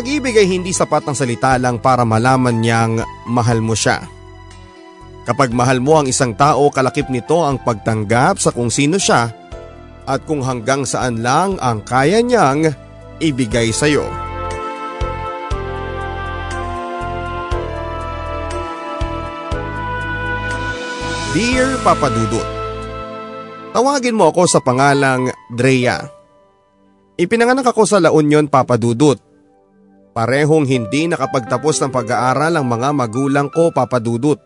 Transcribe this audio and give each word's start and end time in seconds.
pag-ibig 0.00 0.32
ay 0.32 0.48
hindi 0.48 0.72
sapat 0.72 1.04
ang 1.04 1.12
salita 1.12 1.60
lang 1.60 1.76
para 1.76 2.08
malaman 2.08 2.56
niyang 2.56 3.04
mahal 3.28 3.60
mo 3.60 3.76
siya. 3.76 4.00
Kapag 5.28 5.52
mahal 5.52 5.84
mo 5.84 6.00
ang 6.00 6.08
isang 6.08 6.32
tao, 6.32 6.72
kalakip 6.72 7.12
nito 7.12 7.44
ang 7.44 7.60
pagtanggap 7.60 8.40
sa 8.40 8.48
kung 8.48 8.72
sino 8.72 8.96
siya 8.96 9.28
at 10.08 10.24
kung 10.24 10.40
hanggang 10.40 10.88
saan 10.88 11.20
lang 11.20 11.60
ang 11.60 11.84
kaya 11.84 12.24
niyang 12.24 12.72
ibigay 13.20 13.76
sa 13.76 13.92
iyo. 13.92 14.08
Dear 21.36 21.76
Papa 21.84 22.08
Dudut, 22.08 22.48
Tawagin 23.76 24.16
mo 24.16 24.32
ako 24.32 24.48
sa 24.48 24.64
pangalang 24.64 25.28
Drea. 25.52 26.00
Ipinanganak 27.20 27.68
ako 27.68 27.84
sa 27.84 28.00
La 28.00 28.08
Union, 28.08 28.48
Papa 28.48 28.80
Dudut 28.80 29.29
Parehong 30.10 30.66
hindi 30.66 31.06
nakapagtapos 31.06 31.78
ng 31.80 31.90
pag-aaral 31.94 32.58
ang 32.58 32.66
mga 32.66 32.90
magulang 32.90 33.46
ko, 33.46 33.70
Papa 33.70 34.02
Dudut. 34.02 34.42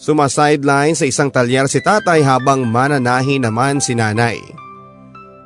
Sumasideline 0.00 0.96
sa 0.96 1.04
isang 1.04 1.28
talyer 1.28 1.68
si 1.68 1.78
tatay 1.84 2.24
habang 2.24 2.64
mananahi 2.64 3.36
naman 3.36 3.78
si 3.84 3.92
nanay. 3.92 4.40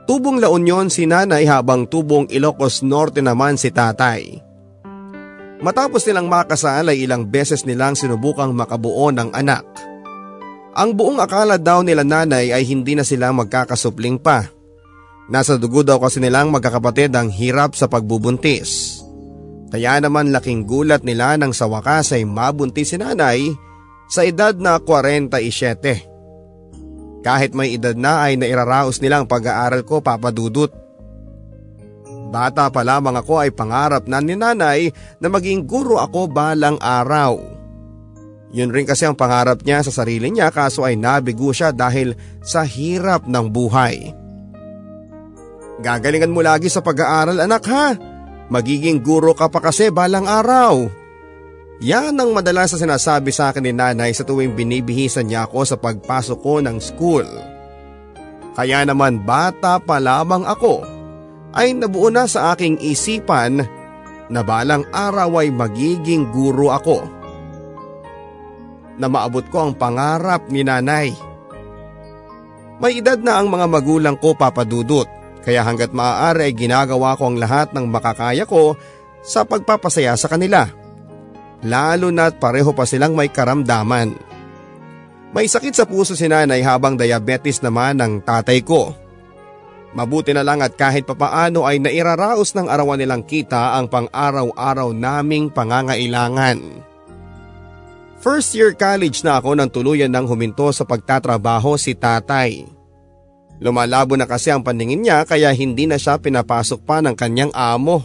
Tubong 0.06 0.38
La 0.38 0.46
Union 0.46 0.86
si 0.88 1.10
nanay 1.10 1.42
habang 1.42 1.90
tubong 1.90 2.30
Ilocos 2.30 2.86
Norte 2.86 3.18
naman 3.18 3.58
si 3.58 3.74
tatay. 3.74 4.38
Matapos 5.58 6.06
nilang 6.06 6.30
makasal 6.30 6.86
ay 6.86 7.02
ilang 7.02 7.26
beses 7.26 7.66
nilang 7.66 7.98
sinubukang 7.98 8.54
makabuo 8.54 9.10
ng 9.10 9.34
anak. 9.34 9.66
Ang 10.78 10.94
buong 10.94 11.18
akala 11.18 11.58
daw 11.58 11.82
nila 11.82 12.06
nanay 12.06 12.54
ay 12.54 12.62
hindi 12.62 12.94
na 12.94 13.02
sila 13.02 13.34
magkakasupling 13.34 14.22
pa. 14.22 14.53
Nasa 15.24 15.56
dugo 15.56 15.80
daw 15.80 15.96
kasi 15.96 16.20
nilang 16.20 16.52
magkakapatid 16.52 17.08
ang 17.16 17.32
hirap 17.32 17.72
sa 17.72 17.88
pagbubuntis. 17.88 19.00
Kaya 19.72 19.98
naman 19.98 20.30
laking 20.30 20.68
gulat 20.68 21.02
nila 21.02 21.40
nang 21.40 21.56
sa 21.56 21.64
wakas 21.64 22.12
ay 22.12 22.28
mabuntis 22.28 22.92
si 22.92 22.96
nanay 23.00 23.40
sa 24.06 24.22
edad 24.22 24.54
na 24.54 24.76
47. 24.76 27.24
Kahit 27.24 27.56
may 27.56 27.72
edad 27.72 27.96
na 27.96 28.28
ay 28.28 28.36
nairaraos 28.36 29.00
nilang 29.00 29.24
pag-aaral 29.24 29.80
ko 29.80 30.04
papadudot. 30.04 30.68
Bata 32.28 32.68
pa 32.68 32.84
lamang 32.84 33.16
ako 33.16 33.40
ay 33.40 33.50
pangarap 33.54 34.04
na 34.04 34.20
ni 34.20 34.36
nanay 34.36 34.92
na 35.24 35.32
maging 35.32 35.64
guro 35.64 35.96
ako 35.96 36.28
balang 36.28 36.76
araw. 36.84 37.40
Yun 38.54 38.70
rin 38.70 38.86
kasi 38.86 39.08
ang 39.08 39.16
pangarap 39.16 39.64
niya 39.66 39.82
sa 39.82 39.90
sarili 39.90 40.30
niya 40.30 40.52
kaso 40.52 40.86
ay 40.86 40.94
nabigo 40.94 41.50
siya 41.50 41.74
dahil 41.74 42.14
sa 42.44 42.62
hirap 42.62 43.26
ng 43.26 43.46
buhay. 43.50 44.23
Gagalingan 45.82 46.30
mo 46.30 46.38
lagi 46.38 46.70
sa 46.70 46.78
pag-aaral 46.78 47.42
anak 47.42 47.64
ha. 47.66 47.98
Magiging 48.46 49.02
guro 49.02 49.34
ka 49.34 49.50
pa 49.50 49.58
kasi 49.58 49.90
balang 49.90 50.28
araw. 50.28 50.86
Yan 51.82 52.14
ang 52.14 52.30
madalas 52.30 52.70
sa 52.70 52.78
sinasabi 52.78 53.34
sa 53.34 53.50
akin 53.50 53.64
ni 53.66 53.72
nanay 53.74 54.14
sa 54.14 54.22
tuwing 54.22 54.54
binibihisan 54.54 55.26
niya 55.26 55.50
ako 55.50 55.66
sa 55.66 55.76
pagpasok 55.80 56.38
ko 56.38 56.54
ng 56.62 56.78
school. 56.78 57.26
Kaya 58.54 58.86
naman 58.86 59.26
bata 59.26 59.82
pa 59.82 59.98
lamang 59.98 60.46
ako 60.46 60.86
ay 61.58 61.74
nabuo 61.74 62.06
na 62.14 62.30
sa 62.30 62.54
aking 62.54 62.78
isipan 62.78 63.66
na 64.30 64.40
balang 64.46 64.86
araw 64.94 65.42
ay 65.42 65.50
magiging 65.50 66.30
guro 66.30 66.70
ako 66.70 67.02
na 68.94 69.10
maabot 69.10 69.42
ko 69.50 69.66
ang 69.66 69.72
pangarap 69.74 70.46
ni 70.46 70.62
nanay. 70.62 71.10
May 72.78 73.02
edad 73.02 73.18
na 73.18 73.42
ang 73.42 73.50
mga 73.50 73.66
magulang 73.66 74.14
ko 74.14 74.38
papadudot 74.38 75.23
kaya 75.44 75.60
hanggat 75.60 75.92
maaari 75.92 76.48
ay 76.48 76.54
ginagawa 76.56 77.14
ko 77.20 77.28
ang 77.28 77.36
lahat 77.36 77.76
ng 77.76 77.84
makakaya 77.86 78.48
ko 78.48 78.74
sa 79.20 79.44
pagpapasaya 79.44 80.16
sa 80.16 80.32
kanila. 80.32 80.64
Lalo 81.64 82.08
na't 82.08 82.40
pareho 82.40 82.72
pa 82.72 82.88
silang 82.88 83.12
may 83.12 83.28
karamdaman. 83.28 84.16
May 85.36 85.46
sakit 85.48 85.74
sa 85.76 85.84
puso 85.84 86.16
si 86.16 86.24
nanay 86.24 86.64
habang 86.64 86.96
diabetes 86.96 87.60
naman 87.60 88.00
ng 88.00 88.24
tatay 88.24 88.64
ko. 88.64 88.96
Mabuti 89.94 90.34
na 90.34 90.42
lang 90.42 90.58
at 90.58 90.74
kahit 90.74 91.06
papaano 91.06 91.62
ay 91.62 91.78
nairaraos 91.78 92.50
ng 92.58 92.66
arawan 92.66 92.98
nilang 92.98 93.22
kita 93.22 93.78
ang 93.78 93.86
pang-araw-araw 93.86 94.90
naming 94.90 95.54
pangangailangan. 95.54 96.58
First 98.18 98.56
year 98.58 98.74
college 98.74 99.22
na 99.22 99.38
ako 99.38 99.54
nang 99.54 99.70
tuluyan 99.70 100.10
ng 100.10 100.26
huminto 100.26 100.72
sa 100.74 100.82
pagtatrabaho 100.82 101.78
si 101.78 101.94
tatay. 101.94 102.73
Lumalabo 103.62 104.18
na 104.18 104.26
kasi 104.26 104.50
ang 104.50 104.66
paningin 104.66 105.06
niya 105.06 105.22
kaya 105.22 105.54
hindi 105.54 105.86
na 105.86 105.94
siya 105.94 106.18
pinapasok 106.18 106.80
pa 106.82 106.98
ng 106.98 107.14
kanyang 107.14 107.52
amo. 107.54 108.02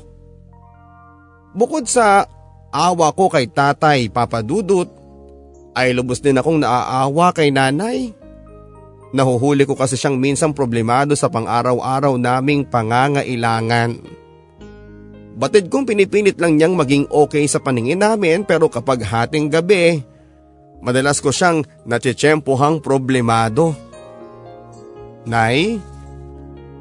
Bukod 1.57 1.89
sa 1.89 2.29
awa 2.69 3.09
ko 3.17 3.33
kay 3.33 3.49
tatay 3.49 4.13
papadudot, 4.13 4.85
ay 5.73 5.95
lubos 5.95 6.21
din 6.21 6.37
akong 6.37 6.61
naaawa 6.61 7.33
kay 7.33 7.49
nanay. 7.49 8.13
Nahuhuli 9.09 9.65
ko 9.65 9.73
kasi 9.73 9.97
siyang 9.97 10.21
minsang 10.21 10.53
problemado 10.53 11.17
sa 11.17 11.33
pang-araw-araw 11.33 12.13
naming 12.21 12.61
pangangailangan. 12.61 13.97
Batid 15.39 15.71
kong 15.71 15.87
pinipilit 15.89 16.37
lang 16.37 16.59
niyang 16.59 16.75
maging 16.77 17.09
okay 17.09 17.47
sa 17.49 17.57
paningin 17.57 18.03
namin 18.03 18.45
pero 18.45 18.69
kapag 18.69 19.01
hating 19.01 19.49
gabi, 19.49 20.03
madalas 20.83 21.23
ko 21.23 21.33
siyang 21.33 21.65
natsyempohang 21.89 22.83
problemado. 22.83 23.88
Nay, 25.27 25.81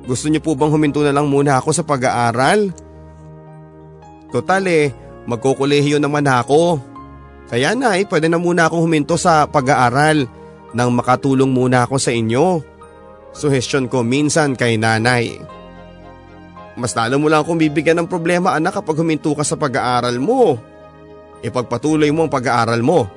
gusto 0.07 0.31
niyo 0.31 0.41
po 0.41 0.55
bang 0.55 0.71
huminto 0.71 1.03
na 1.03 1.11
lang 1.11 1.27
muna 1.27 1.59
ako 1.59 1.71
sa 1.75 1.85
pag-aaral? 1.85 2.71
Total 4.31 4.63
eh, 4.69 4.93
magkukulehiyo 5.27 5.99
naman 5.99 6.25
ako. 6.29 6.81
Kaya 7.49 7.73
nay, 7.73 8.05
pwede 8.09 8.29
na 8.29 8.37
muna 8.37 8.69
akong 8.69 8.85
huminto 8.85 9.17
sa 9.17 9.49
pag-aaral 9.49 10.29
nang 10.77 10.93
makatulong 10.93 11.49
muna 11.49 11.89
ako 11.89 11.97
sa 11.97 12.13
inyo. 12.13 12.61
Suhestyon 13.33 13.89
ko 13.89 14.05
minsan 14.05 14.53
kay 14.57 14.77
nanay. 14.77 15.41
Mas 16.79 16.95
lalo 16.95 17.19
mo 17.19 17.27
lang 17.27 17.43
akong 17.43 17.59
bibigyan 17.59 17.99
ng 18.05 18.09
problema 18.09 18.55
anak 18.55 18.81
kapag 18.81 19.01
huminto 19.01 19.35
ka 19.35 19.43
sa 19.43 19.59
pag-aaral 19.59 20.21
mo. 20.21 20.61
Ipagpatuloy 21.43 22.13
mo 22.15 22.29
ang 22.29 22.33
pag-aaral 22.33 22.81
mo. 22.85 23.09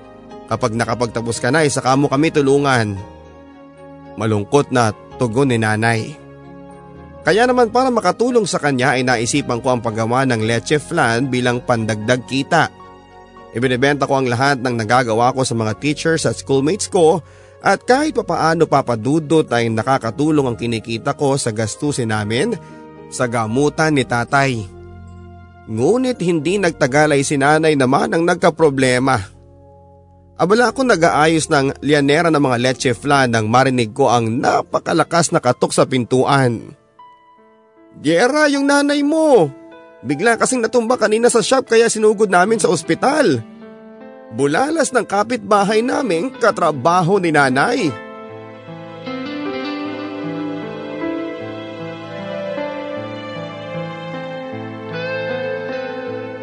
Kapag 0.52 0.76
nakapagtapos 0.76 1.40
ka 1.40 1.54
na, 1.54 1.64
isaka 1.64 1.96
mo 1.96 2.12
kami 2.12 2.34
tulungan. 2.34 3.00
Malungkot 4.20 4.74
na 4.74 4.92
tugon 5.22 5.54
ni 5.54 5.62
nanay. 5.62 6.18
Kaya 7.22 7.46
naman 7.46 7.70
para 7.70 7.94
makatulong 7.94 8.50
sa 8.50 8.58
kanya 8.58 8.98
ay 8.98 9.06
naisipan 9.06 9.62
ko 9.62 9.78
ang 9.78 9.82
paggawa 9.86 10.26
ng 10.26 10.42
leche 10.42 10.82
flan 10.82 11.30
bilang 11.30 11.62
pandagdag 11.62 12.26
kita. 12.26 12.74
Ibinibenta 13.54 14.10
ko 14.10 14.18
ang 14.18 14.26
lahat 14.26 14.58
ng 14.58 14.74
nagagawa 14.74 15.30
ko 15.38 15.46
sa 15.46 15.54
mga 15.54 15.78
teachers 15.78 16.26
at 16.26 16.42
schoolmates 16.42 16.90
ko 16.90 17.22
at 17.62 17.86
kahit 17.86 18.18
papaano 18.18 18.66
papadudot 18.66 19.46
ay 19.54 19.70
nakakatulong 19.70 20.50
ang 20.50 20.58
kinikita 20.58 21.14
ko 21.14 21.38
sa 21.38 21.54
gastusin 21.54 22.10
namin 22.10 22.58
sa 23.14 23.30
gamutan 23.30 23.94
ni 23.94 24.02
tatay. 24.02 24.66
Ngunit 25.70 26.18
hindi 26.26 26.58
nagtagal 26.58 27.14
ay 27.14 27.22
sinanay 27.22 27.78
naman 27.78 28.10
ang 28.18 28.26
nagkaproblema. 28.26 29.41
Abala 30.42 30.74
ako 30.74 30.90
nag-aayos 30.90 31.54
ng 31.54 31.86
lianera 31.86 32.34
ng 32.34 32.42
mga 32.42 32.58
leche 32.58 32.92
flan 32.98 33.30
nang 33.30 33.46
marinig 33.46 33.94
ko 33.94 34.10
ang 34.10 34.42
napakalakas 34.42 35.30
na 35.30 35.38
katok 35.38 35.70
sa 35.70 35.86
pintuan. 35.86 36.74
Gera 38.02 38.50
yung 38.50 38.66
nanay 38.66 39.06
mo! 39.06 39.54
Bigla 40.02 40.42
kasing 40.42 40.66
natumba 40.66 40.98
kanina 40.98 41.30
sa 41.30 41.46
shop 41.46 41.70
kaya 41.70 41.86
sinugod 41.94 42.34
namin 42.34 42.58
sa 42.58 42.74
ospital. 42.74 43.46
Bulalas 44.34 44.90
ng 44.90 45.06
kapitbahay 45.06 45.86
namin 45.86 46.34
katrabaho 46.34 47.22
ni 47.22 47.30
nanay. 47.30 47.94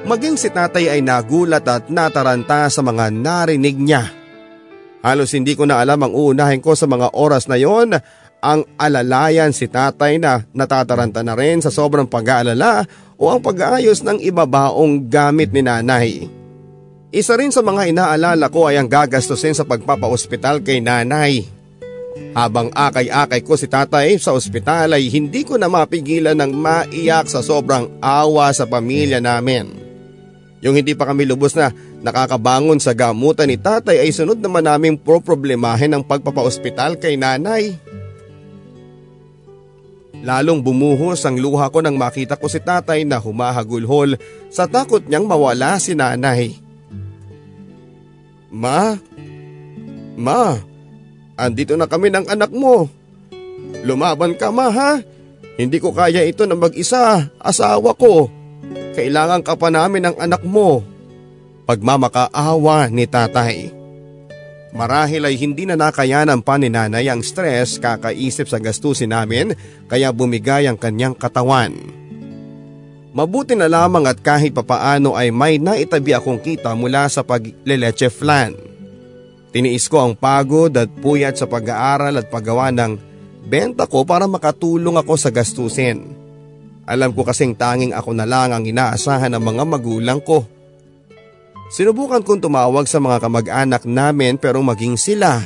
Maging 0.09 0.41
si 0.41 0.49
tatay 0.49 0.89
ay 0.89 1.01
nagulat 1.05 1.69
at 1.69 1.93
nataranta 1.93 2.73
sa 2.73 2.81
mga 2.81 3.13
narinig 3.13 3.77
niya. 3.77 4.09
Halos 5.05 5.37
hindi 5.37 5.53
ko 5.53 5.69
na 5.69 5.85
alam 5.85 6.01
ang 6.01 6.17
uunahin 6.17 6.65
ko 6.65 6.73
sa 6.73 6.89
mga 6.89 7.13
oras 7.13 7.45
na 7.45 7.61
yon 7.61 7.93
ang 8.41 8.65
alalayan 8.81 9.53
si 9.53 9.69
tatay 9.69 10.17
na 10.17 10.49
natataranta 10.57 11.21
na 11.21 11.37
rin 11.37 11.61
sa 11.61 11.69
sobrang 11.69 12.09
pag-aalala 12.09 12.89
o 13.21 13.29
ang 13.29 13.45
pag-aayos 13.45 14.01
ng 14.01 14.25
ibabaong 14.25 15.13
gamit 15.13 15.53
ni 15.53 15.61
nanay. 15.61 16.25
Isa 17.13 17.37
rin 17.37 17.53
sa 17.53 17.61
mga 17.61 17.93
inaalala 17.93 18.49
ko 18.49 18.65
ay 18.65 18.81
ang 18.81 18.89
gagastusin 18.89 19.53
sa 19.53 19.69
pagpapaospital 19.69 20.65
kay 20.65 20.81
nanay. 20.81 21.45
Habang 22.33 22.73
akay-akay 22.73 23.45
ko 23.45 23.61
si 23.61 23.69
tatay 23.69 24.17
sa 24.17 24.33
ospital 24.33 24.97
ay 24.97 25.13
hindi 25.13 25.45
ko 25.45 25.61
na 25.61 25.69
mapigilan 25.69 26.39
ng 26.41 26.53
maiyak 26.57 27.29
sa 27.29 27.45
sobrang 27.45 28.01
awa 28.01 28.49
sa 28.57 28.65
pamilya 28.65 29.21
namin. 29.21 29.88
Yung 30.59 30.75
hindi 30.75 30.95
pa 30.99 31.07
kami 31.07 31.23
lubos 31.23 31.55
na 31.55 31.71
nakakabangon 32.03 32.83
sa 32.83 32.91
gamutan 32.91 33.47
ni 33.47 33.55
tatay 33.55 34.03
ay 34.03 34.11
sunod 34.11 34.43
naman 34.43 34.67
naming 34.67 34.99
pro-problemahin 34.99 35.95
ang 35.95 36.03
pagpapaospital 36.03 36.99
kay 36.99 37.15
nanay. 37.15 37.79
Lalong 40.19 40.59
bumuhos 40.59 41.23
ang 41.23 41.39
luha 41.39 41.71
ko 41.71 41.79
nang 41.79 41.95
makita 41.95 42.35
ko 42.35 42.51
si 42.51 42.59
tatay 42.59 43.07
na 43.07 43.23
humahagulhol 43.23 44.19
sa 44.51 44.67
takot 44.67 44.99
niyang 45.07 45.31
mawala 45.31 45.79
si 45.79 45.95
nanay. 45.95 46.59
Ma, 48.51 48.99
ma, 50.19 50.59
andito 51.39 51.79
na 51.79 51.87
kami 51.87 52.11
ng 52.11 52.27
anak 52.27 52.51
mo. 52.51 52.91
Lumaban 53.87 54.35
ka 54.35 54.51
ma 54.51 54.73
ha, 54.75 54.99
Hindi 55.59 55.83
ko 55.83 55.91
kaya 55.91 56.23
ito 56.23 56.47
na 56.47 56.55
mag-isa, 56.55 57.35
asawa 57.43 57.91
ko. 57.99 58.31
Kailangan 58.99 59.47
ka 59.47 59.55
pa 59.55 59.71
namin 59.71 60.11
ng 60.11 60.17
anak 60.19 60.43
mo. 60.43 60.83
Pagmamakaawa 61.69 62.91
ni 62.91 63.05
tatay. 63.07 63.79
Marahil 64.73 65.25
ay 65.25 65.37
hindi 65.41 65.65
na 65.65 65.81
nakayanan 65.81 66.45
pa 66.45 66.61
ni 66.61 66.69
nanay 66.69 67.09
ang 67.09 67.25
stress 67.25 67.81
kakaisip 67.81 68.53
sa 68.53 68.61
gastusin 68.61 69.17
namin 69.17 69.57
kaya 69.89 70.13
bumigay 70.13 70.69
ang 70.69 70.77
kanyang 70.77 71.17
katawan. 71.17 71.73
Mabuti 73.17 73.57
na 73.57 73.67
lamang 73.67 74.05
at 74.05 74.21
kahit 74.21 74.53
papaano 74.53 75.17
ay 75.17 75.33
may 75.33 75.57
naitabi 75.57 76.13
akong 76.13 76.39
kita 76.39 76.77
mula 76.77 77.09
sa 77.09 77.25
pagleleche 77.25 78.13
flan. 78.13 78.53
Tiniis 79.49 79.89
ko 79.89 80.05
ang 80.05 80.13
pagod 80.13 80.71
at 80.77 80.93
puyat 81.01 81.41
sa 81.41 81.49
pag-aaral 81.49 82.21
at 82.21 82.29
paggawa 82.29 82.69
ng 82.69 83.01
benta 83.49 83.89
ko 83.89 84.05
para 84.05 84.29
makatulong 84.29 85.01
ako 85.01 85.17
sa 85.17 85.33
gastusin. 85.33 86.28
Alam 86.89 87.13
ko 87.13 87.21
kasing 87.21 87.53
tanging 87.53 87.93
ako 87.93 88.17
na 88.17 88.25
lang 88.25 88.49
ang 88.49 88.65
inaasahan 88.65 89.37
ng 89.37 89.45
mga 89.45 89.65
magulang 89.69 90.25
ko. 90.25 90.49
Sinubukan 91.69 92.25
kong 92.25 92.41
tumawag 92.49 92.89
sa 92.89 92.97
mga 92.97 93.21
kamag-anak 93.21 93.85
namin 93.85 94.41
pero 94.41 94.65
maging 94.65 94.97
sila 94.97 95.45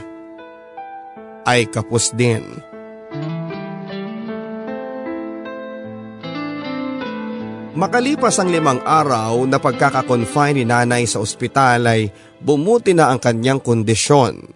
ay 1.42 1.66
kapos 1.66 2.14
din. 2.14 2.46
Makalipas 7.74 8.38
ang 8.38 8.46
limang 8.46 8.78
araw 8.86 9.42
na 9.42 9.58
pagkakakonfine 9.58 10.62
ni 10.62 10.64
nanay 10.68 11.02
sa 11.10 11.18
ospital 11.18 11.90
ay 11.90 12.14
bumuti 12.38 12.94
na 12.94 13.10
ang 13.10 13.18
kanyang 13.18 13.58
kondisyon. 13.58 14.46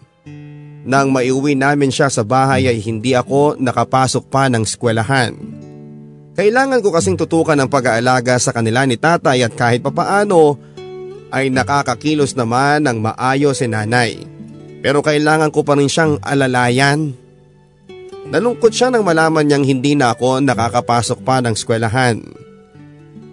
Nang 0.87 1.11
maiuwi 1.11 1.59
namin 1.59 1.91
siya 1.91 2.07
sa 2.07 2.23
bahay 2.23 2.71
ay 2.71 2.79
hindi 2.79 3.19
ako 3.19 3.59
nakapasok 3.59 4.31
pa 4.31 4.47
ng 4.47 4.63
eskwelahan. 4.63 5.35
Kailangan 6.37 6.85
ko 6.85 6.93
kasing 6.93 7.17
tutukan 7.17 7.57
ang 7.57 7.73
pag-aalaga 7.73 8.37
sa 8.37 8.53
kanila 8.53 8.85
ni 8.85 9.01
tatay 9.01 9.41
at 9.41 9.57
kahit 9.57 9.81
papaano 9.81 10.61
ay 11.33 11.49
nakakakilos 11.49 12.37
naman 12.37 12.85
ng 12.85 13.01
maayos 13.01 13.65
si 13.65 13.67
nanay. 13.67 14.21
Pero 14.85 15.01
kailangan 15.01 15.49
ko 15.49 15.65
pa 15.65 15.75
rin 15.75 15.89
siyang 15.89 16.21
alalayan. 16.21 17.17
Nalungkot 18.29 18.71
siya 18.71 18.93
nang 18.93 19.03
malaman 19.03 19.49
niyang 19.49 19.65
hindi 19.65 19.97
na 19.97 20.13
ako 20.13 20.45
nakakapasok 20.45 21.25
pa 21.25 21.41
ng 21.41 21.57
eskwelahan. 21.57 22.21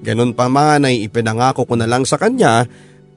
Ganun 0.03 0.31
pa 0.31 0.48
man 0.48 0.88
ay 0.88 1.03
ipinangako 1.03 1.67
ko 1.67 1.75
na 1.75 1.88
lang 1.88 2.07
sa 2.07 2.15
kanya 2.15 2.67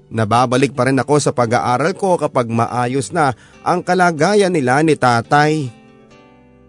Nababalik 0.07 0.71
pa 0.71 0.87
rin 0.87 1.02
ako 1.02 1.19
sa 1.19 1.35
pag-aaral 1.35 1.99
ko 1.99 2.14
kapag 2.14 2.47
maayos 2.47 3.11
na 3.11 3.35
ang 3.66 3.83
kalagayan 3.83 4.55
nila 4.55 4.78
ni 4.87 4.95
tatay. 4.95 5.66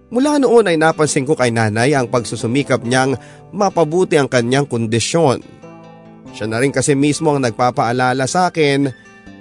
Mula 0.08 0.40
noon 0.40 0.72
ay 0.72 0.80
napansin 0.80 1.28
ko 1.28 1.36
kay 1.36 1.52
nanay 1.52 1.92
ang 1.92 2.08
pagsusumikap 2.08 2.80
niyang 2.88 3.20
mapabuti 3.52 4.16
ang 4.16 4.32
kanyang 4.32 4.64
kondisyon. 4.64 5.44
Siya 6.32 6.48
na 6.48 6.64
rin 6.64 6.72
kasi 6.72 6.96
mismo 6.96 7.36
ang 7.36 7.44
nagpapaalala 7.44 8.24
sa 8.24 8.48
akin 8.48 8.88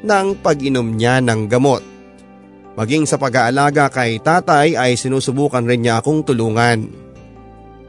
ng 0.02 0.26
pag-inom 0.42 0.98
niya 0.98 1.22
ng 1.22 1.46
gamot. 1.46 1.82
Maging 2.74 3.06
sa 3.06 3.16
pag-aalaga 3.16 3.88
kay 3.88 4.18
tatay 4.18 4.74
ay 4.74 4.98
sinusubukan 4.98 5.64
rin 5.64 5.86
niya 5.86 6.02
akong 6.02 6.26
tulungan. 6.26 6.90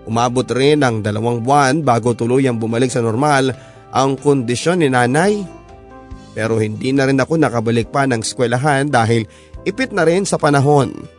Umabot 0.08 0.48
rin 0.54 0.80
ng 0.80 1.04
dalawang 1.04 1.44
buwan 1.44 1.84
bago 1.84 2.16
tuluyang 2.16 2.62
bumalik 2.62 2.94
sa 2.94 3.04
normal 3.04 3.52
ang 3.92 4.16
kondisyon 4.16 4.86
ni 4.86 4.88
nanay. 4.88 5.44
Pero 6.38 6.62
hindi 6.62 6.94
na 6.94 7.10
rin 7.10 7.20
ako 7.20 7.42
nakabalik 7.42 7.90
pa 7.90 8.06
ng 8.06 8.22
eskwelahan 8.22 8.88
dahil 8.88 9.26
ipit 9.66 9.92
na 9.92 10.06
rin 10.06 10.24
sa 10.24 10.38
panahon. 10.40 11.17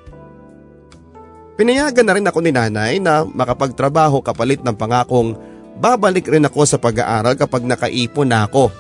Pinayagan 1.59 2.07
na 2.07 2.15
rin 2.15 2.29
ako 2.31 2.39
ni 2.39 2.55
nanay 2.55 3.03
na 3.03 3.27
makapagtrabaho 3.27 4.23
kapalit 4.23 4.63
ng 4.63 4.79
pangakong 4.79 5.35
babalik 5.75 6.31
rin 6.31 6.47
ako 6.47 6.63
sa 6.63 6.79
pag-aaral 6.79 7.35
kapag 7.35 7.67
nakaipon 7.67 8.31
na 8.31 8.47
ako. 8.47 8.71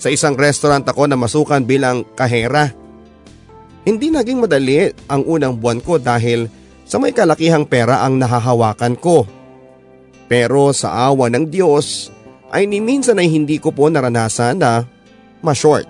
Sa 0.00 0.08
isang 0.08 0.32
restaurant 0.32 0.88
ako 0.88 1.04
na 1.04 1.20
masukan 1.20 1.60
bilang 1.60 2.00
kahera. 2.16 2.72
Hindi 3.84 4.08
naging 4.08 4.40
madali 4.40 4.88
ang 5.04 5.28
unang 5.28 5.60
buwan 5.60 5.84
ko 5.84 6.00
dahil 6.00 6.48
sa 6.88 6.96
may 6.96 7.12
kalakihang 7.12 7.68
pera 7.68 8.00
ang 8.00 8.16
nahahawakan 8.16 8.96
ko. 8.96 9.28
Pero 10.32 10.72
sa 10.72 11.12
awa 11.12 11.28
ng 11.28 11.44
Diyos 11.52 12.08
ay 12.48 12.72
ni 12.72 12.80
minsan 12.80 13.20
ay 13.20 13.28
hindi 13.28 13.60
ko 13.60 13.68
po 13.68 13.92
naranasan 13.92 14.64
na 14.64 14.88
ma-short. 15.44 15.84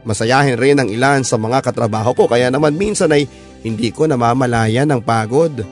Masayahin 0.00 0.56
rin 0.56 0.80
ang 0.80 0.88
ilan 0.88 1.20
sa 1.28 1.36
mga 1.36 1.60
katrabaho 1.60 2.16
ko 2.16 2.24
kaya 2.24 2.48
naman 2.48 2.72
minsan 2.72 3.12
ay 3.12 3.28
hindi 3.60 3.92
ko 3.92 4.08
namamalayan 4.08 4.88
ng 4.88 5.02
pagod. 5.04 5.64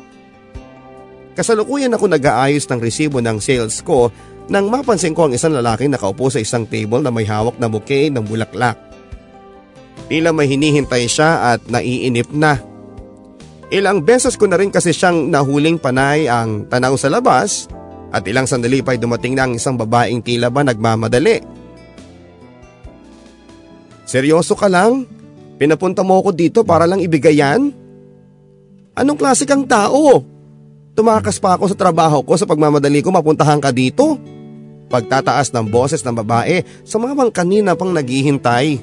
Kasalukuyan 1.38 1.94
ako 1.94 2.10
nag-aayos 2.10 2.66
ng 2.66 2.80
resibo 2.82 3.22
ng 3.22 3.38
sales 3.38 3.80
ko 3.80 4.10
nang 4.48 4.72
mapansin 4.72 5.12
ko 5.12 5.28
ang 5.28 5.36
isang 5.36 5.54
lalaki 5.54 5.86
nakaupo 5.86 6.32
sa 6.32 6.40
isang 6.40 6.64
table 6.64 7.04
na 7.04 7.12
may 7.12 7.28
hawak 7.28 7.60
na 7.60 7.68
bouquet 7.68 8.08
ng 8.10 8.24
bulaklak. 8.24 8.76
Tila 10.08 10.32
may 10.32 10.48
hinihintay 10.48 11.04
siya 11.04 11.54
at 11.54 11.60
naiinip 11.68 12.32
na. 12.32 12.56
Ilang 13.68 14.08
beses 14.08 14.40
ko 14.40 14.48
na 14.48 14.56
rin 14.56 14.72
kasi 14.72 14.96
siyang 14.96 15.28
nahuling 15.28 15.76
panay 15.76 16.24
ang 16.24 16.64
tanaw 16.64 16.96
sa 16.96 17.12
labas 17.12 17.68
at 18.08 18.24
ilang 18.24 18.48
sandali 18.48 18.80
pa 18.80 18.96
ay 18.96 19.00
dumating 19.00 19.36
na 19.36 19.44
ang 19.44 19.52
isang 19.52 19.76
babaeng 19.76 20.24
tila 20.24 20.48
ba 20.48 20.64
nagmamadali 20.64 21.60
Seryoso 24.08 24.56
ka 24.56 24.72
lang? 24.72 25.04
Pinapunta 25.58 26.06
mo 26.06 26.22
ako 26.22 26.30
dito 26.30 26.62
para 26.62 26.86
lang 26.86 27.02
ibigay 27.02 27.42
yan? 27.42 27.74
Anong 28.94 29.18
klase 29.18 29.42
kang 29.42 29.66
tao? 29.66 30.22
Tumakas 30.94 31.38
pa 31.38 31.54
ako 31.54 31.70
sa 31.70 31.76
trabaho 31.78 32.22
ko 32.22 32.34
sa 32.34 32.46
pagmamadali 32.46 33.02
ko 33.02 33.10
mapuntahan 33.10 33.62
ka 33.62 33.70
dito. 33.74 34.18
Pagtataas 34.90 35.54
ng 35.54 35.66
boses 35.70 36.02
ng 36.02 36.14
babae 36.14 36.62
sa 36.82 36.98
mga 36.98 37.30
kanina 37.30 37.78
pang 37.78 37.94
naghihintay. 37.94 38.78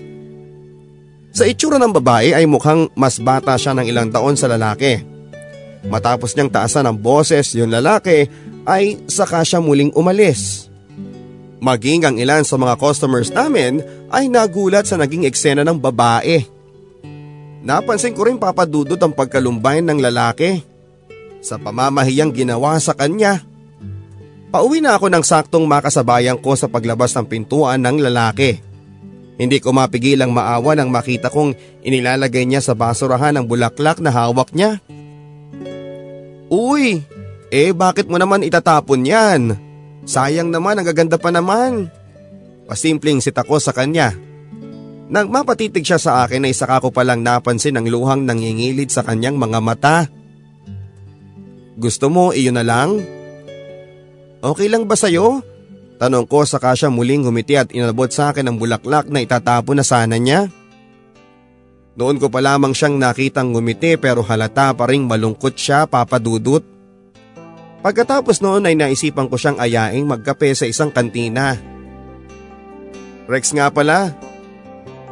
Sa 1.35 1.43
itsura 1.43 1.75
ng 1.75 1.91
babae 1.91 2.31
ay 2.31 2.47
mukhang 2.47 2.87
mas 2.95 3.19
bata 3.19 3.59
siya 3.59 3.75
ng 3.75 3.87
ilang 3.91 4.07
taon 4.07 4.39
sa 4.39 4.47
lalaki. 4.47 5.03
Matapos 5.83 6.31
niyang 6.31 6.47
taasan 6.47 6.87
ng 6.87 6.97
boses 7.03 7.51
yung 7.59 7.75
lalaki 7.75 8.31
ay 8.63 9.03
saka 9.11 9.43
siya 9.43 9.59
muling 9.59 9.91
umalis. 9.99 10.71
Maging 11.59 12.07
ang 12.07 12.15
ilan 12.15 12.47
sa 12.47 12.55
mga 12.55 12.79
customers 12.79 13.35
namin 13.35 13.83
ay 14.07 14.31
nagulat 14.31 14.87
sa 14.87 14.95
naging 14.95 15.27
eksena 15.27 15.67
ng 15.67 15.75
babae. 15.75 16.54
Napansin 17.65 18.13
ko 18.13 18.29
rin 18.29 18.37
papadudot 18.37 19.01
ang 19.01 19.09
pagkalumbay 19.09 19.81
ng 19.81 19.97
lalaki 19.97 20.61
sa 21.41 21.57
pamamahiyang 21.57 22.29
ginawa 22.29 22.77
sa 22.77 22.93
kanya. 22.93 23.41
Pauwi 24.53 24.85
na 24.85 24.93
ako 24.93 25.09
ng 25.09 25.25
saktong 25.25 25.65
makasabayan 25.65 26.37
ko 26.37 26.53
sa 26.53 26.69
paglabas 26.69 27.17
ng 27.17 27.25
pintuan 27.25 27.81
ng 27.81 28.05
lalaki. 28.05 28.61
Hindi 29.35 29.57
ko 29.59 29.75
mapigilang 29.75 30.31
maawa 30.31 30.77
nang 30.77 30.93
makita 30.93 31.27
kong 31.27 31.83
inilalagay 31.83 32.47
niya 32.47 32.63
sa 32.63 32.77
basurahan 32.77 33.35
ang 33.35 33.49
bulaklak 33.49 33.99
na 33.99 34.13
hawak 34.13 34.53
niya. 34.55 34.79
Uy, 36.47 37.03
eh 37.49 37.73
bakit 37.75 38.07
mo 38.07 38.15
naman 38.15 38.45
itatapon 38.45 39.03
yan? 39.03 39.41
Sayang 40.05 40.53
naman, 40.53 40.77
ang 40.77 40.85
gaganda 40.85 41.17
pa 41.17 41.33
naman. 41.33 41.89
Pasimpleng 42.69 43.19
sit 43.19 43.35
ako 43.35 43.57
sa 43.57 43.73
kanya. 43.73 44.13
Nang 45.05 45.29
mapatitig 45.29 45.85
siya 45.85 46.01
sa 46.01 46.25
akin 46.25 46.49
ay 46.49 46.53
saka 46.57 46.81
ko 46.81 46.89
palang 46.89 47.21
napansin 47.21 47.77
ang 47.77 47.85
luhang 47.85 48.25
nangingilid 48.25 48.89
sa 48.89 49.05
kanyang 49.05 49.37
mga 49.37 49.59
mata. 49.61 49.97
Gusto 51.77 52.09
mo 52.09 52.33
iyon 52.33 52.57
na 52.57 52.65
lang? 52.65 53.05
Okay 54.41 54.65
lang 54.65 54.89
ba 54.89 54.97
sa'yo? 54.97 55.45
Tanong 56.01 56.25
ko 56.25 56.43
saka 56.43 56.73
siya 56.73 56.89
muling 56.89 57.23
humiti 57.23 57.53
at 57.53 57.69
inabot 57.69 58.09
sa 58.09 58.33
akin 58.33 58.49
ang 58.49 58.57
bulaklak 58.57 59.07
na 59.07 59.21
itatapon 59.21 59.79
na 59.79 59.85
sana 59.85 60.17
niya. 60.17 60.49
Noon 61.95 62.19
ko 62.19 62.27
pa 62.27 62.43
lamang 62.43 62.75
siyang 62.75 62.99
nakitang 62.99 63.55
ngumiti 63.55 63.95
pero 63.95 64.19
halata 64.19 64.75
pa 64.75 64.89
ring 64.89 65.07
malungkot 65.07 65.55
siya 65.55 65.87
papadudot. 65.87 66.65
Pagkatapos 67.79 68.41
noon 68.43 68.67
ay 68.67 68.75
naisipan 68.75 69.31
ko 69.31 69.37
siyang 69.39 69.61
ayaing 69.61 70.03
magkape 70.03 70.51
sa 70.57 70.67
isang 70.67 70.91
kantina. 70.91 71.55
Rex 73.29 73.55
nga 73.55 73.71
pala, 73.71 74.11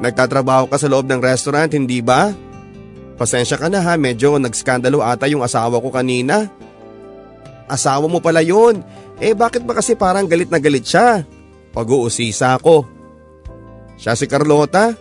nagtatrabaho 0.03 0.67
ka 0.67 0.75
sa 0.75 0.91
loob 0.91 1.07
ng 1.07 1.23
restaurant 1.23 1.71
hindi 1.71 2.03
ba? 2.03 2.35
Pasensya 3.15 3.55
ka 3.55 3.71
na 3.71 3.79
ha, 3.79 3.95
medyo 3.95 4.35
nagskandalo 4.35 4.99
ata 4.99 5.31
yung 5.31 5.45
asawa 5.45 5.79
ko 5.79 5.87
kanina. 5.93 6.51
Asawa 7.71 8.11
mo 8.11 8.19
pala 8.19 8.43
yun, 8.43 8.83
eh 9.23 9.31
bakit 9.31 9.63
ba 9.63 9.79
kasi 9.79 9.95
parang 9.95 10.27
galit 10.27 10.51
na 10.51 10.59
galit 10.59 10.83
siya? 10.83 11.23
Pag-uusisa 11.71 12.59
ako. 12.59 12.85
Siya 13.95 14.13
si 14.19 14.27
Carlota. 14.27 14.93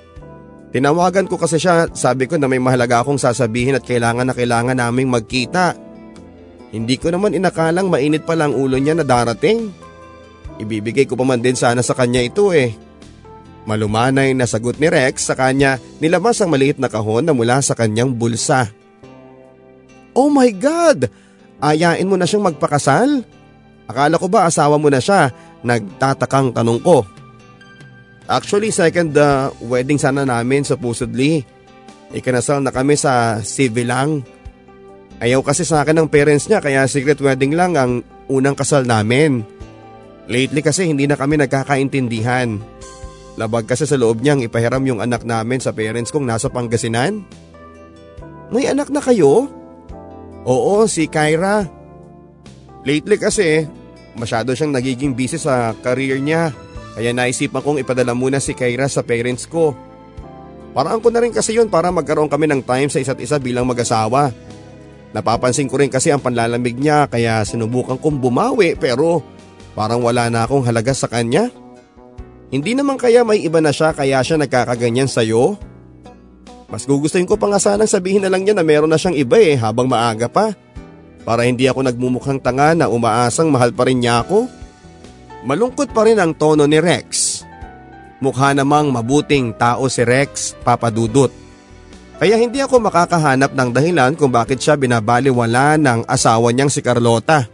Tinawagan 0.72 1.28
ko 1.28 1.36
kasi 1.36 1.60
siya, 1.60 1.90
sabi 1.92 2.24
ko 2.24 2.40
na 2.40 2.48
may 2.48 2.62
mahalaga 2.62 3.04
akong 3.04 3.20
sasabihin 3.20 3.76
at 3.76 3.84
kailangan 3.84 4.24
na 4.24 4.32
kailangan 4.32 4.78
naming 4.78 5.12
magkita. 5.12 5.76
Hindi 6.72 6.96
ko 6.96 7.12
naman 7.12 7.36
inakalang 7.36 7.92
mainit 7.92 8.24
pa 8.24 8.32
lang 8.32 8.56
ulo 8.56 8.80
niya 8.80 8.96
na 8.96 9.04
darating. 9.04 9.68
Ibibigay 10.56 11.04
ko 11.04 11.12
pa 11.18 11.28
man 11.28 11.44
din 11.44 11.58
sana 11.58 11.84
sa 11.84 11.92
kanya 11.92 12.24
ito 12.24 12.56
eh. 12.56 12.72
Malumanay 13.62 14.34
na 14.34 14.46
sagot 14.48 14.82
ni 14.82 14.90
Rex 14.90 15.30
sa 15.30 15.38
kanya 15.38 15.78
nilabas 16.02 16.42
ang 16.42 16.50
maliit 16.50 16.82
na 16.82 16.90
kahon 16.90 17.22
na 17.22 17.34
mula 17.34 17.62
sa 17.62 17.78
kanyang 17.78 18.10
bulsa. 18.10 18.70
Oh 20.12 20.28
my 20.28 20.50
God! 20.50 21.06
ayain 21.62 22.10
mo 22.10 22.18
na 22.18 22.26
siyang 22.26 22.50
magpakasal? 22.50 23.22
Akala 23.86 24.18
ko 24.18 24.26
ba 24.26 24.50
asawa 24.50 24.76
mo 24.76 24.90
na 24.90 24.98
siya? 24.98 25.30
Nagtatakang 25.62 26.50
tanong 26.50 26.82
ko. 26.82 27.06
Actually 28.26 28.74
second 28.74 29.14
uh, 29.14 29.54
wedding 29.62 29.98
sana 29.98 30.26
namin 30.26 30.66
supposedly. 30.66 31.46
Ikinasal 32.10 32.60
na 32.60 32.74
kami 32.74 32.98
sa 32.98 33.40
civil 33.40 33.88
lang. 33.88 34.10
Ayaw 35.22 35.38
kasi 35.46 35.62
sa 35.62 35.86
akin 35.86 36.02
ng 36.02 36.10
parents 36.10 36.50
niya 36.50 36.58
kaya 36.58 36.82
secret 36.90 37.22
wedding 37.22 37.54
lang 37.54 37.78
ang 37.78 38.02
unang 38.26 38.58
kasal 38.58 38.82
namin. 38.82 39.46
Lately 40.26 40.66
kasi 40.66 40.90
hindi 40.90 41.06
na 41.06 41.14
kami 41.14 41.38
nagkakaintindihan. 41.38 42.58
Labag 43.42 43.66
kasi 43.66 43.90
sa 43.90 43.98
loob 43.98 44.22
niyang 44.22 44.38
ipahiram 44.46 44.86
yung 44.86 45.02
anak 45.02 45.26
namin 45.26 45.58
sa 45.58 45.74
parents 45.74 46.14
kong 46.14 46.22
nasa 46.22 46.46
Pangasinan. 46.46 47.26
May 48.54 48.70
anak 48.70 48.86
na 48.94 49.02
kayo? 49.02 49.50
Oo, 50.46 50.86
si 50.86 51.10
Kyra. 51.10 51.66
Lately 52.86 53.18
kasi, 53.18 53.66
masyado 54.14 54.54
siyang 54.54 54.70
nagiging 54.70 55.18
busy 55.18 55.42
sa 55.42 55.74
career 55.82 56.22
niya. 56.22 56.54
Kaya 56.94 57.10
naisipan 57.10 57.66
kong 57.66 57.82
ipadala 57.82 58.14
muna 58.14 58.38
si 58.38 58.54
Kyra 58.54 58.86
sa 58.86 59.02
parents 59.02 59.50
ko. 59.50 59.74
Paraan 60.70 61.02
ko 61.02 61.10
na 61.10 61.18
rin 61.18 61.34
kasi 61.34 61.58
yun 61.58 61.66
para 61.66 61.90
magkaroon 61.90 62.30
kami 62.30 62.46
ng 62.46 62.62
time 62.62 62.94
sa 62.94 63.02
isa't 63.02 63.18
isa 63.18 63.42
bilang 63.42 63.66
mag-asawa. 63.66 64.30
Napapansin 65.10 65.66
ko 65.66 65.82
rin 65.82 65.90
kasi 65.90 66.14
ang 66.14 66.22
panlalamig 66.22 66.78
niya 66.78 67.10
kaya 67.10 67.42
sinubukan 67.42 67.98
kong 67.98 68.22
bumawi 68.22 68.78
pero 68.78 69.18
parang 69.74 69.98
wala 69.98 70.30
na 70.30 70.46
akong 70.46 70.62
halaga 70.62 70.94
sa 70.94 71.10
kanya. 71.10 71.50
Hindi 72.52 72.76
naman 72.76 73.00
kaya 73.00 73.24
may 73.24 73.40
iba 73.40 73.64
na 73.64 73.72
siya 73.72 73.96
kaya 73.96 74.20
siya 74.20 74.36
nagkakaganyan 74.36 75.08
sa'yo? 75.08 75.56
Mas 76.68 76.84
gugustuhin 76.84 77.24
ko 77.24 77.40
pa 77.40 77.48
nga 77.48 77.56
sanang 77.56 77.88
sabihin 77.88 78.20
na 78.20 78.28
lang 78.28 78.44
niya 78.44 78.52
na 78.52 78.60
meron 78.60 78.92
na 78.92 79.00
siyang 79.00 79.16
iba 79.16 79.40
eh 79.40 79.56
habang 79.56 79.88
maaga 79.88 80.28
pa. 80.28 80.52
Para 81.24 81.48
hindi 81.48 81.64
ako 81.64 81.80
nagmumukhang 81.88 82.44
tanga 82.44 82.76
na 82.76 82.92
umaasang 82.92 83.48
mahal 83.48 83.72
pa 83.72 83.88
rin 83.88 84.04
niya 84.04 84.20
ako. 84.20 84.52
Malungkot 85.48 85.96
pa 85.96 86.04
rin 86.04 86.20
ang 86.20 86.36
tono 86.36 86.68
ni 86.68 86.76
Rex. 86.76 87.40
Mukha 88.20 88.52
namang 88.52 88.92
mabuting 88.92 89.56
tao 89.56 89.88
si 89.88 90.04
Rex, 90.04 90.52
papadudot. 90.60 91.32
Kaya 92.20 92.36
hindi 92.36 92.60
ako 92.60 92.84
makakahanap 92.84 93.50
ng 93.56 93.70
dahilan 93.72 94.12
kung 94.14 94.30
bakit 94.30 94.60
siya 94.60 94.76
binabaliwala 94.76 95.80
ng 95.80 96.04
asawa 96.04 96.52
niyang 96.52 96.70
si 96.70 96.84
Carlota. 96.84 97.48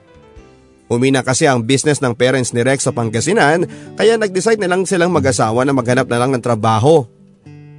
Humina 0.88 1.21
kasi 1.21 1.45
ang 1.45 1.61
business 1.68 2.00
ng 2.00 2.16
parents 2.16 2.57
ni 2.57 2.64
Rex 2.64 2.88
sa 2.88 2.97
Pangasinan 2.97 3.68
kaya 3.95 4.16
nag-decide 4.16 4.61
na 4.61 4.73
lang 4.73 4.88
silang 4.88 5.12
mag-asawa 5.12 5.62
na 5.68 5.76
maghanap 5.76 6.09
na 6.09 6.18
lang 6.18 6.33
ng 6.33 6.40
trabaho. 6.40 7.04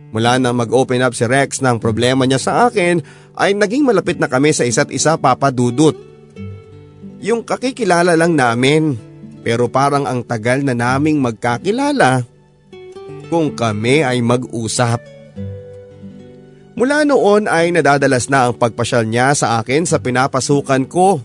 Mula 0.09 0.37
na 0.41 0.53
mag-open 0.53 1.01
up 1.01 1.17
si 1.17 1.25
Rex 1.25 1.61
ng 1.61 1.81
problema 1.81 2.25
niya 2.25 2.41
sa 2.41 2.69
akin 2.69 3.01
ay 3.33 3.57
naging 3.57 3.85
malapit 3.85 4.21
na 4.21 4.29
kami 4.29 4.53
sa 4.53 4.65
isa't 4.65 4.93
isa 4.93 5.17
papadudot. 5.17 5.97
Yung 7.21 7.41
kakikilala 7.41 8.13
lang 8.13 8.37
namin 8.37 8.97
pero 9.41 9.65
parang 9.69 10.05
ang 10.05 10.21
tagal 10.21 10.61
na 10.61 10.77
naming 10.77 11.17
magkakilala 11.17 12.25
kung 13.29 13.53
kami 13.53 14.05
ay 14.05 14.21
mag-usap. 14.21 15.01
Mula 16.79 17.03
noon 17.03 17.45
ay 17.51 17.75
nadadalas 17.75 18.31
na 18.31 18.49
ang 18.49 18.53
pagpasyal 18.55 19.03
niya 19.03 19.35
sa 19.35 19.59
akin 19.59 19.83
sa 19.83 19.99
pinapasukan 19.99 20.87
ko. 20.87 21.19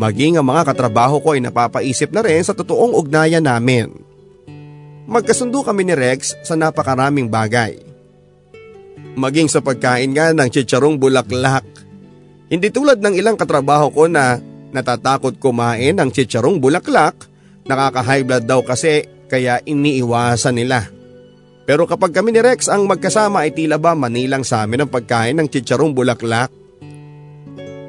Maging 0.00 0.40
ang 0.40 0.48
mga 0.48 0.72
katrabaho 0.72 1.20
ko 1.20 1.36
ay 1.36 1.44
napapaisip 1.44 2.08
na 2.08 2.24
rin 2.24 2.40
sa 2.40 2.56
totoong 2.56 2.96
ugnayan 2.96 3.44
namin. 3.44 3.92
Magkasundo 5.04 5.60
kami 5.60 5.84
ni 5.84 5.92
Rex 5.92 6.40
sa 6.40 6.56
napakaraming 6.56 7.28
bagay. 7.28 7.76
Maging 9.12 9.52
sa 9.52 9.60
pagkain 9.60 10.16
nga 10.16 10.32
ng 10.32 10.48
chicharong 10.48 10.96
bulaklak. 10.96 11.68
Hindi 12.48 12.72
tulad 12.72 13.04
ng 13.04 13.12
ilang 13.12 13.36
katrabaho 13.36 13.92
ko 13.92 14.08
na 14.08 14.40
natatakot 14.72 15.36
kumain 15.36 15.92
ng 15.92 16.08
chicharong 16.08 16.56
bulaklak, 16.56 17.28
nakaka-high 17.68 18.24
blood 18.24 18.48
daw 18.48 18.64
kasi 18.64 19.04
kaya 19.28 19.60
iniiwasan 19.60 20.56
nila. 20.56 20.88
Pero 21.68 21.84
kapag 21.84 22.16
kami 22.16 22.32
ni 22.32 22.40
Rex 22.40 22.72
ang 22.72 22.88
magkasama 22.88 23.44
ay 23.44 23.52
tila 23.52 23.76
ba 23.76 23.92
manilang 23.92 24.48
sa 24.48 24.64
amin 24.64 24.88
ang 24.88 24.90
pagkain 24.90 25.36
ng 25.36 25.46
chicharong 25.52 25.92
bulaklak. 25.92 26.48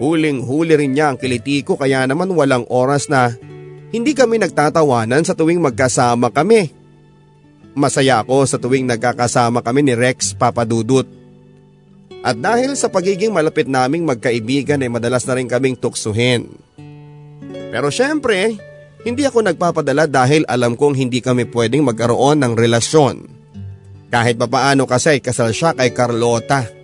Huling-huli 0.02 0.74
rin 0.74 0.98
niya 0.98 1.14
ang 1.14 1.18
kiliti 1.22 1.62
ko 1.62 1.78
kaya 1.78 2.10
naman 2.10 2.34
walang 2.34 2.66
oras 2.74 3.06
na 3.06 3.38
hindi 3.94 4.18
kami 4.18 4.42
nagtatawanan 4.42 5.22
sa 5.22 5.38
tuwing 5.38 5.62
magkasama 5.62 6.34
kami. 6.34 6.74
Masaya 7.78 8.26
ako 8.26 8.50
sa 8.50 8.58
tuwing 8.58 8.90
nagkakasama 8.90 9.62
kami 9.62 9.86
ni 9.86 9.94
Rex 9.94 10.34
Papadudut. 10.34 11.06
At 12.26 12.34
dahil 12.34 12.74
sa 12.74 12.90
pagiging 12.90 13.30
malapit 13.30 13.70
naming 13.70 14.02
magkaibigan 14.02 14.82
ay 14.82 14.90
madalas 14.90 15.22
na 15.30 15.38
rin 15.38 15.46
kaming 15.46 15.78
tuksuhin. 15.78 16.50
Pero 17.70 17.94
syempre, 17.94 18.58
hindi 19.06 19.22
ako 19.22 19.54
nagpapadala 19.54 20.10
dahil 20.10 20.50
alam 20.50 20.74
kong 20.74 20.98
hindi 20.98 21.22
kami 21.22 21.46
pwedeng 21.54 21.86
magkaroon 21.86 22.42
ng 22.42 22.54
relasyon. 22.58 23.16
Kahit 24.10 24.42
papaano 24.42 24.90
kasi 24.90 25.22
kasal 25.22 25.54
siya 25.54 25.78
kay 25.78 25.94
Carlota. 25.94 26.81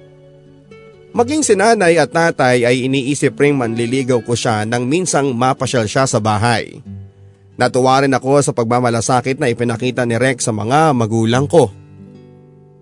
Maging 1.17 1.41
si 1.41 1.57
nanay 1.57 1.97
at 1.97 2.13
tatay 2.13 2.61
ay 2.61 2.85
iniisip 2.85 3.33
ring 3.41 3.57
manliligaw 3.57 4.21
ko 4.21 4.37
siya 4.37 4.69
nang 4.69 4.85
minsang 4.85 5.33
mapasyal 5.33 5.89
siya 5.89 6.05
sa 6.05 6.21
bahay. 6.21 6.77
Natuwa 7.57 8.05
rin 8.05 8.13
ako 8.13 8.37
sa 8.45 8.53
pagmamalasakit 8.53 9.41
na 9.41 9.49
ipinakita 9.49 10.05
ni 10.05 10.13
Rex 10.13 10.45
sa 10.45 10.53
mga 10.53 10.93
magulang 10.93 11.49
ko. 11.49 11.73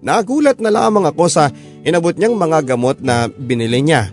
Nagulat 0.03 0.59
na 0.59 0.67
lamang 0.67 1.07
ako 1.07 1.31
sa 1.31 1.47
inabot 1.87 2.11
niyang 2.11 2.35
mga 2.35 2.75
gamot 2.75 2.99
na 2.99 3.31
binili 3.31 3.79
niya. 3.79 4.11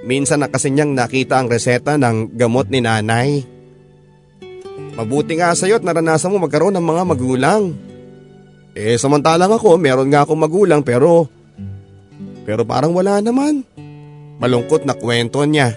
Minsan 0.00 0.40
na 0.40 0.48
kasi 0.48 0.72
niyang 0.72 0.96
nakita 0.96 1.36
ang 1.36 1.52
reseta 1.52 2.00
ng 2.00 2.32
gamot 2.40 2.72
ni 2.72 2.80
nanay. 2.80 3.44
Mabuti 4.96 5.36
nga 5.36 5.52
sa'yo 5.52 5.76
at 5.76 5.84
naranasan 5.84 6.32
mo 6.32 6.40
magkaroon 6.40 6.72
ng 6.72 6.86
mga 6.88 7.02
magulang. 7.04 7.62
Eh 8.72 8.96
samantalang 8.96 9.52
ako 9.52 9.76
meron 9.76 10.08
nga 10.08 10.24
akong 10.24 10.40
magulang 10.40 10.80
pero 10.80 11.35
pero 12.46 12.62
parang 12.62 12.94
wala 12.94 13.18
naman. 13.18 13.66
Malungkot 14.38 14.86
na 14.86 14.94
kwento 14.94 15.42
niya. 15.42 15.74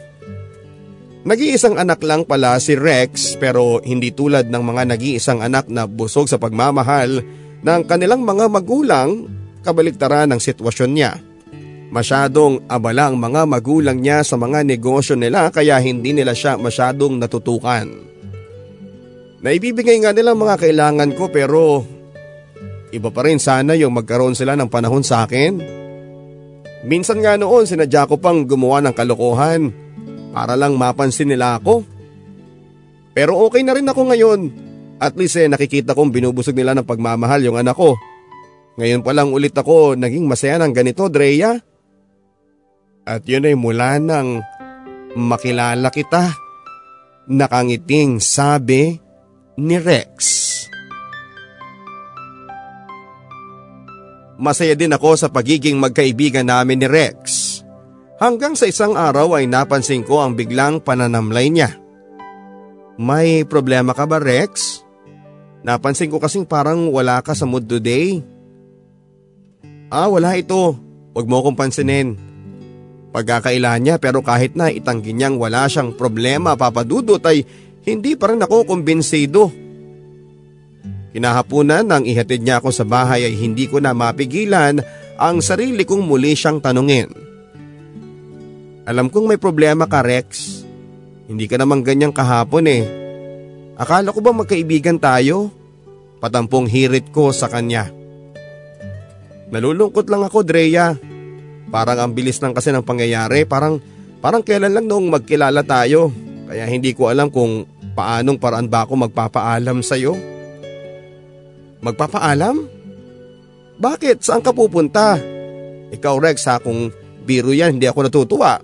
Nag-iisang 1.25 1.75
anak 1.75 1.99
lang 2.05 2.23
pala 2.23 2.55
si 2.61 2.77
Rex 2.77 3.35
pero 3.41 3.81
hindi 3.83 4.13
tulad 4.13 4.47
ng 4.47 4.63
mga 4.63 4.95
nag-iisang 4.95 5.43
anak 5.43 5.67
na 5.67 5.89
busog 5.89 6.29
sa 6.29 6.39
pagmamahal 6.39 7.25
ng 7.59 7.81
kanilang 7.89 8.23
mga 8.23 8.47
magulang 8.47 9.27
kabaliktaran 9.65 10.31
ng 10.31 10.39
sitwasyon 10.39 10.91
niya. 10.93 11.19
Masyadong 11.89 12.69
abala 12.69 13.09
ang 13.09 13.17
mga 13.17 13.49
magulang 13.49 13.97
niya 13.97 14.21
sa 14.21 14.37
mga 14.37 14.61
negosyo 14.61 15.17
nila 15.17 15.49
kaya 15.49 15.81
hindi 15.81 16.13
nila 16.13 16.37
siya 16.37 16.55
masyadong 16.55 17.17
natutukan. 17.17 17.89
Naibibigay 19.41 19.97
nga 20.05 20.13
nila 20.13 20.37
mga 20.37 20.55
kailangan 20.61 21.11
ko 21.17 21.27
pero 21.33 21.83
Iba 22.89 23.13
pa 23.13 23.21
rin 23.21 23.37
sana 23.37 23.77
yung 23.77 23.93
magkaroon 23.93 24.33
sila 24.33 24.57
ng 24.57 24.69
panahon 24.69 25.05
sa 25.05 25.25
akin. 25.25 25.61
Minsan 26.87 27.19
nga 27.19 27.35
noon 27.35 27.67
sinadya 27.67 28.07
ko 28.07 28.15
pang 28.15 28.47
gumawa 28.47 28.79
ng 28.83 28.95
kalokohan 28.95 29.71
para 30.31 30.55
lang 30.55 30.79
mapansin 30.79 31.27
nila 31.27 31.59
ako. 31.59 31.83
Pero 33.11 33.35
okay 33.43 33.65
na 33.67 33.75
rin 33.75 33.89
ako 33.89 34.01
ngayon. 34.07 34.39
At 34.99 35.15
least 35.15 35.39
eh 35.39 35.47
nakikita 35.47 35.95
kong 35.95 36.11
binubusog 36.11 36.55
nila 36.55 36.75
ng 36.75 36.87
pagmamahal 36.87 37.43
yung 37.43 37.59
anak 37.59 37.75
ko. 37.75 37.99
Ngayon 38.79 39.03
pa 39.03 39.11
lang 39.11 39.35
ulit 39.35 39.51
ako 39.51 39.99
naging 39.99 40.23
masaya 40.23 40.55
ng 40.59 40.71
ganito, 40.71 41.11
Drea. 41.11 41.51
At 43.03 43.27
yun 43.27 43.47
ay 43.47 43.59
mula 43.59 43.99
nang 43.99 44.39
makilala 45.19 45.91
kita. 45.91 46.31
Nakangiting 47.27 48.23
sabi 48.23 48.95
ni 49.59 49.75
Rex. 49.75 50.15
Masaya 54.39 54.71
din 54.71 54.95
ako 54.95 55.19
sa 55.19 55.27
pagiging 55.27 55.75
magkaibigan 55.75 56.47
namin 56.47 56.79
ni 56.79 56.87
Rex. 56.87 57.59
Hanggang 58.23 58.55
sa 58.55 58.71
isang 58.71 58.95
araw 58.95 59.35
ay 59.35 59.51
napansin 59.51 59.99
ko 60.07 60.23
ang 60.23 60.39
biglang 60.39 60.79
pananamlay 60.79 61.51
niya. 61.51 61.75
May 62.95 63.43
problema 63.43 63.91
ka 63.91 64.07
ba 64.07 64.15
Rex? 64.23 64.83
Napansin 65.59 66.07
ko 66.07 66.23
kasing 66.23 66.47
parang 66.47 66.87
wala 66.87 67.19
ka 67.19 67.35
sa 67.35 67.43
mood 67.43 67.67
today. 67.67 68.23
Ah 69.91 70.07
wala 70.07 70.39
ito, 70.39 70.79
huwag 71.11 71.27
mo 71.27 71.43
akong 71.43 71.59
pansinin. 71.59 72.15
Pagkakailan 73.11 73.83
niya 73.83 73.95
pero 73.99 74.23
kahit 74.23 74.55
na 74.55 74.71
itanggi 74.71 75.11
niyang 75.11 75.35
wala 75.35 75.67
siyang 75.67 75.99
problema 75.99 76.55
papadudot 76.55 77.19
ay 77.27 77.43
hindi 77.83 78.15
pa 78.15 78.31
rin 78.31 78.39
ako 78.39 78.71
kumbinsido. 78.71 79.51
Kinahapunan 81.09 81.85
nang 81.85 82.05
ihatid 82.05 82.45
niya 82.45 82.61
ako 82.61 82.69
sa 82.69 82.85
bahay 82.85 83.25
ay 83.25 83.33
hindi 83.33 83.65
ko 83.65 83.81
na 83.81 83.97
mapigilan 83.97 84.81
ang 85.17 85.41
sarili 85.41 85.83
kong 85.83 86.05
muli 86.05 86.37
siyang 86.37 86.61
tanungin. 86.61 87.09
Alam 88.85 89.09
kong 89.09 89.29
may 89.29 89.39
problema 89.41 89.89
ka 89.89 90.05
Rex. 90.05 90.61
Hindi 91.29 91.45
ka 91.45 91.61
naman 91.61 91.85
ganyang 91.85 92.13
kahapon 92.13 92.65
eh. 92.69 92.83
Akala 93.77 94.13
ko 94.13 94.19
ba 94.21 94.33
magkaibigan 94.33 94.97
tayo? 94.97 95.49
Patampong 96.21 96.69
hirit 96.69 97.09
ko 97.13 97.29
sa 97.33 97.49
kanya. 97.49 97.89
Nalulungkot 99.49 100.09
lang 100.09 100.25
ako 100.25 100.45
Drea. 100.45 100.93
Parang 101.69 101.97
ang 102.01 102.11
bilis 102.13 102.41
lang 102.41 102.53
kasi 102.53 102.73
ng 102.73 102.85
pangyayari. 102.85 103.45
Parang 103.45 103.77
Parang 104.19 104.43
kailan 104.43 104.75
lang 104.75 104.85
noong 104.87 105.07
magkilala 105.07 105.63
tayo. 105.63 106.11
Kaya 106.51 106.67
hindi 106.67 106.91
ko 106.91 107.07
alam 107.07 107.31
kung 107.31 107.63
paanong 107.95 108.35
paraan 108.35 108.67
ba 108.67 108.83
ako 108.83 109.07
magpapaalam 109.07 109.79
sa'yo. 109.79 110.13
Magpapaalam? 111.79 112.55
Bakit? 113.79 114.19
Saan 114.19 114.43
ka 114.43 114.51
pupunta? 114.51 115.15
Ikaw 115.89 116.15
Rex 116.19 116.45
ha, 116.51 116.59
kung 116.59 116.91
biro 117.23 117.55
yan 117.55 117.79
hindi 117.79 117.87
ako 117.87 117.99
natutuwa. 118.07 118.59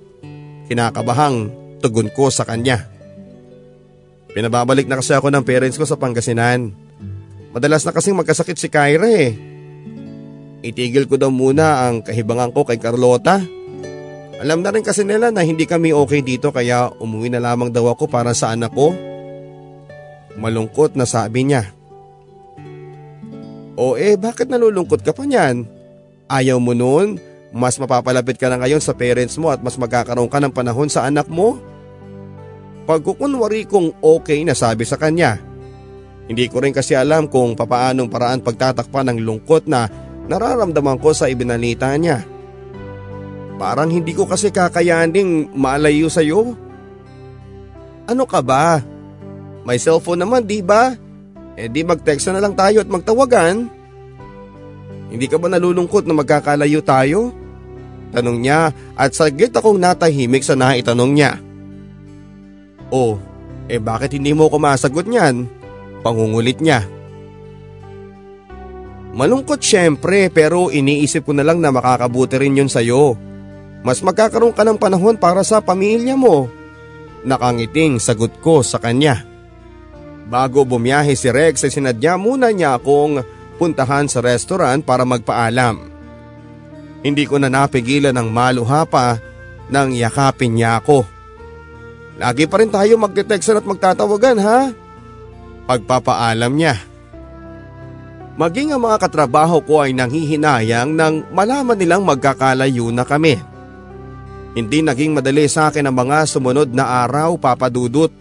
Kinakabahang 0.68 1.54
tugon 1.80 2.12
ko 2.12 2.28
sa 2.28 2.44
kanya. 2.44 2.92
Pinababalik 4.36 4.90
na 4.90 5.00
kasi 5.00 5.16
ako 5.16 5.32
ng 5.32 5.48
parents 5.48 5.80
ko 5.80 5.88
sa 5.88 5.96
Pangasinan. 5.96 6.76
Madalas 7.56 7.88
na 7.88 7.96
kasing 7.96 8.20
magkasakit 8.20 8.60
si 8.60 8.68
Kyra 8.68 9.08
eh. 9.08 9.32
Itigil 10.66 11.08
ko 11.08 11.16
daw 11.16 11.32
muna 11.32 11.88
ang 11.88 12.04
kahibangan 12.04 12.52
ko 12.52 12.68
kay 12.68 12.82
Carlota. 12.82 13.40
Alam 14.42 14.60
na 14.60 14.74
rin 14.74 14.84
kasi 14.84 15.08
nila 15.08 15.32
na 15.32 15.46
hindi 15.46 15.64
kami 15.64 15.96
okay 15.96 16.20
dito 16.20 16.52
kaya 16.52 16.92
umuwi 17.00 17.32
na 17.32 17.40
lamang 17.40 17.72
daw 17.72 17.88
ako 17.96 18.12
para 18.12 18.36
sa 18.36 18.52
anak 18.52 18.76
ko. 18.76 18.92
Malungkot 20.36 21.00
na 21.00 21.08
sabi 21.08 21.48
niya. 21.48 21.75
O 23.76 24.00
eh 24.00 24.16
bakit 24.16 24.48
nalulungkot 24.48 25.04
ka 25.04 25.12
pa 25.12 25.28
niyan? 25.28 25.68
Ayaw 26.32 26.58
mo 26.60 26.72
noon? 26.72 27.20
Mas 27.56 27.80
mapapalapit 27.80 28.36
ka 28.36 28.52
na 28.52 28.60
ngayon 28.60 28.84
sa 28.84 28.96
parents 28.96 29.40
mo 29.40 29.52
at 29.52 29.64
mas 29.64 29.80
magkakaroon 29.80 30.28
ka 30.28 30.40
ng 30.44 30.52
panahon 30.52 30.92
sa 30.92 31.08
anak 31.08 31.28
mo? 31.32 31.60
Pagkukunwari 32.88 33.68
kong 33.68 34.00
okay 34.04 34.44
na 34.44 34.56
sabi 34.56 34.84
sa 34.84 35.00
kanya. 35.00 35.40
Hindi 36.26 36.50
ko 36.50 36.60
rin 36.64 36.74
kasi 36.74 36.98
alam 36.98 37.30
kung 37.30 37.54
papaanong 37.54 38.10
paraan 38.10 38.42
pagtatakpan 38.42 39.14
ng 39.14 39.20
lungkot 39.22 39.70
na 39.70 39.88
nararamdaman 40.26 40.98
ko 40.98 41.14
sa 41.14 41.30
ibinalita 41.30 41.94
niya. 41.96 42.26
Parang 43.56 43.88
hindi 43.88 44.12
ko 44.12 44.28
kasi 44.28 44.52
kakayaning 44.52 45.54
malayo 45.56 46.12
sa 46.12 46.20
iyo. 46.20 46.58
Ano 48.06 48.28
ka 48.28 48.44
ba? 48.44 48.84
May 49.64 49.80
cellphone 49.80 50.22
naman 50.22 50.44
di 50.44 50.60
ba? 50.60 51.05
Eh 51.56 51.72
di 51.72 51.88
mag-text 51.88 52.28
na 52.32 52.44
lang 52.44 52.54
tayo 52.54 52.84
at 52.84 52.90
magtawagan. 52.92 53.72
Hindi 55.08 55.26
ka 55.32 55.40
ba 55.40 55.48
nalulungkot 55.48 56.04
na 56.04 56.14
magkakalayo 56.16 56.84
tayo? 56.84 57.32
Tanong 58.12 58.44
niya 58.44 58.76
at 58.96 59.12
saglit 59.16 59.56
akong 59.56 59.80
natahimik 59.80 60.44
sa 60.44 60.60
naitanong 60.60 61.12
niya. 61.16 61.40
Oh, 62.92 63.20
eh 63.72 63.80
bakit 63.80 64.14
hindi 64.14 64.36
mo 64.36 64.52
ko 64.52 64.60
masagot 64.60 65.08
niyan? 65.08 65.48
Pangungulit 66.04 66.60
niya. 66.60 66.86
Malungkot 69.16 69.64
syempre 69.64 70.28
pero 70.28 70.68
iniisip 70.68 71.24
ko 71.24 71.32
na 71.32 71.48
lang 71.48 71.64
na 71.64 71.72
makakabuti 71.72 72.36
rin 72.36 72.60
yun 72.60 72.68
sa'yo. 72.68 73.16
Mas 73.86 74.04
magkakaroon 74.04 74.52
ka 74.52 74.68
ng 74.68 74.76
panahon 74.76 75.16
para 75.16 75.40
sa 75.48 75.64
pamilya 75.64 76.20
mo. 76.20 76.52
Nakangiting 77.24 77.98
sagot 78.02 78.36
ko 78.44 78.60
sa 78.60 78.78
kanya. 78.82 79.35
Bago 80.26 80.66
bumiyahe 80.66 81.14
si 81.14 81.30
Rex 81.30 81.66
ay 81.66 81.72
sinadya 81.74 82.18
muna 82.18 82.50
niya 82.50 82.78
akong 82.78 83.22
puntahan 83.62 84.10
sa 84.10 84.26
restaurant 84.26 84.82
para 84.82 85.06
magpaalam. 85.06 85.94
Hindi 87.06 87.30
ko 87.30 87.38
na 87.38 87.54
napigilan 87.54 88.18
ng 88.18 88.30
maluha 88.34 88.90
pa 88.90 89.22
nang 89.70 89.94
yakapin 89.94 90.58
niya 90.58 90.82
ako. 90.82 91.06
Lagi 92.18 92.50
pa 92.50 92.58
rin 92.58 92.74
tayo 92.74 92.98
magte-textan 92.98 93.62
at 93.62 93.66
magtatawagan 93.68 94.40
ha? 94.42 94.60
pagpapaalam 95.66 96.54
niya. 96.54 96.78
Maging 98.36 98.76
ang 98.76 98.82
mga 98.84 98.98
katrabaho 99.02 99.64
ko 99.64 99.82
ay 99.82 99.96
nanghihinayang 99.96 100.94
nang 100.94 101.26
malaman 101.34 101.76
nilang 101.76 102.04
magkakalayo 102.04 102.92
na 102.94 103.08
kami. 103.08 103.40
Hindi 104.56 104.80
naging 104.84 105.16
madali 105.16 105.48
sa 105.52 105.68
akin 105.72 105.88
ang 105.88 105.96
mga 105.96 106.28
sumunod 106.28 106.72
na 106.72 107.04
araw 107.04 107.36
papadudot. 107.36 108.12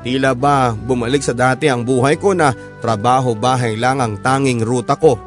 Tila 0.00 0.32
ba 0.32 0.72
bumalik 0.72 1.20
sa 1.20 1.36
dati 1.36 1.68
ang 1.68 1.84
buhay 1.84 2.16
ko 2.16 2.32
na 2.32 2.56
trabaho-bahay 2.80 3.76
lang 3.76 4.00
ang 4.00 4.16
tanging 4.16 4.64
ruta 4.64 4.96
ko. 4.96 5.20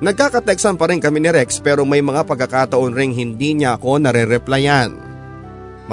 Nagkakateksan 0.00 0.80
pa 0.80 0.88
rin 0.88 0.96
kami 0.96 1.20
ni 1.20 1.28
Rex 1.28 1.60
pero 1.60 1.84
may 1.84 2.00
mga 2.00 2.24
pagkakataon 2.24 2.96
ring 2.96 3.12
hindi 3.12 3.52
niya 3.52 3.76
ako 3.76 4.00
nare-replyan. 4.00 4.96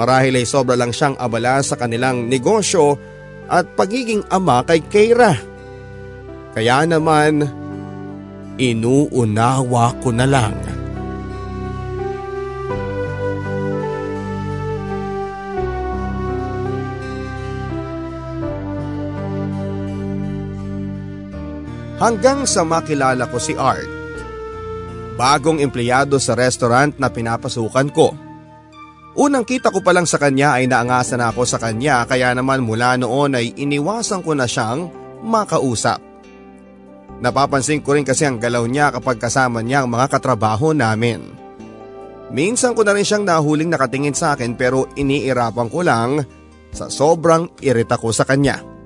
Marahil 0.00 0.40
ay 0.40 0.48
sobra 0.48 0.80
lang 0.80 0.96
siyang 0.96 1.20
abala 1.20 1.60
sa 1.60 1.76
kanilang 1.76 2.24
negosyo 2.24 2.96
at 3.52 3.68
pagiging 3.76 4.24
ama 4.32 4.64
kay 4.64 4.80
Keira. 4.88 5.36
Kaya 6.56 6.88
naman, 6.88 7.44
inuunawa 8.56 9.92
ko 10.00 10.08
na 10.08 10.24
lang. 10.24 10.77
Hanggang 21.98 22.46
sa 22.46 22.62
makilala 22.62 23.26
ko 23.26 23.42
si 23.42 23.58
Art. 23.58 23.90
Bagong 25.18 25.58
empleyado 25.58 26.22
sa 26.22 26.38
restaurant 26.38 26.94
na 26.94 27.10
pinapasukan 27.10 27.90
ko. 27.90 28.14
Unang 29.18 29.42
kita 29.42 29.74
ko 29.74 29.82
pa 29.82 29.90
lang 29.90 30.06
sa 30.06 30.14
kanya 30.14 30.62
ay 30.62 30.70
naangasan 30.70 31.18
ako 31.18 31.42
sa 31.42 31.58
kanya 31.58 32.06
kaya 32.06 32.30
naman 32.38 32.62
mula 32.62 32.94
noon 32.94 33.34
ay 33.34 33.50
iniwasan 33.58 34.22
ko 34.22 34.30
na 34.30 34.46
siyang 34.46 34.86
makausap. 35.26 35.98
Napapansin 37.18 37.82
ko 37.82 37.98
rin 37.98 38.06
kasi 38.06 38.22
ang 38.22 38.38
galaw 38.38 38.62
niya 38.70 38.94
kapag 38.94 39.18
kasama 39.18 39.58
niya 39.58 39.82
ang 39.82 39.90
mga 39.90 40.06
katrabaho 40.06 40.70
namin. 40.70 41.34
Minsan 42.30 42.78
ko 42.78 42.86
na 42.86 42.94
rin 42.94 43.02
siyang 43.02 43.26
nahuling 43.26 43.74
nakatingin 43.74 44.14
sa 44.14 44.38
akin 44.38 44.54
pero 44.54 44.86
iniirapan 44.94 45.66
ko 45.66 45.82
lang 45.82 46.22
sa 46.70 46.86
sobrang 46.86 47.58
irita 47.58 47.98
ko 47.98 48.14
sa 48.14 48.22
kanya. 48.22 48.77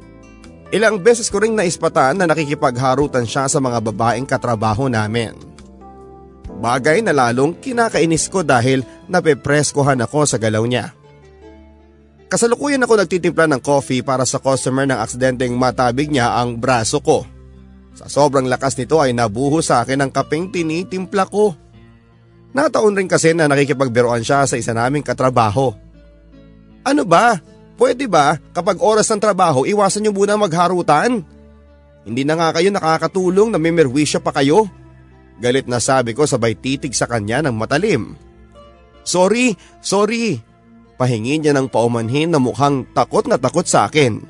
Ilang 0.72 1.04
beses 1.04 1.28
ko 1.28 1.44
rin 1.44 1.52
naispatan 1.52 2.16
na 2.16 2.24
nakikipagharutan 2.24 3.28
siya 3.28 3.44
sa 3.44 3.61
mga 3.61 3.92
babaeng 3.92 4.24
katrabaho 4.24 4.88
namin. 4.88 5.37
Bagay 6.48 7.04
na 7.04 7.12
lalong 7.12 7.52
kinakainis 7.61 8.32
ko 8.32 8.40
dahil 8.40 8.80
napepreskohan 9.04 10.00
ako 10.00 10.24
sa 10.24 10.40
galaw 10.40 10.64
niya. 10.64 10.96
Kasalukuyan 12.32 12.80
ako 12.80 13.04
nagtitimpla 13.04 13.44
ng 13.44 13.61
coffee 13.61 14.00
para 14.00 14.24
sa 14.24 14.40
customer 14.40 14.88
ng 14.88 14.96
aksidenteng 14.96 15.52
matabig 15.52 16.08
niya 16.08 16.40
ang 16.40 16.56
braso 16.56 17.04
ko. 17.04 17.28
Sa 17.92 18.08
sobrang 18.08 18.48
lakas 18.48 18.72
nito 18.80 18.96
ay 18.96 19.12
nabuho 19.12 19.61
sa 19.61 19.85
akin 19.85 20.00
ang 20.00 20.08
kapeng 20.08 20.48
tinitimpla 20.48 21.28
ko. 21.28 21.52
Nataon 22.56 22.96
rin 22.96 23.12
kasi 23.12 23.37
na 23.37 23.44
nakikipagbiroan 23.44 24.24
siya 24.24 24.48
sa 24.48 24.56
isa 24.56 24.72
naming 24.72 25.04
katrabaho. 25.04 25.76
Ano 26.88 27.04
ba? 27.04 27.37
Pwede 27.82 28.06
ba 28.06 28.38
kapag 28.54 28.78
oras 28.78 29.10
ng 29.10 29.18
trabaho 29.18 29.66
iwasan 29.66 30.06
niyo 30.06 30.14
muna 30.14 30.38
magharutan? 30.38 31.26
Hindi 32.06 32.22
na 32.22 32.38
nga 32.38 32.54
kayo 32.54 32.70
nakakatulong 32.70 33.50
na 33.50 33.58
may 33.58 33.74
merwisya 33.74 34.22
pa 34.22 34.30
kayo? 34.30 34.70
Galit 35.42 35.66
na 35.66 35.82
sabi 35.82 36.14
ko 36.14 36.22
sabay 36.22 36.54
titig 36.54 36.94
sa 36.94 37.10
kanya 37.10 37.42
ng 37.42 37.58
matalim. 37.58 38.14
Sorry, 39.02 39.58
sorry. 39.82 40.38
Pahingin 40.94 41.42
niya 41.42 41.58
ng 41.58 41.66
paumanhin 41.66 42.30
na 42.30 42.38
mukhang 42.38 42.86
takot 42.94 43.26
na 43.26 43.34
takot 43.34 43.66
sa 43.66 43.90
akin. 43.90 44.22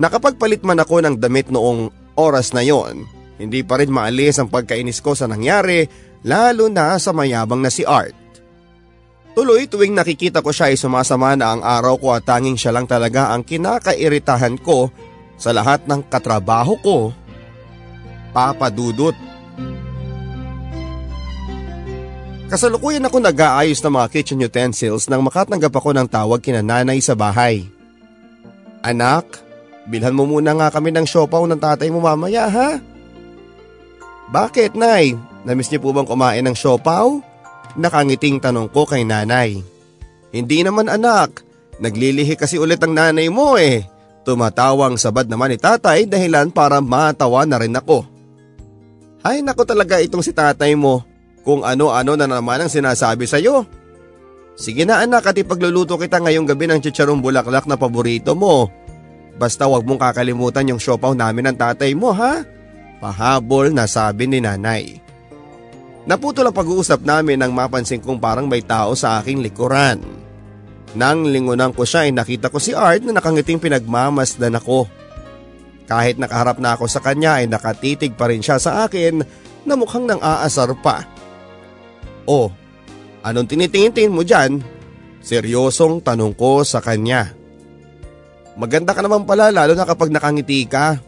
Nakapagpalit 0.00 0.64
man 0.64 0.80
ako 0.80 1.04
ng 1.04 1.20
damit 1.20 1.52
noong 1.52 1.92
oras 2.16 2.56
na 2.56 2.64
yon, 2.64 3.04
hindi 3.36 3.60
pa 3.60 3.84
rin 3.84 3.92
maalis 3.92 4.40
ang 4.40 4.48
pagkainis 4.48 5.04
ko 5.04 5.12
sa 5.12 5.28
nangyari 5.28 5.84
lalo 6.24 6.72
na 6.72 6.96
sa 6.96 7.12
mayabang 7.12 7.60
na 7.60 7.68
si 7.68 7.84
Art. 7.84 8.16
Tuloy 9.38 9.70
tuwing 9.70 9.94
nakikita 9.94 10.42
ko 10.42 10.50
siya 10.50 10.74
ay 10.74 10.74
sumasama 10.74 11.38
na 11.38 11.54
ang 11.54 11.62
araw 11.62 11.94
ko 11.94 12.10
at 12.10 12.26
tanging 12.26 12.58
siya 12.58 12.74
lang 12.74 12.90
talaga 12.90 13.30
ang 13.30 13.46
kinakairitahan 13.46 14.58
ko 14.58 14.90
sa 15.38 15.54
lahat 15.54 15.86
ng 15.86 16.10
katrabaho 16.10 16.74
ko. 16.82 17.14
Papa 18.34 18.66
Dudut. 18.66 19.14
Kasalukuyan 22.50 23.06
ako 23.06 23.22
nag-aayos 23.22 23.78
ng 23.78 23.94
mga 23.94 24.10
kitchen 24.10 24.42
utensils 24.42 25.06
nang 25.06 25.22
makatanggap 25.22 25.70
ako 25.70 25.94
ng 25.94 26.10
tawag 26.10 26.42
kina 26.42 26.58
nanay 26.58 26.98
sa 26.98 27.14
bahay. 27.14 27.62
Anak, 28.82 29.38
bilhan 29.86 30.18
mo 30.18 30.26
muna 30.26 30.50
nga 30.58 30.74
kami 30.74 30.90
ng 30.90 31.06
siopaw 31.06 31.46
ng 31.46 31.62
tatay 31.62 31.94
mo 31.94 32.02
mamaya 32.02 32.50
ha? 32.50 32.82
Bakit 34.34 34.74
nay? 34.74 35.14
Namiss 35.46 35.70
niyo 35.70 35.78
po 35.78 35.94
bang 35.94 36.10
kumain 36.10 36.42
ng 36.42 36.58
siopaw? 36.58 37.37
Nakangiting 37.76 38.40
tanong 38.40 38.72
ko 38.72 38.88
kay 38.88 39.04
nanay. 39.04 39.60
Hindi 40.32 40.58
naman 40.64 40.88
anak, 40.88 41.44
naglilihi 41.82 42.36
kasi 42.36 42.56
ulit 42.56 42.80
ang 42.80 42.96
nanay 42.96 43.28
mo 43.28 43.56
eh. 43.60 43.84
Tumatawang 44.28 45.00
sabad 45.00 45.24
naman 45.24 45.52
ni 45.52 45.58
tatay 45.60 46.04
dahilan 46.04 46.52
para 46.52 46.84
matawa 46.84 47.48
na 47.48 47.56
rin 47.56 47.72
ako. 47.72 48.04
Ay 49.24 49.40
nako 49.40 49.64
talaga 49.64 49.98
itong 49.98 50.20
si 50.20 50.36
tatay 50.36 50.76
mo 50.76 51.04
kung 51.42 51.64
ano-ano 51.64 52.12
na 52.12 52.28
naman 52.28 52.60
ang 52.60 52.70
sinasabi 52.70 53.24
sa 53.24 53.40
iyo. 53.40 53.64
Sige 54.58 54.84
na 54.84 55.00
anak 55.00 55.32
at 55.32 55.38
ipagluluto 55.38 55.96
kita 55.96 56.20
ngayong 56.20 56.44
gabi 56.44 56.68
ng 56.68 56.82
chicharong 56.82 57.24
bulaklak 57.24 57.64
na 57.64 57.80
paborito 57.80 58.36
mo. 58.36 58.68
Basta 59.38 59.70
wag 59.70 59.86
mong 59.86 60.02
kakalimutan 60.02 60.66
yung 60.66 60.82
siopaw 60.82 61.14
namin 61.14 61.48
ng 61.48 61.56
tatay 61.56 61.94
mo 61.94 62.10
ha. 62.10 62.42
Pahabol 62.98 63.70
na 63.70 63.86
sabi 63.86 64.26
ni 64.26 64.42
nanay. 64.42 64.98
Naputol 66.08 66.48
ang 66.48 66.56
pag-uusap 66.56 67.04
namin 67.04 67.36
nang 67.36 67.52
mapansin 67.52 68.00
kong 68.00 68.16
parang 68.16 68.48
may 68.48 68.64
tao 68.64 68.96
sa 68.96 69.20
aking 69.20 69.44
likuran. 69.44 70.00
Nang 70.96 71.28
lingunan 71.28 71.68
ko 71.76 71.84
siya 71.84 72.08
ay 72.08 72.16
nakita 72.16 72.48
ko 72.48 72.56
si 72.56 72.72
Art 72.72 73.04
na 73.04 73.12
nakangiting 73.12 73.60
pinagmamasdan 73.60 74.56
ako. 74.56 74.88
Kahit 75.84 76.16
nakaharap 76.16 76.56
na 76.64 76.80
ako 76.80 76.88
sa 76.88 77.04
kanya 77.04 77.44
ay 77.44 77.52
nakatitig 77.52 78.16
pa 78.16 78.24
rin 78.32 78.40
siya 78.40 78.56
sa 78.56 78.88
akin 78.88 79.20
na 79.68 79.76
mukhang 79.76 80.08
nang 80.08 80.16
aasar 80.24 80.72
pa. 80.80 81.04
Oh, 82.24 82.48
anong 83.20 83.52
tinitingin 83.52 84.08
mo 84.08 84.24
dyan? 84.24 84.64
Seryosong 85.20 86.00
tanong 86.00 86.32
ko 86.32 86.64
sa 86.64 86.80
kanya. 86.80 87.36
Maganda 88.56 88.96
ka 88.96 89.04
naman 89.04 89.28
pala 89.28 89.52
lalo 89.52 89.76
na 89.76 89.84
kapag 89.84 90.08
nakangiti 90.08 90.64
ka. 90.64 91.04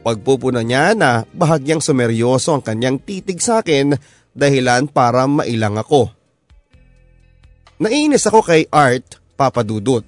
Pagpupuna 0.00 0.64
niya 0.64 0.96
na 0.96 1.28
bahagyang 1.28 1.84
sumeryoso 1.84 2.56
ang 2.56 2.64
kanyang 2.64 2.96
titig 3.04 3.36
sa 3.44 3.60
akin 3.60 3.92
dahilan 4.34 4.86
para 4.90 5.26
mailang 5.26 5.78
ako. 5.78 6.10
Naiinis 7.80 8.28
ako 8.28 8.44
kay 8.44 8.68
Art, 8.68 9.16
papadudot. 9.40 10.04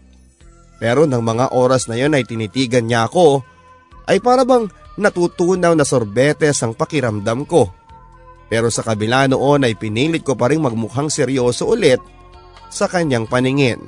Pero 0.77 1.09
nang 1.09 1.25
mga 1.25 1.55
oras 1.55 1.89
na 1.89 1.97
yon 1.97 2.13
ay 2.13 2.27
tinitigan 2.27 2.85
niya 2.85 3.09
ako, 3.09 3.41
ay 4.11 4.19
para 4.19 4.43
bang 4.43 4.69
natutunaw 4.99 5.73
na 5.73 5.87
sorbetes 5.87 6.61
ang 6.61 6.77
pakiramdam 6.77 7.49
ko. 7.49 7.73
Pero 8.53 8.69
sa 8.69 8.85
kabila 8.85 9.25
noon 9.31 9.65
ay 9.65 9.79
pinilit 9.79 10.21
ko 10.21 10.37
pa 10.37 10.53
rin 10.53 10.61
magmukhang 10.61 11.09
seryoso 11.09 11.65
ulit 11.73 12.03
sa 12.69 12.85
kanyang 12.85 13.25
paningin. 13.25 13.81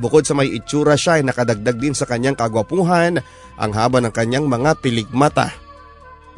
Bukod 0.00 0.26
sa 0.26 0.34
may 0.34 0.50
itsura 0.50 0.98
siya 0.98 1.20
ay 1.20 1.28
nakadagdag 1.28 1.76
din 1.78 1.94
sa 1.94 2.08
kanyang 2.08 2.34
kagwapuhan 2.34 3.22
ang 3.54 3.72
haba 3.76 4.02
ng 4.02 4.10
kanyang 4.10 4.48
mga 4.48 4.80
piligmata. 4.82 5.54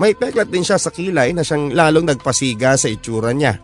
May 0.00 0.16
peklat 0.16 0.48
din 0.48 0.64
siya 0.64 0.80
sa 0.80 0.88
kilay 0.88 1.36
na 1.36 1.44
siyang 1.44 1.72
lalong 1.72 2.08
nagpasiga 2.08 2.76
sa 2.80 2.88
itsura 2.88 3.36
niya. 3.36 3.60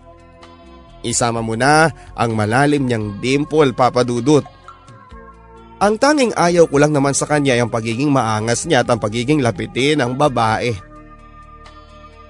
Isama 1.00 1.40
mo 1.40 1.54
na 1.54 1.88
ang 2.18 2.34
malalim 2.34 2.84
niyang 2.84 3.22
dimple 3.22 3.72
papadudot. 3.72 4.44
Ang 5.78 5.94
tanging 5.94 6.34
ayaw 6.34 6.66
ko 6.66 6.76
lang 6.82 6.90
naman 6.90 7.14
sa 7.14 7.24
kanya 7.24 7.54
ay 7.54 7.62
ang 7.62 7.70
pagiging 7.70 8.10
maangas 8.10 8.66
niya 8.66 8.82
at 8.82 8.90
ang 8.90 8.98
pagiging 8.98 9.38
lapitin 9.38 10.02
ng 10.02 10.18
babae. 10.18 10.74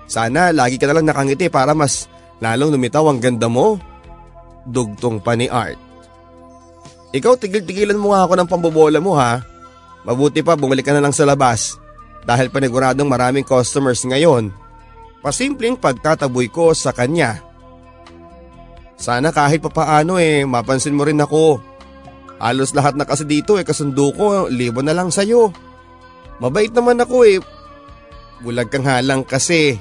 Sana 0.04 0.52
lagi 0.52 0.76
ka 0.76 0.84
na 0.88 1.00
lang 1.00 1.08
nakangiti 1.08 1.48
para 1.48 1.72
mas 1.72 2.12
lalong 2.44 2.76
lumitaw 2.76 3.08
ang 3.08 3.20
ganda 3.20 3.48
mo. 3.48 3.80
Dugtong 4.68 5.24
pa 5.24 5.32
ni 5.32 5.48
Art. 5.48 5.80
Ikaw 7.08 7.40
tigil-tigilan 7.40 7.96
mo 7.96 8.12
nga 8.12 8.28
ako 8.28 8.36
ng 8.36 8.48
pambobola 8.52 9.00
mo 9.00 9.16
ha. 9.16 9.40
Mabuti 10.04 10.44
pa 10.44 10.60
bumalik 10.60 10.84
ka 10.84 10.92
na 10.92 11.00
lang 11.00 11.16
sa 11.16 11.24
labas. 11.24 11.80
Dahil 12.24 12.48
paniguradong 12.48 13.06
maraming 13.06 13.46
customers 13.46 14.02
ngayon. 14.06 14.50
Pasimpleng 15.22 15.74
pagtataboy 15.74 16.48
ko 16.50 16.72
sa 16.72 16.94
kanya. 16.94 17.42
Sana 18.98 19.30
kahit 19.30 19.62
papaano 19.62 20.18
eh 20.18 20.42
mapansin 20.42 20.94
mo 20.94 21.06
rin 21.06 21.22
ako. 21.22 21.62
Halos 22.38 22.74
lahat 22.74 22.94
na 22.94 23.06
kasi 23.06 23.26
dito 23.26 23.58
eh 23.58 23.66
kasundo 23.66 24.14
ko 24.14 24.46
libo 24.50 24.82
na 24.82 24.94
lang 24.94 25.10
sa'yo. 25.10 25.50
Mabait 26.38 26.70
naman 26.70 27.02
ako 27.02 27.26
eh. 27.26 27.38
Bulag 28.42 28.70
kang 28.70 28.86
halang 28.86 29.26
kasi. 29.26 29.78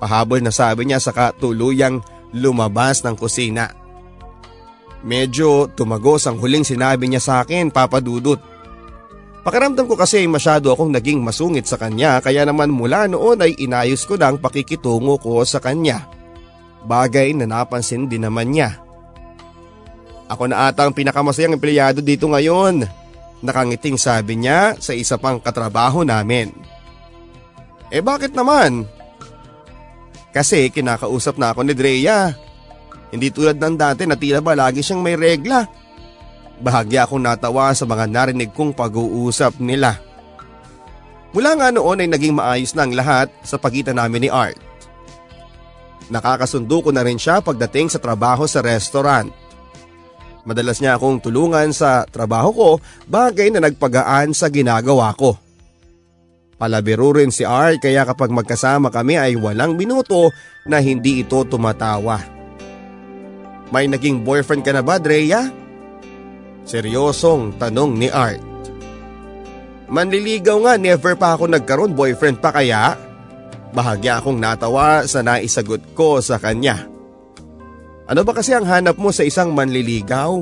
Pahabol 0.00 0.40
na 0.40 0.52
sabi 0.52 0.88
niya 0.88 1.00
sa 1.00 1.12
katuluyang 1.12 2.00
lumabas 2.32 3.04
ng 3.04 3.16
kusina. 3.16 3.76
Medyo 5.04 5.72
tumagos 5.76 6.24
ang 6.24 6.40
huling 6.40 6.64
sinabi 6.64 7.10
niya 7.10 7.20
sa 7.20 7.34
akin, 7.44 7.68
Papa 7.68 8.00
Dudut. 8.00 8.38
Pakiramdam 9.42 9.90
ko 9.90 9.98
kasi 9.98 10.22
masyado 10.30 10.70
akong 10.70 10.94
naging 10.94 11.18
masungit 11.18 11.66
sa 11.66 11.74
kanya 11.74 12.22
kaya 12.22 12.46
naman 12.46 12.70
mula 12.70 13.10
noon 13.10 13.42
ay 13.42 13.58
inayos 13.58 14.06
ko 14.06 14.14
na 14.14 14.30
ang 14.30 14.38
pakikitungo 14.38 15.18
ko 15.18 15.42
sa 15.42 15.58
kanya. 15.58 16.06
Bagay 16.86 17.34
na 17.34 17.50
napansin 17.50 18.06
din 18.06 18.22
naman 18.22 18.54
niya. 18.54 18.78
Ako 20.30 20.46
na 20.46 20.70
ata 20.70 20.86
ang 20.86 20.94
pinakamasayang 20.94 21.58
empleyado 21.58 21.98
dito 21.98 22.30
ngayon. 22.30 22.86
Nakangiting 23.42 23.98
sabi 23.98 24.38
niya 24.38 24.78
sa 24.78 24.94
isa 24.94 25.18
pang 25.18 25.42
katrabaho 25.42 26.06
namin. 26.06 26.54
Eh 27.90 27.98
bakit 27.98 28.38
naman? 28.38 28.86
Kasi 30.30 30.70
kinakausap 30.70 31.34
na 31.36 31.50
ako 31.50 31.66
ni 31.66 31.74
Drea. 31.74 32.30
Hindi 33.10 33.28
tulad 33.34 33.58
ng 33.58 33.74
dati 33.74 34.06
na 34.06 34.14
tila 34.14 34.38
ba 34.38 34.54
lagi 34.54 34.80
siyang 34.80 35.02
may 35.02 35.18
regla. 35.18 35.66
Bahagya 36.62 37.04
akong 37.04 37.18
natawa 37.18 37.74
sa 37.74 37.82
mga 37.82 38.06
narinig 38.06 38.54
kong 38.54 38.70
pag-uusap 38.70 39.58
nila. 39.58 39.98
Mula 41.34 41.58
nga 41.58 41.68
noon 41.74 42.06
ay 42.06 42.08
naging 42.08 42.38
maayos 42.38 42.70
na 42.78 42.86
ang 42.86 42.94
lahat 42.94 43.28
sa 43.42 43.58
pagitan 43.58 43.98
namin 43.98 44.28
ni 44.28 44.30
Art. 44.30 44.54
Nakakasundo 46.06 46.84
ko 46.86 46.94
na 46.94 47.02
rin 47.02 47.18
siya 47.18 47.42
pagdating 47.42 47.90
sa 47.90 47.98
trabaho 47.98 48.46
sa 48.46 48.62
restaurant. 48.62 49.32
Madalas 50.46 50.78
niya 50.78 50.98
akong 50.98 51.18
tulungan 51.18 51.74
sa 51.74 52.06
trabaho 52.06 52.50
ko 52.54 52.68
bagay 53.10 53.50
na 53.50 53.62
nagpagaan 53.62 54.30
sa 54.30 54.46
ginagawa 54.46 55.14
ko. 55.18 55.34
Palabiro 56.60 57.10
rin 57.16 57.34
si 57.34 57.42
Art 57.42 57.82
kaya 57.82 58.06
kapag 58.06 58.30
magkasama 58.30 58.92
kami 58.92 59.18
ay 59.18 59.34
walang 59.34 59.74
minuto 59.74 60.30
na 60.62 60.78
hindi 60.78 61.26
ito 61.26 61.42
tumatawa. 61.42 62.22
May 63.72 63.88
naging 63.88 64.20
boyfriend 64.22 64.62
ka 64.62 64.70
na 64.76 64.84
ba, 64.84 65.00
Drea? 65.00 65.61
Seryosong 66.62 67.58
tanong 67.58 67.98
ni 67.98 68.08
Art. 68.08 68.40
Manliligaw 69.92 70.56
nga, 70.64 70.74
never 70.80 71.12
pa 71.18 71.36
ako 71.36 71.52
nagkaroon 71.52 71.92
boyfriend 71.92 72.40
pa 72.40 72.48
kaya? 72.48 72.96
Bahagya 73.76 74.20
akong 74.20 74.40
natawa 74.40 75.04
sa 75.04 75.20
naisagot 75.20 75.92
ko 75.92 76.22
sa 76.24 76.40
kanya. 76.40 76.88
Ano 78.08 78.24
ba 78.24 78.32
kasi 78.32 78.56
ang 78.56 78.64
hanap 78.64 78.96
mo 78.96 79.12
sa 79.12 79.24
isang 79.24 79.52
manliligaw? 79.52 80.40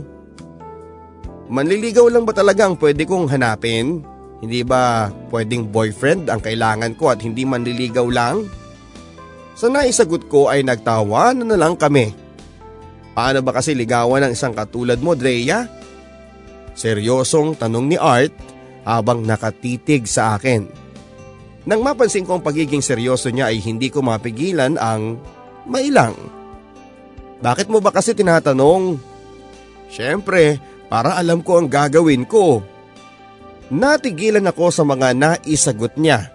Manliligaw 1.51 2.07
lang 2.11 2.23
ba 2.23 2.31
talaga 2.31 2.67
ang 2.67 2.79
pwede 2.79 3.03
kong 3.03 3.27
hanapin? 3.27 4.07
Hindi 4.41 4.63
ba 4.63 5.11
pwedeng 5.35 5.69
boyfriend 5.69 6.31
ang 6.31 6.41
kailangan 6.41 6.95
ko 6.95 7.11
at 7.11 7.19
hindi 7.21 7.43
manliligaw 7.43 8.07
lang? 8.07 8.47
Sa 9.59 9.67
naisagot 9.67 10.31
ko 10.31 10.47
ay 10.47 10.63
nagtawa 10.63 11.35
na 11.35 11.45
na 11.45 11.59
lang 11.59 11.75
kami. 11.75 12.15
Paano 13.13 13.43
ba 13.43 13.51
kasi 13.51 13.75
ligawan 13.75 14.31
ng 14.31 14.33
isang 14.33 14.55
katulad 14.55 14.97
mo, 15.03 15.19
Drea? 15.19 15.80
Seryosong 16.81 17.61
tanong 17.61 17.93
ni 17.93 18.01
Art 18.01 18.33
habang 18.89 19.21
nakatitig 19.21 20.09
sa 20.09 20.41
akin. 20.41 20.65
Nang 21.69 21.85
mapansin 21.85 22.25
ko 22.25 22.41
ang 22.41 22.45
pagiging 22.45 22.81
seryoso 22.81 23.29
niya 23.29 23.53
ay 23.53 23.61
hindi 23.61 23.93
ko 23.93 24.01
mapigilan 24.01 24.81
ang 24.81 25.21
mailang. 25.69 26.17
Bakit 27.45 27.69
mo 27.69 27.85
ba 27.85 27.93
kasi 27.93 28.17
tinatanong? 28.17 28.97
Siyempre, 29.93 30.57
para 30.89 31.21
alam 31.21 31.45
ko 31.45 31.61
ang 31.61 31.69
gagawin 31.69 32.25
ko. 32.25 32.65
Natigilan 33.69 34.49
ako 34.49 34.73
sa 34.73 34.81
mga 34.89 35.13
naisagot 35.13 36.01
niya. 36.01 36.33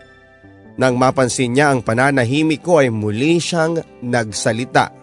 Nang 0.78 0.94
mapansin 1.02 1.58
niya 1.58 1.74
ang 1.74 1.82
pananahimik 1.82 2.62
ko 2.62 2.86
ay 2.86 2.94
muli 2.94 3.42
siyang 3.42 3.82
nagsalita. 4.06 4.94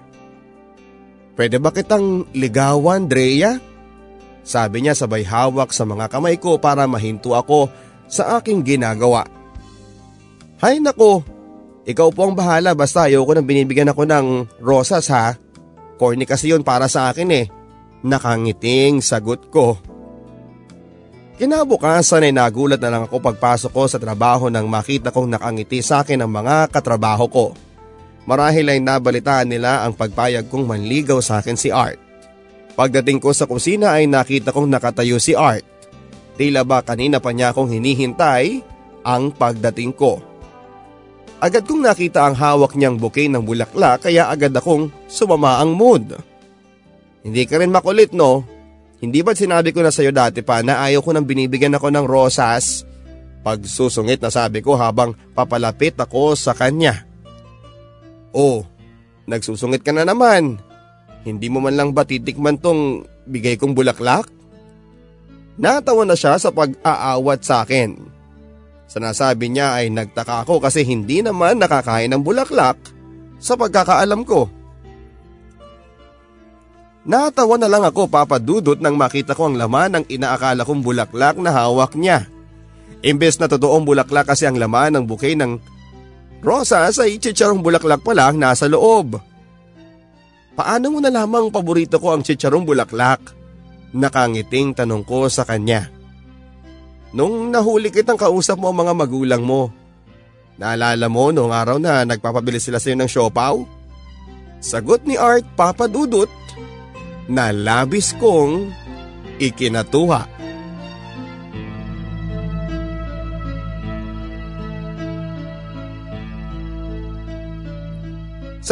Pwede 1.34 1.58
ba 1.58 1.74
kitang 1.74 2.30
ligawan, 2.30 3.10
Drea? 3.10 3.71
Sabi 4.42 4.82
niya 4.82 4.98
sabay 4.98 5.22
hawak 5.22 5.70
sa 5.70 5.86
mga 5.86 6.10
kamay 6.10 6.38
ko 6.38 6.58
para 6.58 6.86
mahinto 6.90 7.34
ako 7.34 7.70
sa 8.10 8.38
aking 8.38 8.66
ginagawa. 8.66 9.24
Hay 10.62 10.78
nako, 10.78 11.22
ikaw 11.82 12.10
po 12.14 12.30
ang 12.30 12.34
bahala 12.38 12.74
basta 12.74 13.10
ayoko 13.10 13.34
nang 13.34 13.46
binibigyan 13.46 13.90
ako 13.90 14.02
ng 14.06 14.26
rosas 14.62 15.10
ha. 15.10 15.34
Corny 15.98 16.26
kasi 16.26 16.50
yun 16.50 16.62
para 16.66 16.86
sa 16.86 17.10
akin 17.10 17.30
eh. 17.30 17.46
Nakangiting 18.02 19.02
sagot 19.02 19.50
ko. 19.50 19.78
Kinabukasan 21.38 22.26
ay 22.26 22.34
nagulat 22.34 22.78
na 22.78 22.90
lang 22.90 23.02
ako 23.06 23.18
pagpasok 23.18 23.70
ko 23.74 23.82
sa 23.90 23.98
trabaho 23.98 24.46
nang 24.46 24.70
makita 24.70 25.10
kong 25.10 25.26
nakangiti 25.26 25.82
sa 25.82 26.06
akin 26.06 26.22
ang 26.22 26.30
mga 26.30 26.70
katrabaho 26.70 27.26
ko. 27.26 27.46
Marahil 28.26 28.70
ay 28.70 28.78
nabalitaan 28.78 29.50
nila 29.50 29.82
ang 29.82 29.98
pagpayag 29.98 30.46
kong 30.46 30.62
manligaw 30.62 31.18
sa 31.18 31.42
akin 31.42 31.58
si 31.58 31.74
Art. 31.74 31.98
Pagdating 32.72 33.20
ko 33.20 33.36
sa 33.36 33.44
kusina 33.44 33.92
ay 33.92 34.08
nakita 34.08 34.50
kong 34.50 34.68
nakatayo 34.68 35.20
si 35.20 35.36
Art. 35.36 35.64
Tila 36.40 36.64
ba 36.64 36.80
kanina 36.80 37.20
pa 37.20 37.30
niya 37.30 37.52
akong 37.52 37.68
hinihintay 37.68 38.64
ang 39.04 39.30
pagdating 39.36 39.92
ko. 39.92 40.24
Agad 41.42 41.66
kong 41.66 41.84
nakita 41.84 42.24
ang 42.24 42.38
hawak 42.38 42.78
niyang 42.78 42.96
bouquet 42.96 43.28
ng 43.28 43.42
bulaklak 43.42 44.06
kaya 44.08 44.30
agad 44.30 44.54
akong 44.54 44.88
sumama 45.10 45.60
ang 45.60 45.74
mood. 45.74 46.16
Hindi 47.22 47.42
ka 47.44 47.60
rin 47.60 47.74
makulit 47.74 48.14
no? 48.16 48.46
Hindi 49.02 49.20
ba't 49.20 49.34
sinabi 49.34 49.74
ko 49.74 49.82
na 49.82 49.90
sa'yo 49.90 50.14
dati 50.14 50.46
pa 50.46 50.62
na 50.62 50.86
ayaw 50.86 51.02
ko 51.02 51.10
nang 51.10 51.26
binibigyan 51.26 51.74
ako 51.74 51.90
ng 51.90 52.06
rosas? 52.06 52.86
Pagsusungit 53.42 54.22
na 54.22 54.30
sabi 54.30 54.62
ko 54.62 54.78
habang 54.78 55.18
papalapit 55.34 55.98
ako 55.98 56.38
sa 56.38 56.54
kanya. 56.54 57.02
Oh, 58.30 58.62
nagsusungit 59.26 59.82
ka 59.82 59.90
na 59.90 60.06
naman. 60.06 60.62
Hindi 61.22 61.46
mo 61.46 61.62
man 61.62 61.78
lang 61.78 61.90
ba 61.94 62.02
titikman 62.02 62.58
tong 62.58 63.06
bigay 63.30 63.54
kong 63.54 63.78
bulaklak? 63.78 64.26
Natawa 65.54 66.02
na 66.02 66.18
siya 66.18 66.34
sa 66.40 66.50
pag-aawat 66.50 67.40
sa 67.46 67.62
akin. 67.62 67.94
Sa 68.90 68.98
nasabi 68.98 69.48
niya 69.48 69.78
ay 69.78 69.88
nagtaka 69.88 70.44
ako 70.44 70.58
kasi 70.60 70.82
hindi 70.82 71.22
naman 71.22 71.62
nakakain 71.62 72.10
ng 72.12 72.22
bulaklak. 72.24 72.76
sa 73.42 73.58
pagkakaalam 73.58 74.22
ko. 74.22 74.46
Natawa 77.02 77.58
na 77.58 77.66
lang 77.66 77.82
ako 77.82 78.06
papadudot 78.06 78.78
nang 78.78 78.94
makita 78.94 79.34
ko 79.34 79.50
ang 79.50 79.58
laman 79.58 79.98
ng 79.98 80.04
inaakala 80.06 80.62
kong 80.62 80.86
bulaklak 80.86 81.34
na 81.42 81.50
hawak 81.50 81.98
niya. 81.98 82.30
Imbes 83.02 83.42
na 83.42 83.50
totoong 83.50 83.82
bulaklak 83.82 84.30
kasi 84.30 84.46
ang 84.46 84.54
laman 84.54 84.94
ng 84.94 85.04
bouquet 85.10 85.34
ng 85.34 85.58
rosa 86.38 86.86
sa 86.94 87.02
chicharong 87.02 87.66
bulaklak 87.66 87.98
pa 88.06 88.14
lang 88.14 88.38
nasa 88.38 88.70
loob. 88.70 89.18
Paano 90.52 90.92
mo 90.92 90.98
na 91.00 91.08
lamang 91.08 91.48
paborito 91.48 91.96
ko 91.96 92.12
ang 92.12 92.20
chicharong 92.20 92.68
bulaklak? 92.68 93.32
Nakangiting 93.96 94.76
tanong 94.76 95.04
ko 95.04 95.28
sa 95.32 95.48
kanya. 95.48 95.88
Nung 97.12 97.52
nahuli 97.52 97.92
kitang 97.92 98.16
kausap 98.16 98.56
mo 98.56 98.72
ang 98.72 98.84
mga 98.84 98.92
magulang 98.96 99.44
mo, 99.44 99.68
naalala 100.56 101.08
mo 101.12 101.28
noong 101.28 101.52
araw 101.52 101.76
na 101.76 102.04
nagpapabili 102.08 102.56
sila 102.56 102.80
sa 102.80 102.88
iyo 102.88 102.96
ng 103.00 103.08
siopaw? 103.08 103.56
Sagot 104.62 105.04
ni 105.04 105.20
Art 105.20 105.44
papadudot 105.56 106.30
na 107.28 107.52
labis 107.52 108.16
kong 108.16 108.72
ikinatuwa. 109.36 110.24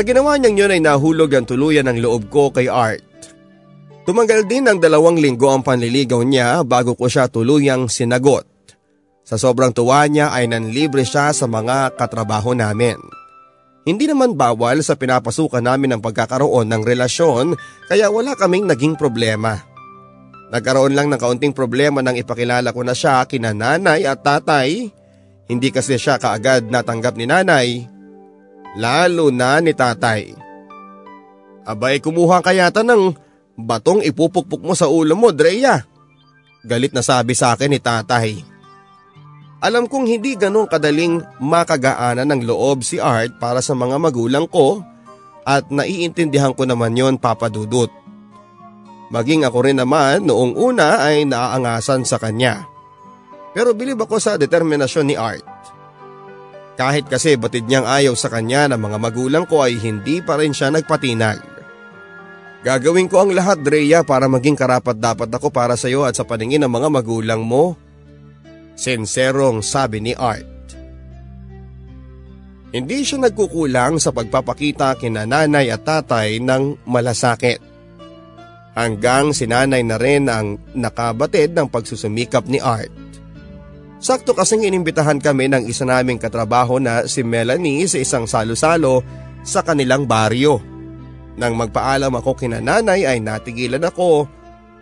Sa 0.00 0.08
ginawa 0.08 0.40
niyang 0.40 0.56
yun 0.56 0.72
ay 0.72 0.80
nahulog 0.80 1.28
ang 1.36 1.44
tuluyan 1.44 1.84
ng 1.84 2.00
loob 2.00 2.32
ko 2.32 2.48
kay 2.48 2.72
Art. 2.72 3.04
Tumanggal 4.08 4.48
din 4.48 4.64
ng 4.64 4.80
dalawang 4.80 5.20
linggo 5.20 5.52
ang 5.52 5.60
panliligaw 5.60 6.24
niya 6.24 6.64
bago 6.64 6.96
ko 6.96 7.04
siya 7.04 7.28
tuluyang 7.28 7.84
sinagot. 7.84 8.48
Sa 9.28 9.36
sobrang 9.36 9.76
tuwa 9.76 10.08
niya 10.08 10.32
ay 10.32 10.48
nanlibre 10.48 11.04
siya 11.04 11.36
sa 11.36 11.44
mga 11.44 12.00
katrabaho 12.00 12.56
namin. 12.56 12.96
Hindi 13.84 14.08
naman 14.08 14.40
bawal 14.40 14.80
sa 14.80 14.96
pinapasukan 14.96 15.60
namin 15.60 15.92
ang 15.92 16.00
pagkakaroon 16.00 16.64
ng 16.72 16.80
relasyon 16.80 17.52
kaya 17.84 18.08
wala 18.08 18.32
kaming 18.40 18.64
naging 18.64 18.96
problema. 18.96 19.60
Nagkaroon 20.48 20.96
lang 20.96 21.12
ng 21.12 21.20
kaunting 21.20 21.52
problema 21.52 22.00
nang 22.00 22.16
ipakilala 22.16 22.72
ko 22.72 22.80
na 22.88 22.96
siya 22.96 23.28
kina 23.28 23.52
nanay 23.52 24.08
at 24.08 24.24
tatay. 24.24 24.88
Hindi 25.44 25.68
kasi 25.68 26.00
siya 26.00 26.16
kaagad 26.16 26.72
natanggap 26.72 27.20
ni 27.20 27.28
nanay. 27.28 27.99
Lalo 28.78 29.35
na 29.35 29.59
ni 29.59 29.74
tatay. 29.74 30.30
Abay 31.66 31.98
kumuha 31.98 32.38
kayata 32.42 32.87
ng 32.87 33.14
batong 33.59 34.02
ipupukpuk 34.06 34.62
mo 34.62 34.74
sa 34.78 34.87
ulo 34.87 35.18
mo, 35.18 35.35
Drea. 35.35 35.83
Galit 36.62 36.94
na 36.94 37.02
sabi 37.02 37.35
sa 37.35 37.56
akin 37.56 37.70
ni 37.72 37.80
tatay. 37.83 38.46
Alam 39.61 39.85
kong 39.90 40.09
hindi 40.09 40.40
ganong 40.40 40.70
kadaling 40.70 41.20
makagaanan 41.37 42.24
ng 42.33 42.42
loob 42.48 42.80
si 42.80 42.96
Art 42.96 43.37
para 43.37 43.61
sa 43.61 43.76
mga 43.76 44.00
magulang 44.00 44.48
ko 44.48 44.80
at 45.44 45.68
naiintindihan 45.68 46.56
ko 46.56 46.64
naman 46.64 46.96
yon 46.96 47.20
papadudot. 47.20 47.92
Maging 49.11 49.44
ako 49.44 49.59
rin 49.66 49.83
naman 49.83 50.24
noong 50.24 50.56
una 50.56 51.02
ay 51.02 51.26
naaangasan 51.26 52.06
sa 52.06 52.16
kanya. 52.16 52.64
Pero 53.52 53.74
bilib 53.74 53.98
ako 54.00 54.16
sa 54.22 54.38
determinasyon 54.38 55.06
ni 55.11 55.18
Art. 55.18 55.44
Kahit 56.80 57.12
kasi 57.12 57.36
batid 57.36 57.68
niyang 57.68 57.84
ayaw 57.84 58.16
sa 58.16 58.32
kanya 58.32 58.64
ng 58.72 58.80
mga 58.80 58.96
magulang 58.96 59.44
ko 59.44 59.60
ay 59.60 59.76
hindi 59.76 60.24
pa 60.24 60.40
rin 60.40 60.56
siya 60.56 60.72
nagpatinag. 60.72 61.44
Gagawin 62.64 63.04
ko 63.04 63.20
ang 63.20 63.36
lahat 63.36 63.60
Drea 63.60 64.00
para 64.00 64.32
maging 64.32 64.56
karapat 64.56 64.96
dapat 64.96 65.28
ako 65.28 65.52
para 65.52 65.76
sa 65.76 65.92
iyo 65.92 66.08
at 66.08 66.16
sa 66.16 66.24
paningin 66.24 66.64
ng 66.64 66.72
mga 66.72 66.88
magulang 66.88 67.44
mo 67.44 67.76
Senserong 68.80 69.60
sabi 69.60 70.00
ni 70.00 70.16
Art. 70.16 70.48
Hindi 72.72 73.04
siya 73.04 73.28
nagkukulang 73.28 74.00
sa 74.00 74.08
pagpapakita 74.08 74.96
kina 74.96 75.28
nanay 75.28 75.68
at 75.68 75.84
tatay 75.84 76.40
ng 76.40 76.88
malasakit. 76.88 77.60
Hanggang 78.72 79.36
sinanay 79.36 79.84
na 79.84 80.00
rin 80.00 80.32
ang 80.32 80.56
nakabatid 80.72 81.52
ng 81.52 81.68
pagsusumikap 81.68 82.48
ni 82.48 82.56
Art. 82.56 83.10
Sakto 84.00 84.32
kasing 84.32 84.64
inimbitahan 84.64 85.20
kami 85.20 85.52
ng 85.52 85.68
isa 85.68 85.84
naming 85.84 86.16
katrabaho 86.16 86.80
na 86.80 87.04
si 87.04 87.20
Melanie 87.20 87.84
sa 87.84 88.00
isang 88.00 88.24
salo-salo 88.24 89.04
sa 89.44 89.60
kanilang 89.60 90.08
baryo. 90.08 90.56
Nang 91.36 91.52
magpaalam 91.60 92.08
ako 92.16 92.32
kina 92.32 92.64
nanay 92.64 93.04
ay 93.04 93.20
natigilan 93.20 93.84
ako 93.84 94.24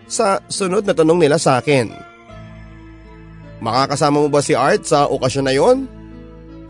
sa 0.07 0.39
sunod 0.47 0.87
na 0.87 0.95
tanong 0.95 1.19
nila 1.19 1.35
sa 1.35 1.59
akin. 1.59 1.91
Makakasama 3.59 4.23
mo 4.23 4.31
ba 4.31 4.39
si 4.39 4.55
Art 4.55 4.87
sa 4.87 5.11
okasyon 5.11 5.47
na 5.51 5.55
yon? 5.55 5.91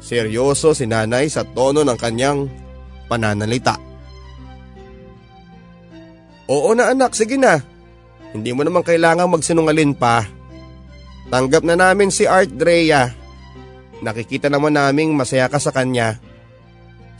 Seryoso 0.01 0.73
si 0.73 0.89
nanay 0.89 1.29
sa 1.29 1.45
tono 1.45 1.85
ng 1.85 1.99
kanyang 2.01 2.49
pananalita. 3.13 3.77
Oo 6.49 6.73
na 6.73 6.89
anak, 6.97 7.13
sige 7.13 7.37
na. 7.37 7.61
Hindi 8.33 8.57
mo 8.57 8.65
naman 8.65 8.81
kailangang 8.81 9.29
magsinungalin 9.29 9.93
pa. 9.93 10.38
Tanggap 11.29 11.61
na 11.61 11.77
namin 11.77 12.09
si 12.09 12.25
Art 12.25 12.49
Drea. 12.49 13.13
Nakikita 14.01 14.49
naman 14.49 14.73
naming 14.73 15.13
masaya 15.13 15.45
ka 15.53 15.61
sa 15.61 15.69
kanya. 15.69 16.17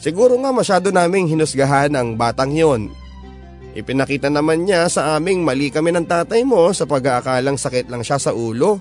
Siguro 0.01 0.39
nga 0.41 0.55
masyado 0.55 0.89
naming 0.89 1.29
hinusgahan 1.29 1.93
ang 1.93 2.17
batang 2.17 2.55
yon. 2.55 2.89
Ipinakita 3.77 4.33
naman 4.33 4.65
niya 4.65 4.89
sa 4.89 5.19
aming 5.19 5.45
mali 5.45 5.69
kami 5.69 5.93
ng 5.93 6.09
tatay 6.09 6.41
mo 6.47 6.73
sa 6.73 6.89
pag-aakalang 6.89 7.61
sakit 7.61 7.93
lang 7.93 8.01
siya 8.01 8.17
sa 8.17 8.33
ulo. 8.33 8.81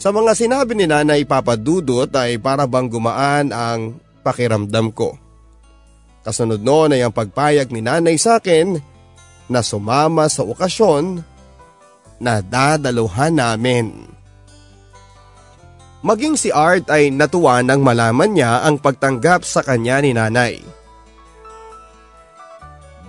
Sa 0.00 0.10
mga 0.10 0.32
sinabi 0.32 0.72
ni 0.72 0.88
Nanay 0.88 1.28
Papadudot 1.28 2.08
ay 2.16 2.40
para 2.40 2.64
bang 2.64 2.88
gumaan 2.88 3.52
ang 3.52 4.00
pakiramdam 4.24 4.90
ko. 4.96 5.14
Kasunod 6.24 6.62
noon 6.62 6.96
ay 6.96 7.04
ang 7.04 7.12
pagpayag 7.12 7.68
ni 7.68 7.84
Nanay 7.84 8.16
sa 8.16 8.40
akin 8.40 8.80
na 9.50 9.60
sumama 9.60 10.30
sa 10.30 10.46
okasyon 10.46 11.31
na 12.22 12.38
dadaluhan 12.38 13.34
namin. 13.34 14.06
Maging 16.06 16.38
si 16.38 16.54
Art 16.54 16.86
ay 16.90 17.10
natuwa 17.10 17.58
nang 17.62 17.82
malaman 17.82 18.34
niya 18.34 18.62
ang 18.62 18.78
pagtanggap 18.78 19.42
sa 19.42 19.62
kanya 19.62 20.02
ni 20.02 20.14
Nanay. 20.14 20.62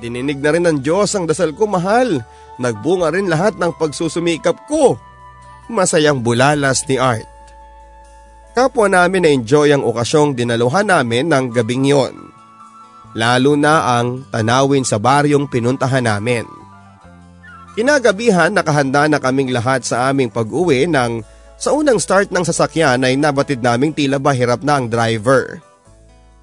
Dininig 0.02 0.41
na 0.41 0.49
rin 0.52 0.65
ng 0.65 0.78
Diyos 0.82 1.13
ang 1.13 1.30
dasal 1.30 1.54
ko 1.54 1.69
mahal. 1.69 2.21
Nagbunga 2.58 3.10
rin 3.13 3.30
lahat 3.30 3.58
ng 3.58 3.73
pagsusumikap 3.82 4.69
ko 4.69 4.97
masayang 5.73 6.21
bulalas 6.21 6.86
ni 6.86 7.02
Art. 7.02 7.26
Kapwa 8.54 8.86
namin 8.86 9.26
na-enjoy 9.26 9.73
ang 9.73 9.82
okasyong 9.82 10.38
dinaluhan 10.38 10.86
namin 10.86 11.26
ng 11.26 11.49
gabing 11.49 11.89
yon. 11.89 12.13
Lalo 13.17 13.58
na 13.58 13.97
ang 13.97 14.30
tanawin 14.30 14.86
sa 14.86 15.02
baryong 15.02 15.49
pinuntahan 15.49 16.06
namin. 16.06 16.45
Kinagabihan 17.74 18.54
nakahanda 18.54 19.10
na 19.10 19.18
kaming 19.18 19.50
lahat 19.50 19.82
sa 19.82 20.14
aming 20.14 20.30
pag-uwi 20.30 20.86
nang 20.86 21.26
sa 21.58 21.74
unang 21.74 21.98
start 21.98 22.30
ng 22.30 22.46
sasakyan 22.46 23.02
ay 23.02 23.18
nabatid 23.18 23.66
naming 23.66 23.90
tila 23.90 24.22
ba 24.22 24.30
hirap 24.30 24.62
na 24.62 24.78
ang 24.78 24.86
driver. 24.86 25.58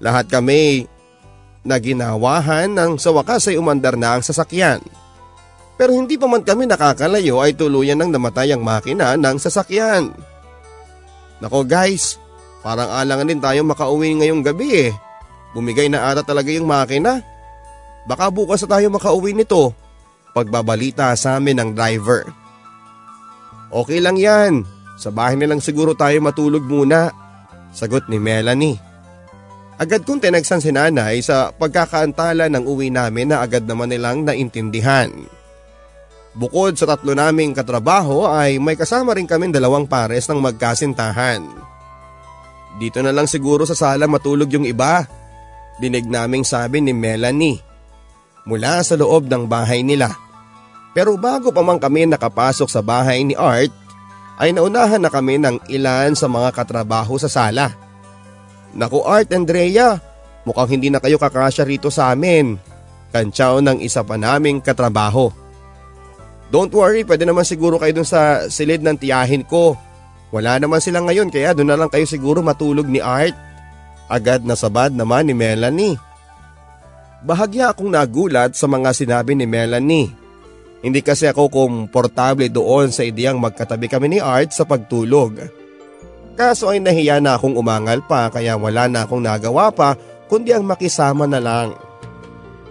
Lahat 0.03 0.27
kami 0.27 0.91
naginawahan 1.63 2.73
nang 2.73 2.99
sa 2.99 3.15
wakas 3.15 3.47
ay 3.47 3.55
umandar 3.55 3.95
na 3.95 4.19
ang 4.19 4.23
sasakyan. 4.25 4.83
Pero 5.79 5.95
hindi 5.95 6.19
pa 6.19 6.27
man 6.27 6.43
kami 6.43 6.67
nakakalayo 6.67 7.39
ay 7.39 7.55
tuluyan 7.55 7.95
nang 7.95 8.11
namatay 8.11 8.51
ang 8.51 8.61
makina 8.61 9.15
ng 9.15 9.37
sasakyan. 9.39 10.11
Nako 11.39 11.63
guys, 11.63 12.19
parang 12.59 12.91
alangan 12.91 13.31
din 13.31 13.41
tayo 13.41 13.63
makauwi 13.63 14.19
ngayong 14.19 14.43
gabi 14.43 14.89
eh. 14.89 14.91
Bumigay 15.55 15.87
na 15.87 16.11
ata 16.11 16.27
talaga 16.27 16.51
yung 16.51 16.67
makina. 16.67 17.23
Baka 18.03 18.27
bukas 18.27 18.61
na 18.65 18.77
tayo 18.77 18.91
makauwi 18.91 19.31
nito. 19.31 19.73
Pagbabalita 20.31 21.11
sa 21.19 21.35
amin 21.39 21.59
ng 21.59 21.69
driver. 21.75 22.27
Okay 23.71 23.99
lang 23.99 24.15
yan. 24.19 24.63
Sa 24.99 25.09
bahay 25.09 25.39
na 25.39 25.49
lang 25.49 25.63
siguro 25.63 25.95
tayo 25.95 26.19
matulog 26.23 26.63
muna. 26.67 27.11
Sagot 27.71 28.07
ni 28.11 28.19
Melanie. 28.19 28.79
Agad 29.81 30.05
kong 30.05 30.21
tinagsan 30.21 30.61
si 30.61 30.69
nanay 30.69 31.25
sa 31.25 31.49
pagkakaantala 31.49 32.51
ng 32.53 32.69
uwi 32.69 32.93
namin 32.93 33.33
na 33.33 33.41
agad 33.41 33.65
naman 33.65 33.89
nilang 33.89 34.21
naintindihan. 34.21 35.09
Bukod 36.37 36.77
sa 36.77 36.85
tatlo 36.85 37.11
naming 37.17 37.51
katrabaho 37.51 38.29
ay 38.29 38.61
may 38.61 38.77
kasama 38.77 39.17
rin 39.17 39.25
kaming 39.25 39.51
dalawang 39.51 39.89
pares 39.89 40.29
ng 40.29 40.37
magkasintahan. 40.37 41.43
Dito 42.79 43.03
na 43.03 43.11
lang 43.11 43.27
siguro 43.27 43.65
sa 43.67 43.75
sala 43.75 44.07
matulog 44.07 44.47
yung 44.53 44.63
iba. 44.63 45.03
Dinig 45.81 46.05
naming 46.07 46.45
sabi 46.45 46.79
ni 46.79 46.93
Melanie. 46.93 47.70
Mula 48.45 48.81
sa 48.81 48.97
loob 48.97 49.29
ng 49.29 49.45
bahay 49.45 49.85
nila. 49.85 50.13
Pero 50.91 51.15
bago 51.15 51.53
pa 51.53 51.61
man 51.63 51.79
kami 51.79 52.09
nakapasok 52.09 52.67
sa 52.67 52.81
bahay 52.83 53.23
ni 53.23 53.37
Art, 53.37 53.71
ay 54.41 54.51
naunahan 54.51 54.99
na 54.99 55.13
kami 55.13 55.37
ng 55.37 55.61
ilan 55.69 56.17
sa 56.17 56.25
mga 56.25 56.49
katrabaho 56.51 57.15
sa 57.21 57.29
sala. 57.29 57.71
Naku 58.73 59.05
Art 59.05 59.29
and 59.31 59.45
Drea, 59.45 60.01
mukhang 60.43 60.79
hindi 60.79 60.89
na 60.89 60.97
kayo 60.97 61.21
kakasya 61.21 61.63
rito 61.63 61.93
sa 61.93 62.09
amin. 62.09 62.57
Kantsaw 63.13 63.61
ng 63.61 63.83
isa 63.83 64.01
pa 64.01 64.17
naming 64.17 64.63
katrabaho. 64.63 65.29
Don't 66.51 66.71
worry, 66.75 67.07
pwede 67.07 67.23
naman 67.23 67.47
siguro 67.47 67.79
kayo 67.79 67.95
dun 67.95 68.07
sa 68.07 68.49
silid 68.51 68.83
ng 68.83 68.99
tiyahin 68.99 69.47
ko. 69.47 69.77
Wala 70.31 70.59
naman 70.59 70.83
sila 70.83 70.99
ngayon 71.03 71.31
kaya 71.31 71.55
doon 71.55 71.71
na 71.71 71.79
lang 71.79 71.91
kayo 71.91 72.03
siguro 72.03 72.43
matulog 72.43 72.87
ni 72.87 72.99
Art. 72.99 73.35
Agad 74.11 74.43
na 74.43 74.59
sabad 74.59 74.91
naman 74.91 75.27
ni 75.27 75.35
Melanie. 75.35 75.95
Bahagya 77.21 77.69
akong 77.69 77.93
nagulat 77.93 78.57
sa 78.57 78.65
mga 78.65 78.97
sinabi 78.97 79.37
ni 79.37 79.45
Melanie. 79.45 80.09
Hindi 80.81 81.05
kasi 81.05 81.29
ako 81.29 81.53
komportable 81.53 82.49
doon 82.49 82.89
sa 82.89 83.05
ideyang 83.05 83.37
magkatabi 83.37 83.85
kami 83.85 84.17
ni 84.17 84.19
Art 84.19 84.49
sa 84.49 84.65
pagtulog. 84.65 85.37
Kaso 86.33 86.73
ay 86.73 86.81
nahiya 86.81 87.21
na 87.21 87.37
akong 87.37 87.53
umangal 87.53 88.01
pa 88.09 88.33
kaya 88.33 88.57
wala 88.57 88.89
na 88.89 89.05
akong 89.05 89.21
nagawa 89.21 89.69
pa 89.69 89.93
kundi 90.25 90.49
ang 90.49 90.65
makisama 90.65 91.29
na 91.29 91.37
lang. 91.37 91.77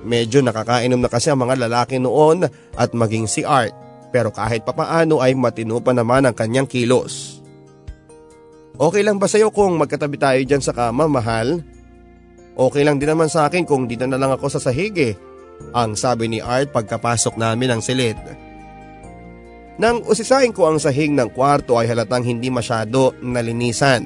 Medyo 0.03 0.43
nakakainom 0.43 0.99
na 0.99 1.07
kasi 1.07 1.31
ang 1.31 1.47
mga 1.47 1.71
lalaki 1.71 2.03
noon 2.03 2.51
at 2.75 2.91
maging 2.91 3.31
si 3.31 3.47
Art 3.47 3.71
pero 4.11 4.35
kahit 4.35 4.67
papaano 4.67 5.23
ay 5.23 5.39
matino 5.39 5.79
pa 5.79 5.95
naman 5.95 6.27
ang 6.27 6.35
kanyang 6.35 6.67
kilos. 6.67 7.39
Okay 8.75 9.07
lang 9.07 9.23
ba 9.23 9.31
sa'yo 9.31 9.55
kung 9.55 9.79
magkatabi 9.79 10.19
tayo 10.19 10.41
dyan 10.43 10.65
sa 10.65 10.75
kama, 10.75 11.07
mahal? 11.07 11.63
Okay 12.61 12.85
lang 12.85 13.01
din 13.01 13.09
naman 13.09 13.33
sa 13.33 13.49
akin 13.49 13.65
kung 13.65 13.89
dito 13.89 14.05
na 14.05 14.21
lang 14.21 14.37
ako 14.37 14.53
sa 14.53 14.61
sahig 14.61 14.93
eh. 15.01 15.17
Ang 15.73 15.97
sabi 15.97 16.29
ni 16.29 16.45
Art 16.45 16.69
pagkapasok 16.69 17.41
namin 17.41 17.73
ng 17.73 17.81
silid. 17.81 18.21
Nang 19.81 20.05
usisain 20.05 20.53
ko 20.53 20.69
ang 20.69 20.77
sahig 20.77 21.09
ng 21.09 21.33
kwarto 21.33 21.81
ay 21.81 21.89
halatang 21.89 22.21
hindi 22.21 22.53
masyado 22.53 23.17
nalinisan. 23.25 24.05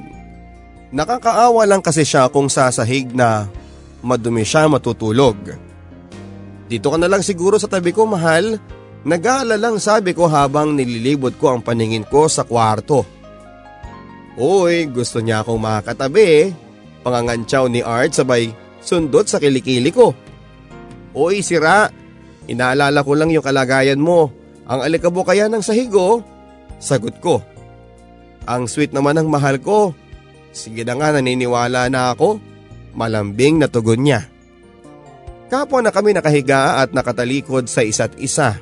Nakakaawa 0.95 1.67
lang 1.67 1.83
kasi 1.83 2.07
siya 2.07 2.31
kung 2.31 2.47
sa 2.47 2.71
sahig 2.71 3.11
na 3.11 3.51
madumi 3.99 4.47
siya 4.47 4.71
matutulog. 4.71 5.35
Dito 6.71 6.87
ka 6.87 6.95
na 6.95 7.11
lang 7.11 7.27
siguro 7.27 7.59
sa 7.59 7.67
tabi 7.67 7.91
ko 7.91 8.07
mahal. 8.07 8.55
Nag-aalala 9.03 9.59
lang 9.59 9.83
sabi 9.83 10.15
ko 10.15 10.31
habang 10.31 10.79
nililibot 10.79 11.35
ko 11.35 11.51
ang 11.51 11.59
paningin 11.59 12.07
ko 12.07 12.31
sa 12.31 12.47
kwarto. 12.47 13.03
Uy, 14.39 14.87
gusto 14.87 15.19
niya 15.19 15.43
akong 15.43 15.59
makatabi. 15.59 16.64
Pangangantsaw 17.05 17.69
ni 17.69 17.85
Art 17.85 18.17
sabay 18.17 18.49
sundot 18.81 19.29
sa 19.29 19.37
kilikili 19.37 19.93
ko. 19.93 20.17
Uy, 21.13 21.45
sira. 21.45 21.93
Inaalala 22.49 23.05
ko 23.05 23.13
lang 23.13 23.29
yung 23.29 23.45
kalagayan 23.45 24.01
mo. 24.01 24.33
Ang 24.65 24.81
alikabo 24.81 25.21
kaya 25.21 25.45
ng 25.45 25.61
sahigo? 25.61 26.25
Sagot 26.81 27.21
ko. 27.21 27.45
Ang 28.49 28.65
sweet 28.65 28.89
naman 28.89 29.21
ng 29.21 29.29
mahal 29.29 29.61
ko. 29.61 29.93
Sige 30.49 30.81
na 30.81 30.97
nga 30.97 31.13
naniniwala 31.13 31.93
na 31.93 32.13
ako. 32.17 32.41
Malambing 32.97 33.61
na 33.61 33.69
tugon 33.69 34.01
niya. 34.01 34.25
Kapwa 35.45 35.85
na 35.85 35.93
kami 35.93 36.17
nakahiga 36.17 36.81
at 36.81 36.89
nakatalikod 36.89 37.69
sa 37.69 37.85
isa't 37.85 38.17
isa. 38.17 38.57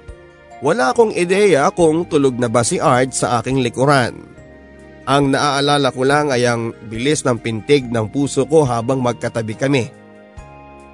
Wala 0.60 0.92
akong 0.92 1.16
ideya 1.16 1.72
kung 1.72 2.08
tulog 2.08 2.36
na 2.36 2.52
ba 2.52 2.64
si 2.64 2.76
Art 2.80 3.16
sa 3.16 3.40
aking 3.40 3.64
likuran. 3.64 4.33
Ang 5.04 5.36
naaalala 5.36 5.92
ko 5.92 6.08
lang 6.08 6.32
ay 6.32 6.48
ang 6.48 6.72
bilis 6.88 7.28
ng 7.28 7.36
pintig 7.44 7.92
ng 7.92 8.08
puso 8.08 8.48
ko 8.48 8.64
habang 8.64 9.04
magkatabi 9.04 9.56
kami. 9.60 9.86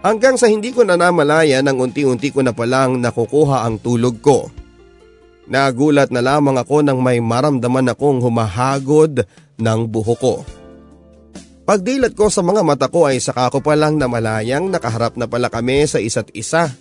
Hanggang 0.02 0.40
sa 0.40 0.50
hindi 0.50 0.74
ko 0.74 0.82
na 0.82 0.98
namalaya 0.98 1.60
nang 1.62 1.78
unti-unti 1.78 2.34
ko 2.34 2.42
na 2.42 2.56
palang 2.56 2.98
nakukuha 2.98 3.68
ang 3.68 3.78
tulog 3.78 4.18
ko. 4.24 4.48
Nagulat 5.50 6.10
na 6.10 6.22
lamang 6.24 6.58
ako 6.58 6.82
nang 6.86 7.02
may 7.02 7.22
maramdaman 7.22 7.92
akong 7.94 8.22
humahagod 8.22 9.26
ng 9.60 9.80
buho 9.90 10.16
ko. 10.18 10.36
Pagdilat 11.70 12.18
ko 12.18 12.34
sa 12.34 12.42
mga 12.42 12.66
mata 12.66 12.90
ko 12.90 13.06
ay 13.06 13.22
saka 13.22 13.54
ko 13.54 13.62
palang 13.62 13.94
namalayang 13.94 14.74
nakaharap 14.74 15.14
na 15.22 15.30
pala 15.30 15.54
kami 15.54 15.86
sa 15.86 16.02
isa't 16.02 16.34
isa. 16.34 16.74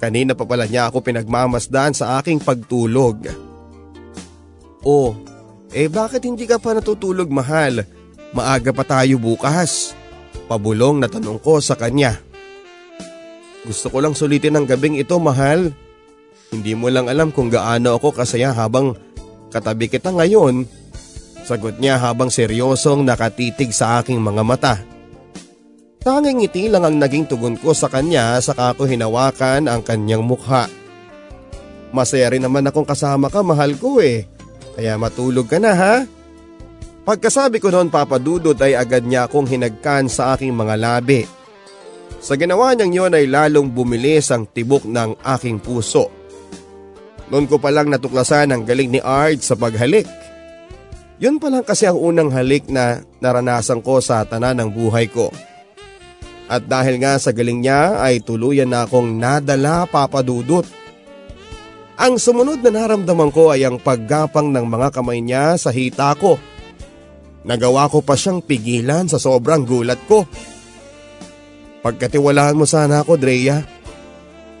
Kanina 0.00 0.32
pa 0.32 0.48
pala 0.48 0.64
niya 0.64 0.88
ako 0.88 1.04
pinagmamasdan 1.04 1.92
sa 1.92 2.16
aking 2.16 2.40
pagtulog. 2.40 3.28
Oh, 4.80 5.12
eh 5.72 5.88
bakit 5.88 6.28
hindi 6.28 6.44
ka 6.44 6.60
pa 6.60 6.76
natutulog 6.76 7.32
mahal? 7.32 7.84
Maaga 8.32 8.72
pa 8.72 8.84
tayo 8.84 9.16
bukas. 9.16 9.96
Pabulong 10.48 11.00
na 11.00 11.08
tanong 11.08 11.40
ko 11.40 11.60
sa 11.60 11.76
kanya. 11.76 12.20
Gusto 13.64 13.88
ko 13.88 14.04
lang 14.04 14.12
sulitin 14.12 14.56
ang 14.56 14.68
gabing 14.68 15.00
ito 15.00 15.16
mahal. 15.16 15.72
Hindi 16.52 16.72
mo 16.76 16.92
lang 16.92 17.08
alam 17.08 17.32
kung 17.32 17.48
gaano 17.48 17.96
ako 17.96 18.12
kasaya 18.12 18.52
habang 18.52 18.92
katabi 19.48 19.88
kita 19.88 20.12
ngayon. 20.12 20.68
Sagot 21.48 21.80
niya 21.80 21.96
habang 21.96 22.28
seryosong 22.28 23.08
nakatitig 23.08 23.72
sa 23.72 24.00
aking 24.00 24.20
mga 24.20 24.42
mata. 24.44 24.74
Tanging 26.02 26.42
ngiti 26.42 26.66
lang 26.66 26.82
ang 26.82 26.98
naging 26.98 27.30
tugon 27.30 27.54
ko 27.54 27.70
sa 27.70 27.86
kanya 27.86 28.34
saka 28.42 28.74
ko 28.74 28.84
hinawakan 28.84 29.70
ang 29.70 29.80
kanyang 29.86 30.26
mukha. 30.26 30.66
Masaya 31.94 32.34
rin 32.34 32.42
naman 32.42 32.66
akong 32.66 32.88
kasama 32.88 33.30
ka 33.30 33.40
mahal 33.46 33.78
ko 33.78 34.02
eh. 34.02 34.26
Kaya 34.72 34.96
matulog 34.96 35.48
ka 35.48 35.60
na 35.60 35.72
ha? 35.76 35.94
Pagkasabi 37.02 37.58
ko 37.58 37.68
noon 37.74 37.90
papadudot 37.90 38.54
ay 38.62 38.78
agad 38.78 39.02
niya 39.02 39.26
akong 39.26 39.50
hinagkan 39.50 40.06
sa 40.06 40.38
aking 40.38 40.54
mga 40.54 40.74
labi. 40.78 41.26
Sa 42.22 42.38
ginawa 42.38 42.70
niyang 42.78 42.94
yon 42.94 43.18
ay 43.18 43.26
lalong 43.26 43.66
bumilis 43.74 44.30
ang 44.30 44.46
tibok 44.46 44.86
ng 44.86 45.18
aking 45.26 45.58
puso. 45.58 46.06
Noon 47.26 47.50
ko 47.50 47.58
palang 47.58 47.90
natuklasan 47.90 48.54
ang 48.54 48.62
galing 48.62 48.94
ni 48.94 49.00
Art 49.02 49.42
sa 49.42 49.58
paghalik. 49.58 50.06
Yun 51.18 51.42
pa 51.42 51.50
lang 51.50 51.66
kasi 51.66 51.90
ang 51.90 51.98
unang 51.98 52.30
halik 52.30 52.70
na 52.70 53.02
naranasan 53.18 53.82
ko 53.82 53.98
sa 53.98 54.22
tanan 54.22 54.62
ng 54.62 54.70
buhay 54.70 55.10
ko. 55.10 55.34
At 56.46 56.66
dahil 56.68 57.00
nga 57.02 57.18
sa 57.18 57.34
galing 57.34 57.64
niya 57.64 57.98
ay 57.98 58.22
tuluyan 58.22 58.70
na 58.70 58.86
akong 58.86 59.18
nadala 59.18 59.88
papadudot. 59.90 60.66
Ang 62.02 62.18
sumunod 62.18 62.66
na 62.66 62.74
naramdaman 62.74 63.30
ko 63.30 63.54
ay 63.54 63.62
ang 63.62 63.78
paggapang 63.78 64.50
ng 64.50 64.66
mga 64.66 64.90
kamay 64.90 65.22
niya 65.22 65.54
sa 65.54 65.70
hita 65.70 66.10
ko. 66.18 66.34
Nagawa 67.46 67.86
ko 67.86 68.02
pa 68.02 68.18
siyang 68.18 68.42
pigilan 68.42 69.06
sa 69.06 69.22
sobrang 69.22 69.62
gulat 69.62 70.02
ko. 70.10 70.26
Pagkatiwalaan 71.86 72.58
mo 72.58 72.66
sana 72.66 73.06
ako, 73.06 73.22
Drea. 73.22 73.62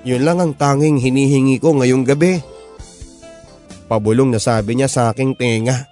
Yun 0.06 0.22
lang 0.22 0.38
ang 0.38 0.54
tanging 0.54 1.02
hinihingi 1.02 1.58
ko 1.58 1.74
ngayong 1.82 2.06
gabi. 2.06 2.38
Pabulong 3.90 4.30
na 4.30 4.38
sabi 4.38 4.78
niya 4.78 4.86
sa 4.86 5.10
aking 5.10 5.34
tenga. 5.34 5.90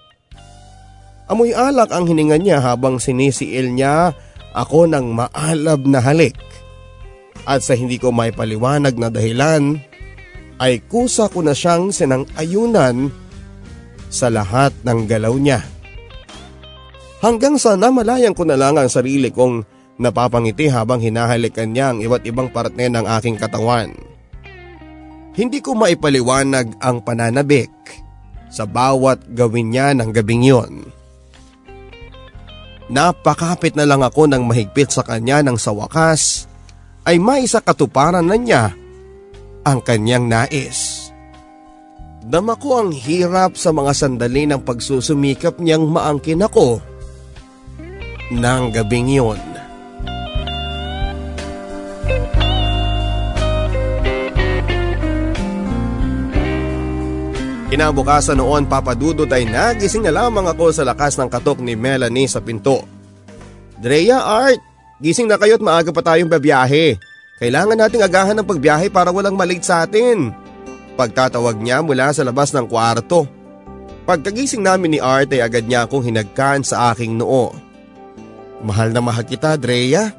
Amoy 1.26 1.50
alak 1.50 1.90
ang 1.90 2.06
hininga 2.06 2.38
niya 2.38 2.62
habang 2.62 3.02
sinisiil 3.02 3.74
niya 3.74 4.14
ako 4.54 4.86
ng 4.86 5.18
maalab 5.18 5.82
na 5.82 5.98
halik. 5.98 6.38
At 7.42 7.66
sa 7.66 7.74
hindi 7.74 7.98
ko 7.98 8.14
may 8.14 8.30
paliwanag 8.30 8.94
na 8.98 9.10
dahilan, 9.10 9.89
ay 10.60 10.84
kusa 10.84 11.32
ko 11.32 11.40
na 11.40 11.56
siyang 11.56 11.88
sinang-ayunan 11.88 13.08
sa 14.12 14.28
lahat 14.28 14.76
ng 14.84 15.08
galaw 15.08 15.32
niya. 15.40 15.64
Hanggang 17.24 17.56
sa 17.56 17.80
namalayan 17.80 18.36
ko 18.36 18.44
na 18.44 18.60
lang 18.60 18.76
ang 18.76 18.92
sarili 18.92 19.32
kong 19.32 19.64
napapangiti 20.00 20.68
habang 20.68 21.00
hinahalikan 21.00 21.72
niya 21.72 21.96
ang 21.96 22.04
iba't 22.04 22.24
ibang 22.28 22.52
parte 22.52 22.88
ng 22.88 23.04
aking 23.20 23.40
katawan. 23.40 23.92
Hindi 25.32 25.64
ko 25.64 25.72
maipaliwanag 25.76 26.76
ang 26.80 27.00
pananabik 27.00 27.72
sa 28.52 28.68
bawat 28.68 29.32
gawin 29.32 29.72
niya 29.72 29.96
ng 29.96 30.10
gabing 30.12 30.44
yon. 30.44 30.74
Napakapit 32.90 33.78
na 33.78 33.86
lang 33.86 34.02
ako 34.02 34.26
ng 34.26 34.42
mahigpit 34.44 34.90
sa 34.90 35.06
kanya 35.06 35.40
nang 35.40 35.56
sa 35.56 35.70
wakas 35.70 36.50
ay 37.06 37.22
may 37.22 37.46
isa 37.46 37.62
katuparan 37.62 38.26
na 38.26 38.34
niya 38.34 38.74
ang 39.64 39.84
kanyang 39.84 40.26
nais. 40.30 41.10
Dama 42.20 42.54
ko 42.60 42.84
ang 42.84 42.90
hirap 42.92 43.56
sa 43.56 43.72
mga 43.72 43.92
sandali 43.96 44.44
ng 44.44 44.60
pagsusumikap 44.60 45.56
niyang 45.56 45.88
maangkin 45.88 46.44
ako 46.44 46.78
ng 48.30 48.62
gabing 48.70 49.08
yon. 49.10 49.40
Kinabukasan 57.70 58.34
noon 58.34 58.66
papadudod 58.66 59.30
ay 59.30 59.46
nagising 59.46 60.02
na 60.02 60.10
lamang 60.10 60.50
ako 60.50 60.74
sa 60.74 60.82
lakas 60.82 61.14
ng 61.14 61.30
katok 61.30 61.62
ni 61.62 61.78
Melanie 61.78 62.26
sa 62.26 62.42
pinto. 62.42 62.82
Drea 63.78 64.20
Art, 64.20 64.58
gising 64.98 65.30
na 65.30 65.38
kayo't 65.38 65.62
maaga 65.62 65.94
pa 65.94 66.02
tayong 66.02 66.26
babiyahe. 66.26 66.98
Kailangan 67.40 67.80
nating 67.80 68.04
agahan 68.04 68.36
ng 68.36 68.44
pagbiyahe 68.44 68.92
para 68.92 69.08
walang 69.08 69.32
malate 69.32 69.64
sa 69.64 69.88
atin. 69.88 70.28
Pagtatawag 70.92 71.56
niya 71.56 71.80
mula 71.80 72.12
sa 72.12 72.20
labas 72.20 72.52
ng 72.52 72.68
kwarto. 72.68 73.24
Pagkagising 74.04 74.60
namin 74.60 74.92
ni 74.92 75.00
Art 75.00 75.32
ay 75.32 75.40
agad 75.40 75.64
niya 75.64 75.88
akong 75.88 76.04
hinagkan 76.04 76.60
sa 76.60 76.92
aking 76.92 77.16
noo. 77.16 77.56
Mahal 78.60 78.92
na 78.92 79.00
mahal 79.00 79.24
kita, 79.24 79.56
Drea. 79.56 80.12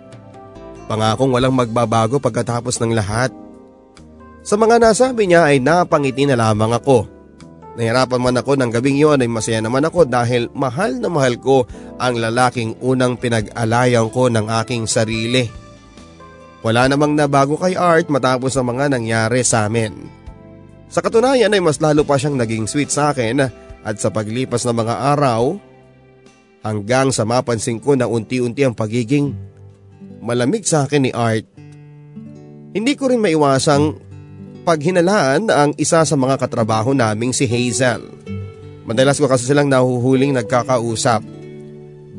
Pangakong 0.90 1.30
walang 1.30 1.54
magbabago 1.54 2.18
pagkatapos 2.18 2.82
ng 2.82 2.98
lahat. 2.98 3.30
Sa 4.42 4.58
mga 4.58 4.82
nasabi 4.82 5.30
niya 5.30 5.46
ay 5.46 5.62
napangiti 5.62 6.26
na 6.26 6.34
lamang 6.34 6.74
ako. 6.74 7.06
Nahirapan 7.78 8.18
man 8.18 8.42
ako 8.42 8.58
ng 8.58 8.72
gabing 8.74 8.98
yon 8.98 9.22
ay 9.22 9.30
masaya 9.30 9.62
naman 9.62 9.86
ako 9.86 10.10
dahil 10.10 10.50
mahal 10.58 10.98
na 10.98 11.06
mahal 11.06 11.38
ko 11.38 11.70
ang 12.02 12.18
lalaking 12.18 12.74
unang 12.82 13.14
pinag-alayan 13.14 14.10
ko 14.10 14.26
ng 14.26 14.50
aking 14.66 14.90
sarili. 14.90 15.61
Wala 16.62 16.86
namang 16.86 17.18
nabago 17.18 17.58
kay 17.58 17.74
Art 17.74 18.10
matapos 18.10 18.54
ang 18.54 18.70
mga 18.70 18.94
nangyari 18.94 19.42
sa 19.42 19.66
amin. 19.66 19.94
Sa 20.92 21.02
katunayan 21.02 21.54
ay 21.54 21.62
mas 21.62 21.82
lalo 21.82 22.06
pa 22.06 22.22
siyang 22.22 22.38
naging 22.38 22.70
sweet 22.70 22.94
sa 22.94 23.14
akin 23.14 23.42
at 23.82 23.96
sa 23.98 24.14
paglipas 24.14 24.62
ng 24.68 24.76
mga 24.78 24.96
araw 25.18 25.58
Hanggang 26.62 27.10
sa 27.10 27.26
mapansin 27.26 27.82
ko 27.82 27.98
na 27.98 28.06
unti-unti 28.06 28.62
ang 28.62 28.78
pagiging 28.78 29.34
malamig 30.22 30.62
sa 30.62 30.86
akin 30.86 31.02
ni 31.02 31.12
Art. 31.12 31.50
Hindi 32.72 32.94
ko 32.94 33.10
rin 33.10 33.18
maiwasang 33.18 33.98
paghinalaan 34.62 35.50
ang 35.50 35.74
isa 35.82 36.06
sa 36.06 36.14
mga 36.14 36.38
katrabaho 36.38 36.94
naming 36.94 37.34
si 37.34 37.50
Hazel. 37.50 38.06
Madalas 38.86 39.18
ko 39.18 39.26
kasi 39.26 39.50
silang 39.50 39.74
nahuhuling 39.74 40.38
nagkakausap. 40.38 41.26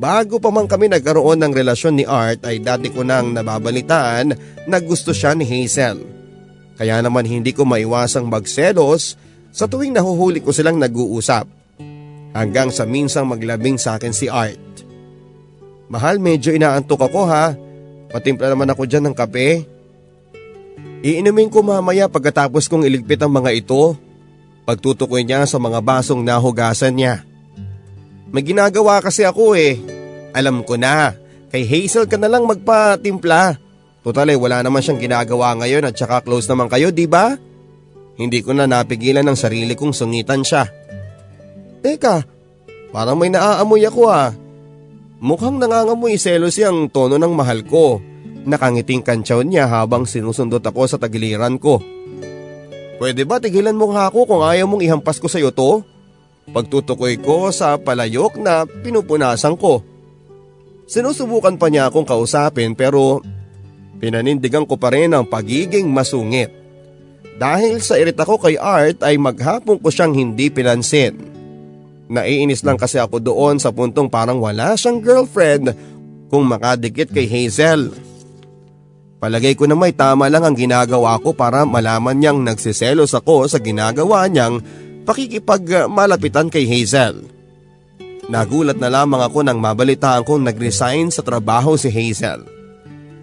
Bago 0.03 0.43
pa 0.43 0.51
man 0.51 0.67
kami 0.67 0.91
nagkaroon 0.91 1.39
ng 1.39 1.55
relasyon 1.55 1.95
ni 1.95 2.03
Art 2.03 2.43
ay 2.43 2.59
dati 2.59 2.91
ko 2.91 3.07
nang 3.07 3.31
nababalitaan 3.31 4.35
na 4.67 4.83
gusto 4.83 5.15
siya 5.15 5.39
ni 5.39 5.47
Hazel. 5.47 6.03
Kaya 6.75 6.99
naman 6.99 7.23
hindi 7.23 7.55
ko 7.55 7.63
maiwasang 7.63 8.27
magselos 8.27 9.15
sa 9.55 9.71
tuwing 9.71 9.95
nahuhuli 9.95 10.43
ko 10.43 10.51
silang 10.51 10.83
nag-uusap. 10.83 11.47
Hanggang 12.35 12.75
sa 12.75 12.83
minsang 12.83 13.31
maglabing 13.31 13.79
sa 13.79 13.95
akin 13.95 14.11
si 14.11 14.27
Art. 14.27 14.59
Mahal 15.87 16.19
medyo 16.19 16.51
inaantok 16.51 17.07
ako 17.07 17.23
ha. 17.31 17.55
Patimpla 18.11 18.51
naman 18.51 18.75
ako 18.75 18.83
dyan 18.91 19.07
ng 19.07 19.15
kape. 19.15 19.63
Iinumin 21.07 21.47
ko 21.47 21.63
mamaya 21.63 22.11
pagkatapos 22.11 22.67
kong 22.67 22.83
iligpit 22.91 23.23
ang 23.23 23.31
mga 23.31 23.55
ito. 23.55 23.95
Pagtutukoy 24.67 25.23
niya 25.23 25.47
sa 25.47 25.63
mga 25.63 25.79
basong 25.79 26.27
nahugasan 26.27 26.99
niya. 26.99 27.23
May 28.33 28.43
ginagawa 28.49 29.05
kasi 29.05 29.29
ako 29.29 29.53
eh. 29.53 29.77
Alam 30.33 30.65
ko 30.65 30.81
na, 30.81 31.13
kay 31.53 31.69
Hazel 31.69 32.09
ka 32.09 32.17
na 32.17 32.33
lang 32.33 32.49
magpatimpla. 32.49 33.61
Total 34.01 34.29
eh, 34.33 34.41
wala 34.41 34.65
naman 34.65 34.81
siyang 34.81 34.99
ginagawa 34.99 35.53
ngayon 35.61 35.85
at 35.85 35.95
saka 35.95 36.25
close 36.25 36.49
naman 36.49 36.73
kayo, 36.73 36.89
di 36.89 37.05
ba? 37.05 37.37
Hindi 38.17 38.41
ko 38.41 38.57
na 38.57 38.65
napigilan 38.65 39.23
ng 39.23 39.37
sarili 39.37 39.77
kong 39.77 39.93
sungitan 39.93 40.41
siya. 40.41 40.65
Teka, 41.85 42.25
parang 42.89 43.21
may 43.21 43.29
naaamoy 43.29 43.85
ako 43.85 44.03
ah. 44.09 44.33
Mukhang 45.23 45.61
nangangamoy 45.61 46.19
selos 46.19 46.59
yung 46.59 46.91
tono 46.91 47.21
ng 47.21 47.31
mahal 47.37 47.63
ko. 47.69 48.03
Nakangiting 48.43 49.07
kantsaw 49.07 49.45
niya 49.47 49.71
habang 49.71 50.03
sinusundot 50.03 50.65
ako 50.65 50.89
sa 50.89 50.99
tagiliran 50.99 51.63
ko. 51.63 51.79
Pwede 52.99 53.23
ba 53.23 53.39
tigilan 53.39 53.77
mo 53.77 53.95
nga 53.95 54.11
ako 54.11 54.27
kung 54.27 54.43
ayaw 54.43 54.67
mong 54.67 54.83
ihampas 54.83 55.23
ko 55.23 55.31
sa 55.31 55.39
iyo 55.39 55.55
to? 55.55 55.87
Pagtutukoy 56.51 57.23
ko 57.23 57.55
sa 57.55 57.79
palayok 57.79 58.43
na 58.43 58.67
pinupunasan 58.67 59.55
ko. 59.55 59.87
Sinusubukan 60.91 61.55
pa 61.55 61.71
niya 61.71 61.87
akong 61.87 62.05
kausapin 62.05 62.75
pero 62.75 63.23
Pinanindigan 64.03 64.67
ko 64.67 64.75
pa 64.75 64.91
rin 64.91 65.15
ang 65.15 65.23
pagiging 65.23 65.87
masungit. 65.87 66.51
Dahil 67.39 67.79
sa 67.79 67.95
irit 67.95 68.19
ako 68.19 68.35
kay 68.43 68.59
Art 68.59 68.99
ay 69.07 69.15
maghapon 69.15 69.79
ko 69.79 69.95
siyang 69.95 70.11
hindi 70.11 70.51
pinansin. 70.51 71.15
Naiinis 72.11 72.67
lang 72.67 72.75
kasi 72.75 72.99
ako 72.99 73.23
doon 73.23 73.63
sa 73.63 73.71
puntong 73.71 74.11
parang 74.11 74.43
wala 74.43 74.75
siyang 74.75 74.99
girlfriend 74.99 75.71
kung 76.27 76.51
makadikit 76.51 77.15
kay 77.15 77.31
Hazel. 77.31 77.95
Palagay 79.23 79.55
ko 79.55 79.71
na 79.71 79.79
may 79.79 79.95
tama 79.95 80.27
lang 80.27 80.43
ang 80.43 80.59
ginagawa 80.59 81.15
ko 81.23 81.31
para 81.31 81.63
malaman 81.63 82.19
niyang 82.19 82.43
nagsiselos 82.43 83.15
ako 83.15 83.47
sa 83.47 83.63
ginagawa 83.63 84.27
niyang 84.27 84.59
pakikipagmalapitan 85.05 86.49
kay 86.49 86.67
Hazel. 86.67 87.27
Nagulat 88.31 88.79
na 88.79 88.87
lamang 88.87 89.23
ako 89.27 89.43
nang 89.43 89.59
mabalitaan 89.59 90.23
kong 90.23 90.47
nag-resign 90.47 91.11
sa 91.11 91.27
trabaho 91.27 91.75
si 91.75 91.91
Hazel. 91.91 92.47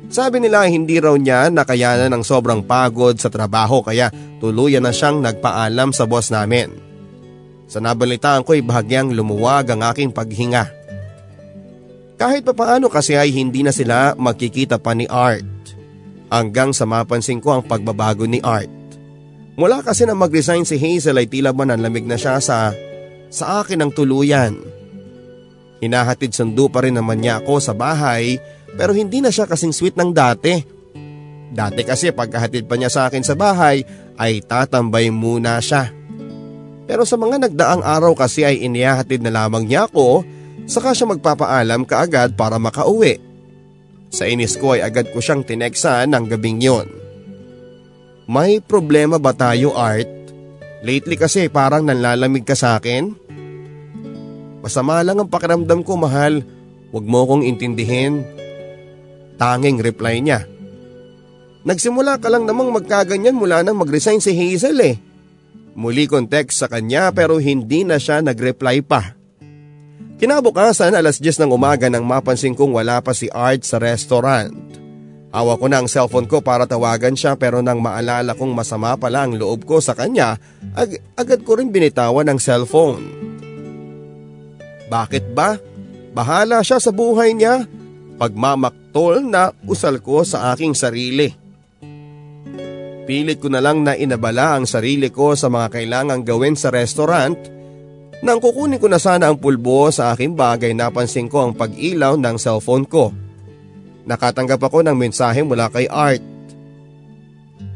Sabi 0.09 0.41
nila 0.41 0.65
hindi 0.65 0.97
raw 0.97 1.13
niya 1.13 1.53
nakayanan 1.53 2.09
ng 2.17 2.23
sobrang 2.25 2.65
pagod 2.65 3.13
sa 3.21 3.29
trabaho 3.29 3.85
kaya 3.85 4.09
tuluyan 4.41 4.81
na 4.81 4.89
siyang 4.89 5.21
nagpaalam 5.21 5.93
sa 5.93 6.09
boss 6.09 6.33
namin. 6.33 6.73
Sa 7.69 7.77
nabalitaan 7.77 8.41
ko 8.41 8.57
ay 8.57 8.65
bahagyang 8.65 9.13
lumuwag 9.13 9.69
ang 9.69 9.85
aking 9.85 10.09
paghinga. 10.09 10.65
Kahit 12.17 12.41
pa 12.43 12.51
paano 12.57 12.89
kasi 12.89 13.15
ay 13.15 13.31
hindi 13.31 13.61
na 13.61 13.69
sila 13.69 14.17
magkikita 14.17 14.81
pa 14.81 14.97
ni 14.97 15.05
Art. 15.05 15.45
Hanggang 16.33 16.73
sa 16.73 16.89
mapansin 16.89 17.37
ko 17.37 17.55
ang 17.55 17.63
pagbabago 17.63 18.25
ni 18.25 18.41
Art. 18.41 18.78
Mula 19.59 19.83
kasi 19.83 20.07
na 20.07 20.15
mag-resign 20.15 20.63
si 20.63 20.79
Hazel 20.79 21.19
ay 21.19 21.27
tila 21.27 21.51
ba 21.51 21.67
nanlamig 21.67 22.07
na 22.07 22.15
siya 22.15 22.39
sa, 22.39 22.71
sa 23.27 23.59
akin 23.59 23.83
ng 23.83 23.91
tuluyan. 23.91 24.55
Hinahatid 25.83 26.31
sundo 26.31 26.71
pa 26.71 26.79
rin 26.79 26.95
naman 26.95 27.19
niya 27.19 27.43
ako 27.43 27.59
sa 27.59 27.75
bahay 27.75 28.39
pero 28.79 28.95
hindi 28.95 29.19
na 29.19 29.27
siya 29.27 29.51
kasing 29.51 29.75
sweet 29.75 29.99
ng 29.99 30.15
dati. 30.15 30.63
Dati 31.51 31.81
kasi 31.83 32.15
pagkahatid 32.15 32.71
pa 32.71 32.79
niya 32.79 32.87
sa 32.87 33.11
akin 33.11 33.19
sa 33.19 33.35
bahay 33.35 33.83
ay 34.15 34.39
tatambay 34.39 35.11
muna 35.11 35.59
siya. 35.59 35.91
Pero 36.87 37.03
sa 37.03 37.19
mga 37.19 37.51
nagdaang 37.51 37.83
araw 37.83 38.15
kasi 38.15 38.47
ay 38.47 38.63
inihahatid 38.63 39.19
na 39.19 39.43
lamang 39.43 39.67
niya 39.67 39.91
ako 39.91 40.23
saka 40.71 40.95
siya 40.95 41.11
magpapaalam 41.11 41.83
kaagad 41.83 42.39
para 42.39 42.55
makauwi. 42.55 43.19
Sa 44.07 44.23
inis 44.23 44.55
ko 44.55 44.79
ay 44.79 44.87
agad 44.87 45.11
ko 45.11 45.19
siyang 45.19 45.43
tineksan 45.43 46.15
ng 46.15 46.31
gabing 46.31 46.63
yon. 46.63 46.98
May 48.29 48.61
problema 48.61 49.17
ba 49.17 49.33
tayo 49.33 49.73
Art? 49.73 50.05
Lately 50.85 51.17
kasi 51.17 51.49
parang 51.49 51.81
nanlalamig 51.81 52.45
ka 52.45 52.53
sa 52.53 52.77
akin. 52.77 53.17
Masama 54.61 55.01
lang 55.01 55.17
ang 55.17 55.25
pakiramdam 55.25 55.81
ko 55.81 55.97
mahal. 55.97 56.45
Huwag 56.93 57.09
mo 57.09 57.25
kong 57.25 57.41
intindihin. 57.41 58.21
Tanging 59.41 59.81
reply 59.81 60.21
niya. 60.21 60.45
Nagsimula 61.65 62.21
ka 62.21 62.29
lang 62.29 62.45
namang 62.45 62.69
magkaganyan 62.69 63.33
mula 63.33 63.65
nang 63.65 63.81
mag-resign 63.81 64.21
si 64.21 64.37
Hazel 64.37 64.77
eh. 64.77 65.01
Muli 65.73 66.05
kong 66.05 66.29
sa 66.53 66.69
kanya 66.69 67.09
pero 67.09 67.41
hindi 67.41 67.81
na 67.81 67.97
siya 67.97 68.21
nag-reply 68.21 68.85
pa. 68.85 69.17
Kinabukasan 70.21 70.93
alas 70.93 71.17
10 71.17 71.49
ng 71.49 71.49
umaga 71.49 71.89
nang 71.89 72.05
mapansin 72.05 72.53
kong 72.53 72.77
wala 72.77 73.01
pa 73.01 73.09
si 73.09 73.25
Art 73.33 73.65
sa 73.65 73.81
restaurant. 73.81 74.53
Awa 75.29 75.61
ko 75.61 75.69
na 75.69 75.77
ang 75.77 75.85
cellphone 75.85 76.25
ko 76.25 76.41
para 76.41 76.65
tawagan 76.65 77.13
siya 77.13 77.37
pero 77.37 77.61
nang 77.61 77.77
maalala 77.85 78.33
kong 78.33 78.49
masama 78.49 78.97
pala 78.97 79.29
ang 79.29 79.37
loob 79.37 79.61
ko 79.61 79.77
sa 79.77 79.93
kanya, 79.93 80.41
ag 80.73 80.97
agad 81.13 81.45
ko 81.45 81.61
rin 81.61 81.69
binitawan 81.69 82.25
ang 82.25 82.41
cellphone. 82.41 83.05
Bakit 84.89 85.37
ba? 85.37 85.53
Bahala 86.17 86.65
siya 86.65 86.81
sa 86.81 86.89
buhay 86.89 87.37
niya. 87.37 87.69
Pagmamaktol 88.17 89.21
na 89.21 89.53
usal 89.69 90.01
ko 90.01 90.25
sa 90.25 90.49
aking 90.57 90.73
sarili. 90.73 91.29
Pilit 93.05 93.37
ko 93.37 93.53
na 93.53 93.61
lang 93.61 93.85
na 93.85 93.93
inabala 93.93 94.57
ang 94.57 94.65
sarili 94.65 95.13
ko 95.13 95.37
sa 95.37 95.45
mga 95.45 95.77
kailangang 95.77 96.25
gawin 96.25 96.57
sa 96.57 96.73
restaurant. 96.73 97.37
Nang 98.25 98.41
kukunin 98.41 98.81
ko 98.81 98.89
na 98.89 98.97
sana 98.97 99.29
ang 99.29 99.37
pulbo 99.37 99.93
sa 99.93 100.11
aking 100.11 100.33
bagay 100.33 100.73
napansin 100.73 101.29
ko 101.29 101.45
ang 101.47 101.53
pag-ilaw 101.53 102.17
ng 102.17 102.35
cellphone 102.41 102.89
ko. 102.89 103.13
Nakatanggap 104.09 104.57
ako 104.57 104.81
ng 104.81 104.97
mensahe 104.97 105.45
mula 105.45 105.69
kay 105.69 105.85
Art. 105.85 106.25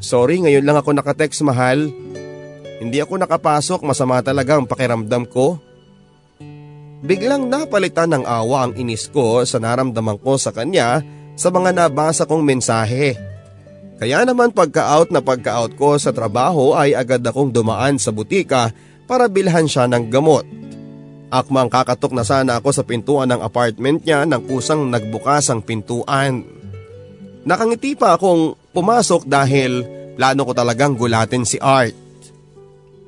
Sorry 0.02 0.42
ngayon 0.42 0.66
lang 0.66 0.82
ako 0.82 0.98
nakatext 0.98 1.46
mahal. 1.46 1.94
Hindi 2.82 2.98
ako 2.98 3.22
nakapasok 3.22 3.86
masama 3.86 4.18
talaga 4.26 4.58
ang 4.58 4.66
pakiramdam 4.66 5.30
ko. 5.30 5.62
Biglang 7.06 7.54
napalitan 7.54 8.18
ng 8.18 8.24
awa 8.26 8.66
ang 8.66 8.74
inis 8.74 9.06
ko 9.14 9.46
sa 9.46 9.62
naramdaman 9.62 10.18
ko 10.18 10.42
sa 10.42 10.50
kanya 10.50 11.06
sa 11.38 11.54
mga 11.54 11.70
nabasa 11.70 12.26
kong 12.26 12.42
mensahe. 12.42 13.14
Kaya 14.02 14.26
naman 14.26 14.50
pagka-out 14.58 15.14
na 15.14 15.22
pagka-out 15.22 15.78
ko 15.78 16.02
sa 16.02 16.10
trabaho 16.10 16.74
ay 16.74 16.98
agad 16.98 17.22
akong 17.22 17.54
dumaan 17.54 18.02
sa 18.02 18.10
butika 18.10 18.74
para 19.06 19.30
bilhan 19.30 19.70
siya 19.70 19.86
ng 19.86 20.10
gamot. 20.10 20.63
Akmang 21.34 21.66
kakatok 21.66 22.14
na 22.14 22.22
sana 22.22 22.62
ako 22.62 22.70
sa 22.70 22.86
pintuan 22.86 23.26
ng 23.34 23.42
apartment 23.42 24.06
niya 24.06 24.22
nang 24.22 24.46
kusang 24.46 24.86
nagbukas 24.94 25.50
ang 25.50 25.66
pintuan. 25.66 26.46
Nakangiti 27.42 27.98
pa 27.98 28.14
akong 28.14 28.54
pumasok 28.70 29.26
dahil 29.26 29.82
plano 30.14 30.46
ko 30.46 30.54
talagang 30.54 30.94
gulatin 30.94 31.42
si 31.42 31.58
Art. 31.58 31.98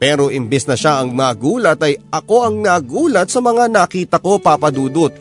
Pero 0.01 0.33
imbis 0.33 0.65
na 0.65 0.73
siya 0.73 1.05
ang 1.05 1.13
nagulat 1.13 1.77
ay 1.85 2.01
ako 2.09 2.49
ang 2.49 2.65
nagulat 2.65 3.29
sa 3.29 3.45
mga 3.45 3.69
nakita 3.69 4.17
ko 4.17 4.41
papadudot. 4.41 5.13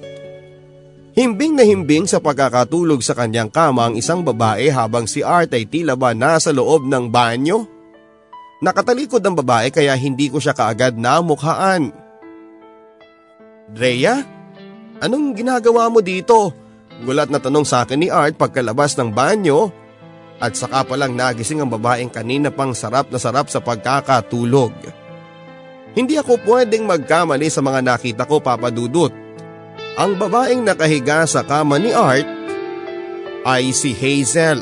Himbing 1.12 1.60
na 1.60 1.62
himbing 1.62 2.08
sa 2.08 2.24
pagkakatulog 2.24 3.04
sa 3.04 3.12
kanyang 3.12 3.52
kama 3.52 3.92
ang 3.92 3.94
isang 4.00 4.24
babae 4.24 4.72
habang 4.72 5.04
si 5.04 5.20
Art 5.20 5.52
ay 5.52 5.68
tila 5.68 5.92
ba 5.92 6.16
nasa 6.16 6.56
loob 6.56 6.88
ng 6.88 7.12
banyo. 7.12 7.68
Nakatalikod 8.64 9.20
ang 9.20 9.36
babae 9.36 9.68
kaya 9.68 9.92
hindi 9.92 10.32
ko 10.32 10.40
siya 10.40 10.56
kaagad 10.56 10.96
namukhaan. 10.96 12.03
Drea? 13.70 14.20
Anong 15.00 15.34
ginagawa 15.36 15.88
mo 15.88 16.04
dito? 16.04 16.52
Gulat 17.02 17.28
na 17.28 17.42
tanong 17.42 17.66
sa 17.66 17.82
akin 17.82 17.98
ni 17.98 18.08
Art 18.12 18.38
pagkalabas 18.38 18.94
ng 18.94 19.10
banyo 19.10 19.72
at 20.38 20.54
saka 20.54 20.86
pa 20.86 20.94
lang 20.94 21.14
nagising 21.14 21.62
ang 21.62 21.70
babaeng 21.70 22.10
kanina 22.10 22.50
pang 22.50 22.74
sarap 22.74 23.10
na 23.10 23.18
sarap 23.18 23.50
sa 23.50 23.58
pagkakatulog. 23.58 24.74
Hindi 25.94 26.18
ako 26.18 26.42
pwedeng 26.42 26.86
magkamali 26.90 27.46
sa 27.50 27.62
mga 27.62 27.80
nakita 27.82 28.26
ko 28.26 28.42
papadudot. 28.42 29.14
Ang 29.94 30.18
babaeng 30.18 30.66
nakahiga 30.66 31.22
sa 31.22 31.46
kama 31.46 31.78
ni 31.78 31.94
Art 31.94 32.26
ay 33.46 33.70
si 33.70 33.94
Hazel. 33.94 34.58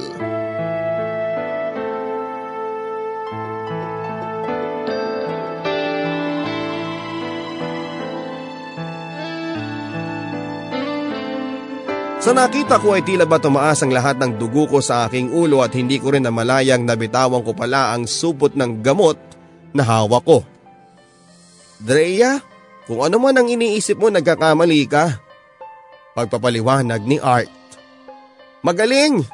Sa 12.22 12.30
nakita 12.30 12.78
ko 12.78 12.94
ay 12.94 13.02
tila 13.02 13.26
ba 13.26 13.42
tumaas 13.42 13.82
ang 13.82 13.90
lahat 13.90 14.14
ng 14.22 14.38
dugo 14.38 14.70
ko 14.70 14.78
sa 14.78 15.10
aking 15.10 15.34
ulo 15.34 15.58
at 15.58 15.74
hindi 15.74 15.98
ko 15.98 16.14
rin 16.14 16.22
namalayang 16.22 16.86
nabitawan 16.86 17.42
ko 17.42 17.50
pala 17.50 17.90
ang 17.90 18.06
supot 18.06 18.54
ng 18.54 18.78
gamot 18.78 19.18
na 19.74 19.82
hawak 19.82 20.22
ko. 20.22 20.46
Drea, 21.82 22.38
kung 22.86 23.02
ano 23.02 23.18
man 23.18 23.34
ang 23.34 23.50
iniisip 23.50 23.98
mo 23.98 24.06
nagkakamali 24.06 24.86
ka. 24.86 25.18
Pagpapaliwanag 26.14 27.02
ni 27.02 27.18
Art. 27.18 27.50
Magaling! 28.62 29.26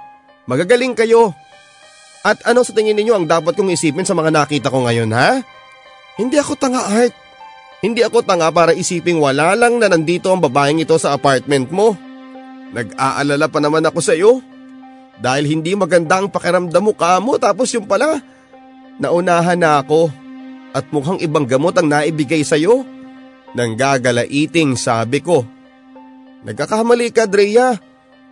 Magagaling 0.48 0.96
kayo! 0.96 1.36
At 2.24 2.40
ano 2.48 2.64
sa 2.64 2.72
tingin 2.72 2.96
ninyo 2.96 3.20
ang 3.20 3.28
dapat 3.28 3.52
kong 3.52 3.68
isipin 3.68 4.08
sa 4.08 4.16
mga 4.16 4.32
nakita 4.32 4.72
ko 4.72 4.88
ngayon 4.88 5.12
ha? 5.12 5.44
Hindi 6.16 6.40
ako 6.40 6.56
tanga 6.56 6.88
Art. 6.88 7.12
Hindi 7.84 8.00
ako 8.00 8.24
tanga 8.24 8.48
para 8.48 8.72
isiping 8.72 9.20
wala 9.20 9.52
lang 9.52 9.76
na 9.76 9.92
nandito 9.92 10.32
ang 10.32 10.40
babaeng 10.40 10.80
ito 10.80 10.96
sa 10.96 11.12
apartment 11.12 11.68
mo. 11.68 12.07
Nag-aalala 12.72 13.46
pa 13.48 13.58
naman 13.62 13.84
ako 13.84 14.00
sa 14.04 14.12
iyo. 14.12 14.44
Dahil 15.18 15.50
hindi 15.50 15.74
maganda 15.74 16.22
ang 16.22 16.30
pakiramdam 16.30 16.84
mo 16.84 16.94
kamo 16.94 17.40
tapos 17.42 17.74
yung 17.74 17.88
pala, 17.88 18.22
naunahan 19.02 19.58
na 19.58 19.82
ako 19.82 20.12
at 20.76 20.86
mukhang 20.94 21.18
ibang 21.24 21.48
gamot 21.48 21.74
ang 21.74 21.90
naibigay 21.90 22.44
sa 22.46 22.54
iyo. 22.54 22.84
Nang 23.56 23.74
gagalaiting 23.74 24.76
sabi 24.76 25.24
ko. 25.24 25.42
Nagkakamali 26.44 27.10
ka 27.10 27.26
Drea, 27.26 27.74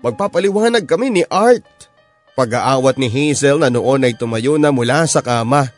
magpapaliwanag 0.04 0.84
kami 0.84 1.10
ni 1.10 1.22
Art. 1.26 1.64
Pag-aawat 2.36 3.00
ni 3.00 3.08
Hazel 3.08 3.56
na 3.56 3.72
noon 3.72 4.04
ay 4.04 4.12
tumayo 4.12 4.60
na 4.60 4.68
mula 4.68 5.08
sa 5.08 5.24
kama. 5.24 5.72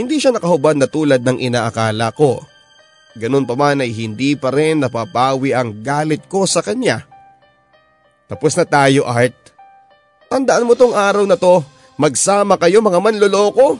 Hindi 0.00 0.16
siya 0.16 0.32
nakahubad 0.32 0.80
na 0.80 0.88
tulad 0.88 1.20
ng 1.20 1.36
inaakala 1.36 2.16
ko. 2.16 2.40
Ganun 3.16 3.44
pa 3.44 3.56
man 3.56 3.84
ay 3.84 3.92
hindi 3.92 4.36
pa 4.36 4.52
rin 4.52 4.80
napapawi 4.80 5.52
ang 5.52 5.84
galit 5.84 6.24
ko 6.28 6.48
sa 6.48 6.64
kanya. 6.64 7.04
Tapos 8.26 8.58
na 8.58 8.66
tayo 8.66 9.06
Art. 9.06 9.34
Tandaan 10.26 10.66
mo 10.66 10.74
tong 10.74 10.94
araw 10.94 11.22
na 11.22 11.38
to, 11.38 11.62
magsama 11.94 12.58
kayo 12.58 12.82
mga 12.82 12.98
manloloko. 12.98 13.78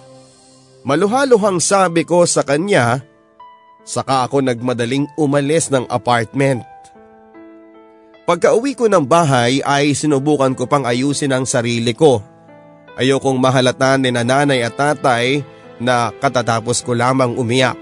Maluhaluhang 0.87 1.59
sabi 1.59 2.07
ko 2.07 2.23
sa 2.23 2.47
kanya, 2.47 3.03
saka 3.83 4.23
ako 4.31 4.47
nagmadaling 4.47 5.11
umalis 5.19 5.67
ng 5.75 5.83
apartment. 5.91 6.63
Pagka 8.27 8.55
uwi 8.55 8.75
ko 8.75 8.91
ng 8.91 9.07
bahay 9.07 9.63
ay 9.63 9.95
sinubukan 9.95 10.55
ko 10.55 10.67
pang 10.67 10.83
ayusin 10.83 11.31
ang 11.31 11.47
sarili 11.47 11.95
ko. 11.95 12.23
Ayokong 12.99 13.39
mahalatan 13.39 14.03
ni 14.03 14.11
nanay 14.11 14.67
at 14.67 14.75
tatay 14.75 15.47
na 15.79 16.11
katatapos 16.11 16.83
ko 16.83 16.95
lamang 16.95 17.39
umiyak. 17.39 17.79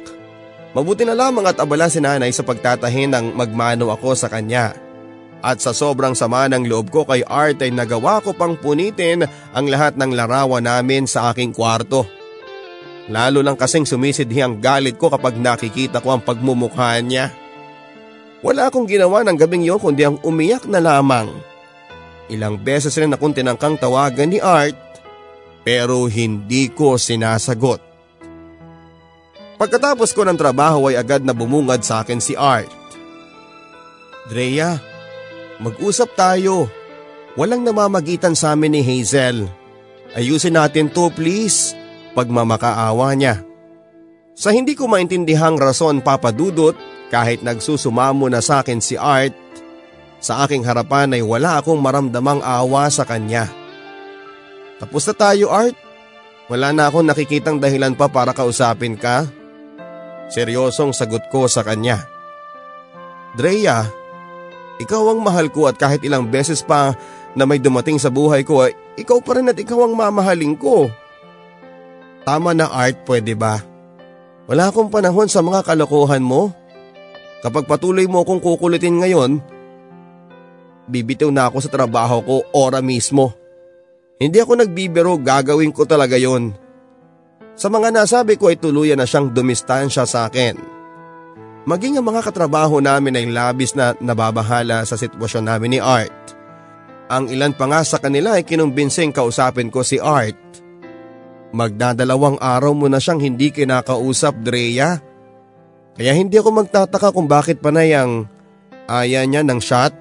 Mabuti 0.76 1.08
na 1.08 1.16
lamang 1.16 1.48
at 1.48 1.56
abala 1.56 1.88
si 1.88 2.02
nanay 2.02 2.28
sa 2.34 2.44
pagtatahin 2.44 3.08
ng 3.14 3.26
magmano 3.32 3.88
ako 3.88 4.12
sa 4.12 4.28
kanya. 4.28 4.83
At 5.44 5.60
sa 5.60 5.76
sobrang 5.76 6.16
sama 6.16 6.48
ng 6.48 6.64
loob 6.64 6.88
ko 6.88 7.04
kay 7.04 7.20
Art 7.28 7.60
ay 7.60 7.68
nagawa 7.68 8.24
ko 8.24 8.32
pang 8.32 8.56
punitin 8.56 9.28
ang 9.52 9.68
lahat 9.68 9.92
ng 10.00 10.16
larawan 10.16 10.64
namin 10.64 11.04
sa 11.04 11.28
aking 11.28 11.52
kwarto. 11.52 12.08
Lalo 13.12 13.44
lang 13.44 13.60
kasing 13.60 13.84
sumisidhi 13.84 14.40
ang 14.40 14.56
galit 14.64 14.96
ko 14.96 15.12
kapag 15.12 15.36
nakikita 15.36 16.00
ko 16.00 16.16
ang 16.16 16.24
pagmumukha 16.24 16.96
niya. 17.04 17.28
Wala 18.40 18.72
akong 18.72 18.88
ginawa 18.88 19.20
ng 19.20 19.36
gabing 19.36 19.68
yon 19.68 19.76
kundi 19.76 20.08
ang 20.08 20.16
umiyak 20.24 20.64
na 20.64 20.80
lamang. 20.80 21.28
Ilang 22.32 22.64
beses 22.64 22.96
rin 22.96 23.12
akong 23.12 23.36
tinangkang 23.36 23.76
tawagan 23.76 24.32
ni 24.32 24.40
Art 24.40 24.80
pero 25.60 26.08
hindi 26.08 26.72
ko 26.72 26.96
sinasagot. 26.96 27.84
Pagkatapos 29.60 30.16
ko 30.16 30.24
ng 30.24 30.40
trabaho 30.40 30.88
ay 30.88 30.96
agad 30.96 31.20
na 31.20 31.36
bumungad 31.36 31.84
sa 31.84 32.00
akin 32.00 32.20
si 32.20 32.32
Art. 32.32 32.68
Drea, 34.32 34.93
Mag-usap 35.62 36.14
tayo. 36.18 36.66
Walang 37.34 37.66
namamagitan 37.66 38.34
sa 38.38 38.54
amin 38.54 38.78
ni 38.78 38.82
Hazel. 38.82 39.46
Ayusin 40.14 40.54
natin 40.54 40.90
to 40.90 41.10
please. 41.14 41.74
Pagmamakaawa 42.14 43.14
niya. 43.18 43.42
Sa 44.34 44.50
hindi 44.50 44.74
ko 44.74 44.90
maintindihang 44.90 45.58
rason 45.58 46.02
papadudot 46.02 46.74
kahit 47.10 47.42
nagsusumamo 47.46 48.26
na 48.26 48.42
sa 48.42 48.62
akin 48.62 48.82
si 48.82 48.98
Art, 48.98 49.34
sa 50.18 50.42
aking 50.46 50.66
harapan 50.66 51.14
ay 51.14 51.22
wala 51.22 51.62
akong 51.62 51.78
maramdamang 51.78 52.42
awa 52.42 52.90
sa 52.90 53.06
kanya. 53.06 53.46
Tapos 54.82 55.06
na 55.06 55.14
tayo 55.14 55.54
Art. 55.54 55.76
Wala 56.44 56.76
na 56.76 56.92
akong 56.92 57.08
nakikitang 57.08 57.56
dahilan 57.56 57.96
pa 57.96 58.04
para 58.10 58.36
kausapin 58.36 59.00
ka. 59.00 59.24
Seryosong 60.28 60.92
sagot 60.92 61.32
ko 61.32 61.48
sa 61.48 61.64
kanya. 61.64 62.04
Drea, 63.32 63.88
ikaw 64.82 65.14
ang 65.14 65.20
mahal 65.22 65.46
ko 65.50 65.70
at 65.70 65.78
kahit 65.78 66.02
ilang 66.02 66.26
beses 66.26 66.64
pa 66.66 66.94
na 67.34 67.46
may 67.46 67.62
dumating 67.62 67.98
sa 67.98 68.10
buhay 68.10 68.42
ko 68.42 68.66
ay 68.66 68.74
ikaw 68.98 69.22
pa 69.22 69.38
rin 69.38 69.50
at 69.50 69.58
ikaw 69.58 69.86
ang 69.86 69.94
mamahalin 69.94 70.54
ko. 70.58 70.90
Tama 72.24 72.56
na 72.56 72.70
Art, 72.72 73.04
pwede 73.06 73.36
ba? 73.36 73.60
Wala 74.48 74.72
akong 74.72 74.88
panahon 74.88 75.28
sa 75.28 75.44
mga 75.44 75.62
kalokohan 75.62 76.24
mo. 76.24 76.52
Kapag 77.44 77.68
patuloy 77.68 78.08
mo 78.08 78.24
akong 78.24 78.40
kukulitin 78.40 79.04
ngayon, 79.04 79.36
bibitaw 80.88 81.28
na 81.28 81.52
ako 81.52 81.58
sa 81.60 81.70
trabaho 81.72 82.24
ko 82.24 82.36
ora 82.56 82.80
mismo. 82.80 83.36
Hindi 84.16 84.40
ako 84.40 84.64
nagbibiro, 84.64 85.20
gagawin 85.20 85.74
ko 85.74 85.84
talaga 85.84 86.16
yon. 86.16 86.56
Sa 87.54 87.68
mga 87.68 87.92
nasabi 87.92 88.40
ko 88.40 88.48
ay 88.48 88.58
tuluyan 88.58 88.98
na 88.98 89.06
siyang 89.06 89.30
dumistansya 89.30 90.08
sa 90.08 90.26
akin. 90.26 90.56
Maging 91.64 91.96
ang 91.96 92.04
mga 92.04 92.28
katrabaho 92.28 92.76
namin 92.84 93.16
ay 93.16 93.24
labis 93.32 93.72
na 93.72 93.96
nababahala 93.96 94.84
sa 94.84 95.00
sitwasyon 95.00 95.48
namin 95.48 95.76
ni 95.76 95.80
Art. 95.80 96.12
Ang 97.08 97.32
ilan 97.32 97.56
pa 97.56 97.64
nga 97.64 97.80
sa 97.80 97.96
kanila 97.96 98.36
ay 98.36 98.44
kinumbenseng 98.44 99.16
kausapin 99.16 99.72
ko 99.72 99.80
si 99.80 99.96
Art. 99.96 100.36
Magdadalawang 101.56 102.36
araw 102.36 102.76
mo 102.76 102.84
na 102.92 103.00
siyang 103.00 103.24
hindi 103.24 103.48
kinakausap, 103.48 104.44
Drea. 104.44 105.00
Kaya 105.96 106.12
hindi 106.12 106.36
ako 106.36 106.50
magtataka 106.52 107.16
kung 107.16 107.32
bakit 107.32 107.64
panay 107.64 107.96
ang 107.96 108.28
aya 108.84 109.24
niya 109.24 109.40
ng 109.40 109.60
shot. 109.62 109.94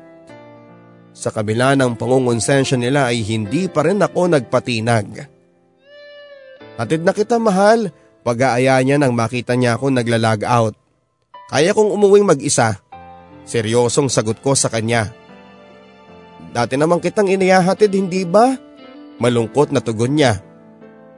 Sa 1.16 1.32
kabila 1.32 1.80
ng 1.80 1.96
pangungonsensya 1.96 2.76
nila 2.76 3.08
ay 3.08 3.24
hindi 3.24 3.72
pa 3.72 3.88
rin 3.88 4.04
ako 4.04 4.36
nagpatinag. 4.36 5.32
Hatid 6.76 7.06
na 7.06 7.14
kita 7.16 7.40
mahal, 7.40 7.94
pag-aaya 8.26 8.82
niya 8.84 9.00
nang 9.00 9.16
makita 9.16 9.56
niya 9.56 9.80
ako 9.80 9.94
naglalag 9.94 10.44
out. 10.44 10.83
Kaya 11.52 11.76
kong 11.76 11.92
umuwing 11.92 12.24
mag-isa. 12.24 12.80
Seryosong 13.44 14.08
sagot 14.08 14.40
ko 14.40 14.56
sa 14.56 14.72
kanya. 14.72 15.12
Dati 16.54 16.78
naman 16.80 17.02
kitang 17.04 17.28
iniyahatid 17.28 17.92
hindi 17.92 18.24
ba? 18.24 18.56
Malungkot 19.20 19.74
na 19.74 19.84
tugon 19.84 20.16
niya. 20.16 20.40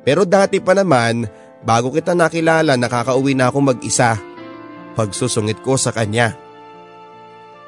Pero 0.05 0.23
dati 0.23 0.61
pa 0.61 0.77
naman, 0.77 1.25
bago 1.65 1.89
kita 1.89 2.13
nakilala 2.13 2.77
nakakauwi 2.77 3.33
na 3.33 3.49
ako 3.49 3.73
mag-isa. 3.73 4.17
Pagsusungit 4.95 5.59
ko 5.65 5.75
sa 5.75 5.91
kanya. 5.91 6.37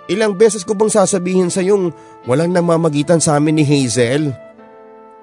Ilang 0.07 0.39
beses 0.39 0.63
ko 0.63 0.71
bang 0.71 0.87
sasabihin 0.87 1.51
sa 1.51 1.59
yung 1.59 1.91
walang 2.23 2.55
namamagitan 2.55 3.19
sa 3.19 3.35
amin 3.35 3.59
ni 3.59 3.65
Hazel? 3.67 4.31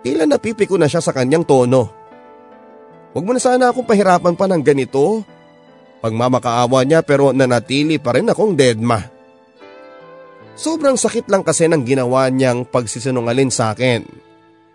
Tila 0.05 0.29
napipi 0.29 0.69
ko 0.69 0.77
na 0.77 0.85
siya 0.85 1.01
sa 1.01 1.17
kanyang 1.17 1.49
tono. 1.49 1.89
Huwag 3.17 3.25
mo 3.25 3.33
na 3.33 3.41
sana 3.41 3.73
akong 3.73 3.89
pahirapan 3.89 4.37
pa 4.37 4.45
ng 4.45 4.61
ganito. 4.61 5.25
Pagmamakaawa 6.05 6.85
niya 6.85 7.01
pero 7.01 7.33
nanatili 7.33 7.97
pa 7.97 8.13
rin 8.13 8.29
akong 8.29 8.53
deadma. 8.53 9.01
Sobrang 10.53 11.01
sakit 11.01 11.33
lang 11.33 11.41
kasi 11.41 11.65
ng 11.65 11.81
ginawa 11.81 12.29
niyang 12.29 12.69
pagsisinungalin 12.69 13.49
sa 13.49 13.73
akin. 13.73 14.05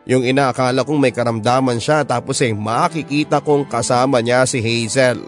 Yung 0.10 0.26
inaakala 0.26 0.82
kong 0.82 0.98
may 0.98 1.14
karamdaman 1.14 1.78
siya 1.78 2.02
tapos 2.02 2.42
ay 2.42 2.58
makikita 2.58 3.46
kong 3.46 3.70
kasama 3.70 4.26
niya 4.26 4.42
si 4.50 4.58
Hazel. 4.58 5.22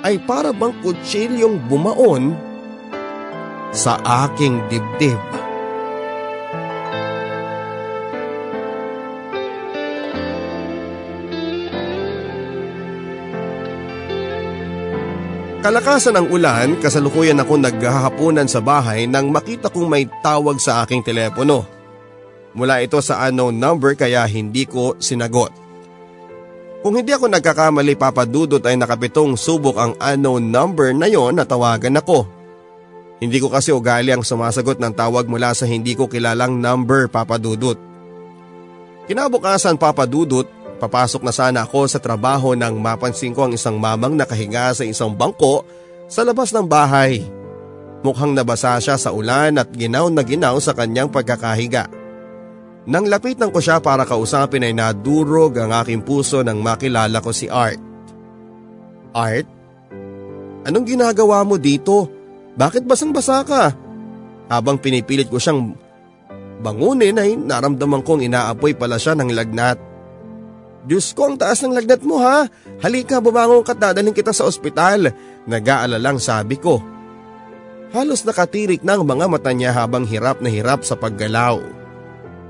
Ay 0.00 0.16
para 0.16 0.48
bang 0.48 0.72
kutsilyong 0.80 1.60
bumaon 1.68 2.32
sa 3.68 4.00
aking 4.00 4.64
dibdib. 4.72 5.20
Kalakasan 15.62 16.18
ng 16.18 16.26
ulan, 16.34 16.74
kasalukuyan 16.82 17.38
ako 17.38 17.54
naghahaponan 17.54 18.50
sa 18.50 18.58
bahay 18.58 19.06
nang 19.06 19.30
makita 19.30 19.70
kong 19.70 19.86
may 19.86 20.10
tawag 20.18 20.58
sa 20.58 20.82
aking 20.82 21.06
telepono. 21.06 21.62
Mula 22.50 22.82
ito 22.82 22.98
sa 22.98 23.22
unknown 23.30 23.62
number 23.62 23.94
kaya 23.94 24.26
hindi 24.26 24.66
ko 24.66 24.98
sinagot. 24.98 25.54
Kung 26.82 26.98
hindi 26.98 27.14
ako 27.14 27.30
nagkakamali 27.30 27.94
papadudot 27.94 28.58
ay 28.58 28.74
nakapitong 28.74 29.38
subok 29.38 29.78
ang 29.78 29.92
unknown 30.02 30.50
number 30.50 30.90
na 30.90 31.06
yon 31.06 31.38
na 31.38 31.46
tawagan 31.46 31.94
ako. 31.94 32.26
Hindi 33.22 33.38
ko 33.38 33.46
kasi 33.46 33.70
ugali 33.70 34.10
ang 34.10 34.26
sumasagot 34.26 34.82
ng 34.82 34.98
tawag 34.98 35.30
mula 35.30 35.54
sa 35.54 35.62
hindi 35.62 35.94
ko 35.94 36.10
kilalang 36.10 36.58
number 36.58 37.06
papadudot. 37.06 37.78
Kinabukasan 39.06 39.78
papadudot 39.78 40.50
Papasok 40.82 41.22
na 41.22 41.30
sana 41.30 41.62
ako 41.62 41.86
sa 41.86 42.02
trabaho 42.02 42.58
nang 42.58 42.74
mapansin 42.82 43.30
ko 43.30 43.46
ang 43.46 43.54
isang 43.54 43.78
mamang 43.78 44.18
nakahinga 44.18 44.74
sa 44.74 44.82
isang 44.82 45.14
bangko 45.14 45.62
sa 46.10 46.26
labas 46.26 46.50
ng 46.50 46.66
bahay. 46.66 47.22
Mukhang 48.02 48.34
nabasa 48.34 48.82
siya 48.82 48.98
sa 48.98 49.14
ulan 49.14 49.62
at 49.62 49.70
ginaw 49.70 50.10
na 50.10 50.26
ginaw 50.26 50.58
sa 50.58 50.74
kanyang 50.74 51.06
pagkakahiga. 51.06 51.86
Nang 52.90 53.06
lapitan 53.06 53.54
ko 53.54 53.62
siya 53.62 53.78
para 53.78 54.02
kausapin 54.02 54.66
ay 54.66 54.74
nadurog 54.74 55.54
ang 55.54 55.70
aking 55.70 56.02
puso 56.02 56.42
nang 56.42 56.58
makilala 56.58 57.22
ko 57.22 57.30
si 57.30 57.46
Art. 57.46 57.78
Art? 59.14 59.46
Anong 60.66 60.82
ginagawa 60.82 61.46
mo 61.46 61.62
dito? 61.62 62.10
Bakit 62.58 62.82
basang-basa 62.82 63.46
ka? 63.46 63.70
Habang 64.50 64.82
pinipilit 64.82 65.30
ko 65.30 65.38
siyang 65.38 65.78
bangunin 66.58 67.22
ay 67.22 67.38
naramdaman 67.38 68.02
kong 68.02 68.26
inaapoy 68.26 68.74
pala 68.74 68.98
siya 68.98 69.14
ng 69.14 69.30
lagnat. 69.30 69.91
Diyos 70.82 71.14
ko 71.14 71.30
ang 71.30 71.36
taas 71.38 71.62
ng 71.62 71.70
lagnat 71.70 72.02
mo 72.02 72.18
ha. 72.18 72.50
Halika 72.82 73.22
bumangon 73.22 73.62
ka 73.62 73.74
at 73.74 73.80
dadalhin 73.80 74.14
kita 74.14 74.34
sa 74.34 74.46
ospital. 74.46 75.14
Nag-aalalang 75.46 76.18
sabi 76.18 76.58
ko. 76.58 76.82
Halos 77.92 78.24
nakatirik 78.26 78.82
na 78.82 78.96
ang 78.98 79.04
mga 79.06 79.26
mata 79.28 79.52
niya 79.52 79.70
habang 79.70 80.02
hirap 80.08 80.40
na 80.42 80.48
hirap 80.50 80.82
sa 80.82 80.98
paggalaw. 80.98 81.60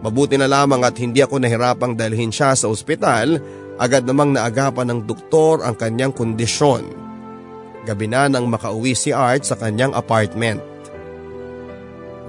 Mabuti 0.03 0.39
na 0.39 0.51
lamang 0.51 0.83
at 0.83 0.97
hindi 0.99 1.23
ako 1.23 1.39
nahirapang 1.39 1.95
dalhin 1.95 2.35
siya 2.35 2.59
sa 2.59 2.67
ospital, 2.67 3.39
agad 3.79 4.03
namang 4.03 4.35
naagapan 4.35 4.91
ng 4.91 5.01
doktor 5.07 5.63
ang 5.63 5.79
kanyang 5.79 6.11
kondisyon. 6.11 6.87
Gabi 7.83 8.07
na 8.07 8.31
nang 8.31 8.47
makauwi 8.47 8.95
si 8.95 9.11
Art 9.11 9.47
sa 9.47 9.59
kanyang 9.59 9.95
apartment. 9.95 10.63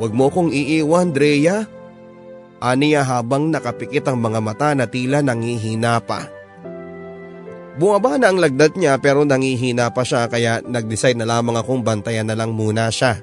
Huwag 0.02 0.14
mo 0.14 0.30
kong 0.34 0.50
iiwan, 0.50 1.14
Drea. 1.14 1.66
Aniya 2.64 3.04
habang 3.04 3.52
nakapikit 3.52 4.08
ang 4.08 4.24
mga 4.24 4.40
mata 4.40 4.72
na 4.72 4.88
tila 4.88 5.20
nangihina 5.20 6.00
pa. 6.00 6.32
Bumaba 7.76 8.16
na 8.16 8.32
ang 8.32 8.40
lagdat 8.40 8.80
niya 8.80 8.96
pero 9.04 9.28
nangihina 9.28 9.92
pa 9.92 10.08
siya 10.08 10.32
kaya 10.32 10.64
nag-decide 10.64 11.20
na 11.20 11.28
lamang 11.28 11.60
akong 11.60 11.84
bantayan 11.84 12.24
na 12.24 12.40
lang 12.40 12.56
muna 12.56 12.88
siya. 12.88 13.20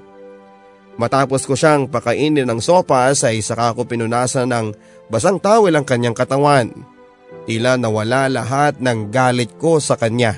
Matapos 1.01 1.49
ko 1.49 1.57
siyang 1.57 1.88
pakainin 1.88 2.45
ng 2.45 2.61
sopas 2.61 3.24
ay 3.24 3.41
saka 3.41 3.72
ko 3.72 3.88
pinunasan 3.88 4.53
ng 4.53 4.76
basang 5.09 5.41
tawel 5.41 5.72
ang 5.72 5.88
kanyang 5.88 6.12
katawan. 6.12 6.68
Tila 7.49 7.80
nawala 7.80 8.28
lahat 8.28 8.76
ng 8.84 9.09
galit 9.09 9.57
ko 9.57 9.80
sa 9.80 9.97
kanya. 9.97 10.36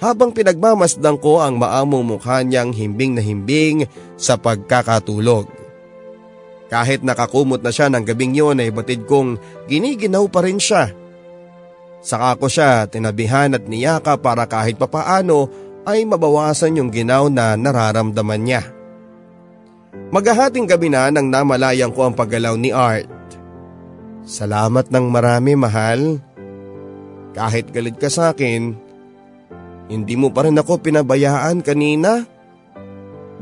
Habang 0.00 0.32
pinagmamasdang 0.32 1.20
ko 1.20 1.44
ang 1.44 1.60
maamong 1.60 2.16
mukha 2.16 2.40
niyang 2.40 2.72
himbing 2.72 3.12
na 3.12 3.20
himbing 3.20 3.84
sa 4.16 4.40
pagkakatulog. 4.40 5.59
Kahit 6.70 7.02
nakakumot 7.02 7.58
na 7.66 7.74
siya 7.74 7.90
ng 7.90 8.06
gabing 8.06 8.38
yon 8.38 8.62
ay 8.62 8.70
batid 8.70 9.02
kong 9.10 9.42
giniginaw 9.66 10.30
pa 10.30 10.46
rin 10.46 10.62
siya. 10.62 10.94
Saka 12.00 12.38
ko 12.38 12.46
siya 12.46 12.86
tinabihan 12.86 13.52
at 13.52 13.66
niyaka 13.66 14.14
para 14.16 14.46
kahit 14.46 14.78
papaano 14.78 15.50
ay 15.82 16.06
mabawasan 16.06 16.78
yung 16.78 16.94
ginaw 16.94 17.26
na 17.26 17.58
nararamdaman 17.58 18.40
niya. 18.40 18.62
Maghahating 20.14 20.70
gabi 20.70 20.94
na 20.94 21.10
nang 21.10 21.26
namalayan 21.26 21.90
ko 21.90 22.06
ang 22.06 22.14
paggalaw 22.14 22.54
ni 22.54 22.70
Art. 22.70 23.10
Salamat 24.22 24.94
ng 24.94 25.06
marami 25.10 25.58
mahal. 25.58 26.22
Kahit 27.34 27.74
galit 27.74 27.98
ka 27.98 28.10
sa 28.10 28.30
akin, 28.30 28.74
hindi 29.90 30.14
mo 30.14 30.30
pa 30.30 30.46
rin 30.46 30.58
ako 30.58 30.82
pinabayaan 30.82 31.62
kanina. 31.66 32.26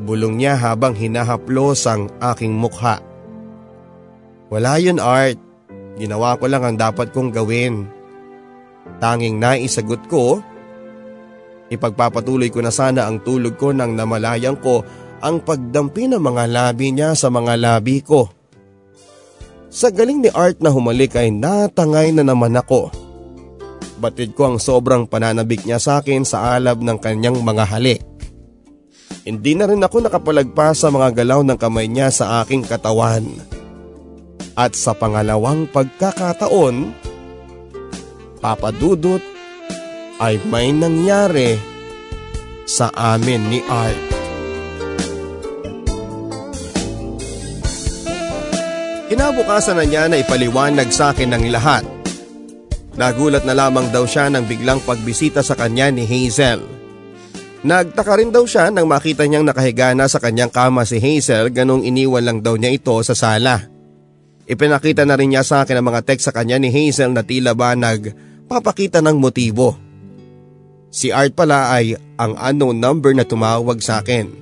Bulong 0.00 0.40
niya 0.40 0.56
habang 0.56 0.96
hinahaplos 0.96 1.84
ang 1.88 2.08
aking 2.20 2.56
mukha. 2.56 3.07
Wala 4.48 4.80
yun 4.80 4.96
Art, 4.96 5.36
ginawa 6.00 6.40
ko 6.40 6.48
lang 6.48 6.64
ang 6.64 6.76
dapat 6.80 7.12
kong 7.12 7.32
gawin. 7.32 7.84
Tanging 8.96 9.36
naisagot 9.36 10.08
ko, 10.08 10.40
ipagpapatuloy 11.68 12.48
ko 12.48 12.64
na 12.64 12.72
sana 12.72 13.04
ang 13.04 13.20
tulog 13.20 13.60
ko 13.60 13.76
nang 13.76 13.92
namalayan 13.92 14.56
ko 14.56 14.80
ang 15.20 15.44
pagdampi 15.44 16.08
ng 16.08 16.22
mga 16.22 16.44
labi 16.48 16.96
niya 16.96 17.12
sa 17.12 17.28
mga 17.28 17.60
labi 17.60 18.00
ko. 18.00 18.32
Sa 19.68 19.92
galing 19.92 20.24
ni 20.24 20.32
Art 20.32 20.64
na 20.64 20.72
humalik 20.72 21.12
ay 21.20 21.28
natangay 21.28 22.16
na 22.16 22.24
naman 22.24 22.56
ako. 22.56 22.88
Batid 24.00 24.32
ko 24.32 24.54
ang 24.54 24.56
sobrang 24.56 25.04
pananabik 25.04 25.68
niya 25.68 25.76
sa 25.76 26.00
akin 26.00 26.24
sa 26.24 26.56
alab 26.56 26.80
ng 26.80 26.96
kanyang 26.96 27.36
mga 27.44 27.64
halik. 27.68 28.00
Hindi 29.28 29.52
na 29.52 29.68
rin 29.68 29.84
ako 29.84 30.08
nakapalagpas 30.08 30.80
sa 30.80 30.88
mga 30.88 31.12
galaw 31.20 31.44
ng 31.44 31.58
kamay 31.60 31.84
niya 31.84 32.08
sa 32.08 32.40
aking 32.40 32.64
katawan. 32.64 33.28
At 34.58 34.74
sa 34.74 34.90
pangalawang 34.90 35.70
pagkakataon, 35.70 36.90
papadudot 38.42 39.22
ay 40.18 40.42
may 40.50 40.74
nangyari 40.74 41.54
sa 42.66 42.90
amin 42.90 43.38
ni 43.46 43.62
Art. 43.70 44.02
Kinabukasan 49.06 49.78
na 49.78 49.86
niya 49.86 50.10
na 50.10 50.18
ipaliwanag 50.18 50.90
sa 50.90 51.14
akin 51.14 51.38
ng 51.38 51.44
lahat. 51.54 51.86
Nagulat 52.98 53.46
na 53.46 53.54
lamang 53.54 53.94
daw 53.94 54.10
siya 54.10 54.26
nang 54.26 54.42
biglang 54.42 54.82
pagbisita 54.82 55.38
sa 55.38 55.54
kanya 55.54 55.86
ni 55.94 56.02
Hazel. 56.02 56.66
Nagtaka 57.62 58.18
rin 58.18 58.34
daw 58.34 58.42
siya 58.42 58.74
nang 58.74 58.90
makita 58.90 59.22
niyang 59.22 59.46
nakahiga 59.46 59.94
na 59.94 60.10
sa 60.10 60.18
kanyang 60.18 60.50
kama 60.50 60.82
si 60.82 60.98
Hazel 60.98 61.54
ganong 61.54 61.86
iniwan 61.86 62.26
lang 62.26 62.38
daw 62.42 62.58
niya 62.58 62.74
ito 62.74 62.98
sa 63.06 63.14
sala. 63.14 63.77
Ipinakita 64.48 65.04
na 65.04 65.14
rin 65.20 65.36
niya 65.36 65.44
sa 65.44 65.62
akin 65.62 65.76
ang 65.76 65.86
mga 65.92 66.08
text 66.08 66.24
sa 66.24 66.32
kanya 66.32 66.56
ni 66.56 66.72
Hazel 66.72 67.12
na 67.12 67.20
tila 67.20 67.52
ba 67.52 67.76
nagpapakita 67.76 69.04
ng 69.04 69.20
motibo. 69.20 69.76
Si 70.88 71.12
Art 71.12 71.36
pala 71.36 71.68
ay 71.68 72.00
ang 72.16 72.32
unknown 72.32 72.80
number 72.80 73.12
na 73.12 73.28
tumawag 73.28 73.84
sa 73.84 74.00
akin. 74.00 74.32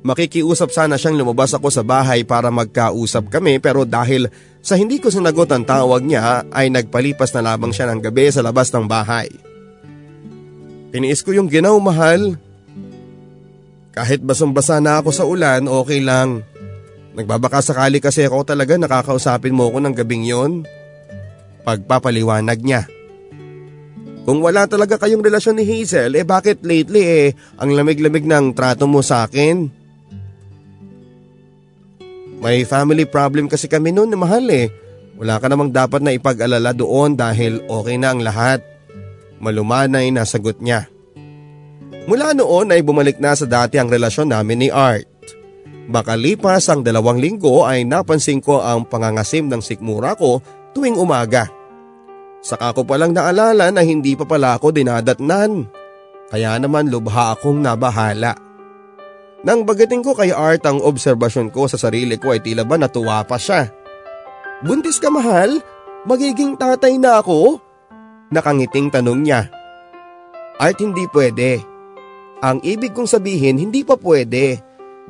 Makikiusap 0.00 0.72
sana 0.72 0.96
siyang 0.96 1.20
lumabas 1.20 1.52
ako 1.52 1.68
sa 1.68 1.84
bahay 1.84 2.24
para 2.24 2.48
magkausap 2.48 3.28
kami 3.28 3.60
pero 3.60 3.84
dahil 3.84 4.32
sa 4.64 4.80
hindi 4.80 4.96
ko 4.96 5.12
sinagot 5.12 5.52
ang 5.52 5.68
tawag 5.68 6.00
niya 6.00 6.48
ay 6.48 6.72
nagpalipas 6.72 7.36
na 7.36 7.52
lamang 7.52 7.76
siya 7.76 7.92
ng 7.92 8.00
gabi 8.00 8.32
sa 8.32 8.40
labas 8.40 8.72
ng 8.72 8.88
bahay. 8.88 9.28
Tiniis 10.96 11.20
ko 11.20 11.36
yung 11.36 11.52
ginaw 11.52 11.76
mahal. 11.76 12.40
Kahit 13.92 14.24
basang-basa 14.24 14.80
na 14.80 15.04
ako 15.04 15.10
sa 15.12 15.28
ulan, 15.28 15.68
okay 15.68 16.00
lang. 16.00 16.48
Nagbabaka 17.10 17.58
sakali 17.58 17.98
kasi 17.98 18.22
ako 18.22 18.46
talaga 18.46 18.78
nakakausapin 18.78 19.54
mo 19.54 19.66
ko 19.68 19.82
ng 19.82 19.94
gabing 19.94 20.22
yon. 20.22 20.62
Pagpapaliwanag 21.66 22.62
niya. 22.62 22.86
Kung 24.22 24.44
wala 24.46 24.68
talaga 24.70 24.94
kayong 25.00 25.24
relasyon 25.24 25.58
ni 25.58 25.64
Hazel, 25.66 26.14
eh 26.14 26.22
bakit 26.22 26.62
lately 26.62 27.02
eh 27.02 27.28
ang 27.58 27.74
lamig-lamig 27.74 28.28
ng 28.28 28.54
trato 28.54 28.86
mo 28.86 29.02
sa 29.02 29.26
akin? 29.26 29.66
May 32.40 32.62
family 32.62 33.04
problem 33.10 33.50
kasi 33.50 33.66
kami 33.66 33.90
noon 33.90 34.14
mahal 34.14 34.46
eh. 34.48 34.70
Wala 35.18 35.36
ka 35.36 35.50
namang 35.50 35.74
dapat 35.74 36.00
na 36.00 36.14
ipag-alala 36.14 36.72
doon 36.72 37.18
dahil 37.18 37.60
okay 37.68 37.98
na 37.98 38.14
ang 38.14 38.22
lahat. 38.22 38.62
Malumanay 39.42 40.08
na 40.14 40.24
sagot 40.24 40.62
niya. 40.62 40.86
Mula 42.08 42.32
noon 42.32 42.72
ay 42.72 42.80
bumalik 42.86 43.20
na 43.20 43.36
sa 43.36 43.44
dati 43.44 43.76
ang 43.76 43.90
relasyon 43.90 44.30
namin 44.30 44.62
ni 44.62 44.68
Art. 44.72 45.09
Makalipas 45.88 46.68
ang 46.68 46.84
dalawang 46.84 47.16
linggo 47.16 47.64
ay 47.64 47.88
napansin 47.88 48.42
ko 48.42 48.60
ang 48.60 48.84
pangangasim 48.84 49.48
ng 49.48 49.62
sikmura 49.64 50.18
ko 50.18 50.42
tuwing 50.76 50.98
umaga. 50.98 51.48
Saka 52.40 52.72
ko 52.72 52.84
palang 52.84 53.12
naalala 53.12 53.68
na 53.68 53.82
hindi 53.84 54.16
pa 54.16 54.24
pala 54.24 54.56
ako 54.56 54.72
dinadatnan. 54.72 55.68
Kaya 56.30 56.56
naman 56.60 56.88
lubha 56.88 57.36
akong 57.36 57.58
nabahala. 57.60 58.32
Nang 59.40 59.64
bagating 59.64 60.04
ko 60.04 60.12
kay 60.12 60.30
Art 60.36 60.68
ang 60.68 60.84
obserbasyon 60.84 61.48
ko 61.48 61.64
sa 61.64 61.80
sarili 61.80 62.20
ko 62.20 62.36
ay 62.36 62.44
tila 62.44 62.64
ba 62.64 62.76
natuwa 62.76 63.24
pa 63.24 63.40
siya. 63.40 63.72
Buntis 64.60 65.00
ka 65.00 65.08
mahal? 65.08 65.64
Magiging 66.04 66.60
tatay 66.60 67.00
na 67.00 67.20
ako? 67.20 67.60
Nakangiting 68.30 68.92
tanong 68.92 69.20
niya. 69.24 69.48
Art 70.60 70.76
hindi 70.80 71.08
pwede. 71.08 71.64
Ang 72.44 72.60
ibig 72.64 72.92
kong 72.92 73.08
sabihin 73.08 73.56
hindi 73.56 73.84
pa 73.84 73.96
pwede. 73.96 74.60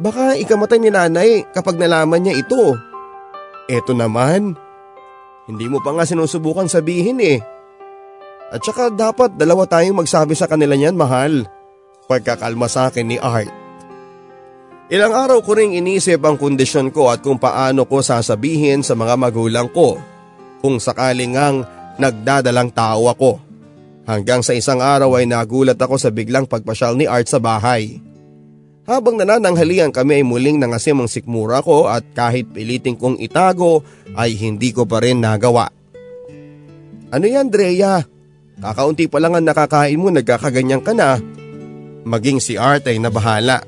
Baka 0.01 0.33
ikamatay 0.41 0.81
ni 0.81 0.89
nanay 0.89 1.45
kapag 1.53 1.77
nalaman 1.77 2.25
niya 2.25 2.41
ito. 2.41 2.73
Eto 3.69 3.93
naman. 3.93 4.57
Hindi 5.45 5.67
mo 5.69 5.85
pa 5.85 5.93
nga 5.93 6.09
sinusubukan 6.09 6.73
sabihin 6.73 7.21
eh. 7.21 7.45
At 8.51 8.65
saka 8.65 8.89
dapat 8.89 9.37
dalawa 9.37 9.69
tayong 9.69 10.01
magsabi 10.01 10.33
sa 10.33 10.49
kanila 10.49 10.73
niyan 10.73 10.97
mahal. 10.97 11.45
Pagkakalma 12.09 12.67
sa 12.67 12.89
akin 12.89 13.07
ni 13.07 13.21
Art. 13.21 13.53
Ilang 14.91 15.15
araw 15.15 15.39
ko 15.47 15.55
ring 15.55 15.79
inisip 15.79 16.19
ang 16.27 16.35
kondisyon 16.35 16.91
ko 16.91 17.15
at 17.15 17.23
kung 17.23 17.39
paano 17.39 17.87
ko 17.87 18.03
sasabihin 18.03 18.83
sa 18.83 18.99
mga 18.99 19.15
magulang 19.15 19.71
ko 19.71 20.01
kung 20.59 20.83
sakaling 20.83 21.39
ngang 21.39 21.63
nagdadalang 22.01 22.75
tao 22.75 23.07
ako. 23.07 23.39
Hanggang 24.09 24.43
sa 24.43 24.51
isang 24.57 24.83
araw 24.83 25.15
ay 25.15 25.31
nagulat 25.31 25.79
ako 25.79 25.95
sa 25.95 26.11
biglang 26.11 26.49
pagpasyal 26.49 26.99
ni 26.99 27.07
Art 27.07 27.31
sa 27.31 27.39
bahay. 27.39 28.10
Habang 28.91 29.23
nanananghalian 29.23 29.95
kami 29.95 30.19
ay 30.19 30.25
muling 30.27 30.59
nangasim 30.59 30.99
ang 30.99 31.07
sikmura 31.07 31.63
ko 31.63 31.87
at 31.87 32.03
kahit 32.11 32.51
piliting 32.51 32.99
kong 32.99 33.23
itago 33.23 33.87
ay 34.19 34.35
hindi 34.35 34.75
ko 34.75 34.83
pa 34.83 34.99
rin 34.99 35.23
nagawa. 35.23 35.71
Ano 37.15 37.23
yan 37.23 37.55
Drea? 37.55 38.03
Kakaunti 38.59 39.07
pa 39.07 39.23
lang 39.23 39.39
ang 39.39 39.47
nakakain 39.47 39.95
mo 39.95 40.11
nagkakaganyan 40.11 40.83
ka 40.83 40.91
na. 40.91 41.23
Maging 42.03 42.43
si 42.43 42.59
Art 42.59 42.91
ay 42.91 42.99
nabahala. 42.99 43.63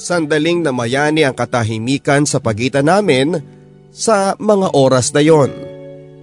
Sandaling 0.00 0.64
namayani 0.64 1.28
ang 1.28 1.36
katahimikan 1.36 2.24
sa 2.24 2.40
pagitan 2.40 2.88
namin 2.88 3.36
sa 3.92 4.40
mga 4.40 4.72
oras 4.72 5.12
na 5.12 5.20
yon. 5.20 5.52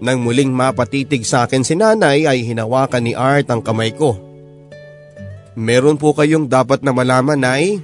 Nang 0.01 0.25
muling 0.25 0.49
mapatitig 0.49 1.21
sa 1.21 1.45
akin 1.45 1.61
si 1.61 1.77
nanay 1.77 2.25
ay 2.25 2.49
hinawakan 2.49 3.05
ni 3.05 3.13
Art 3.13 3.45
ang 3.53 3.61
kamay 3.61 3.93
ko. 3.93 4.32
Meron 5.53 6.01
po 6.01 6.17
kayong 6.17 6.49
dapat 6.49 6.81
na 6.81 6.89
malaman, 6.89 7.37
Nay. 7.37 7.77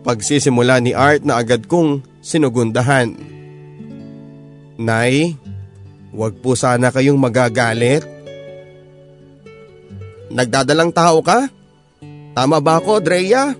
Pagsisimula 0.00 0.80
ni 0.80 0.96
Art 0.96 1.20
na 1.28 1.36
agad 1.36 1.68
kong 1.68 2.00
sinugundahan. 2.24 3.12
Nay, 4.80 5.36
wag 6.16 6.40
po 6.40 6.56
sana 6.56 6.88
kayong 6.88 7.20
magagalit. 7.20 8.00
Nagdadalang 10.32 10.88
tao 10.88 11.20
ka? 11.20 11.52
Tama 12.32 12.64
ba 12.64 12.80
ako, 12.80 13.04
Drea? 13.04 13.52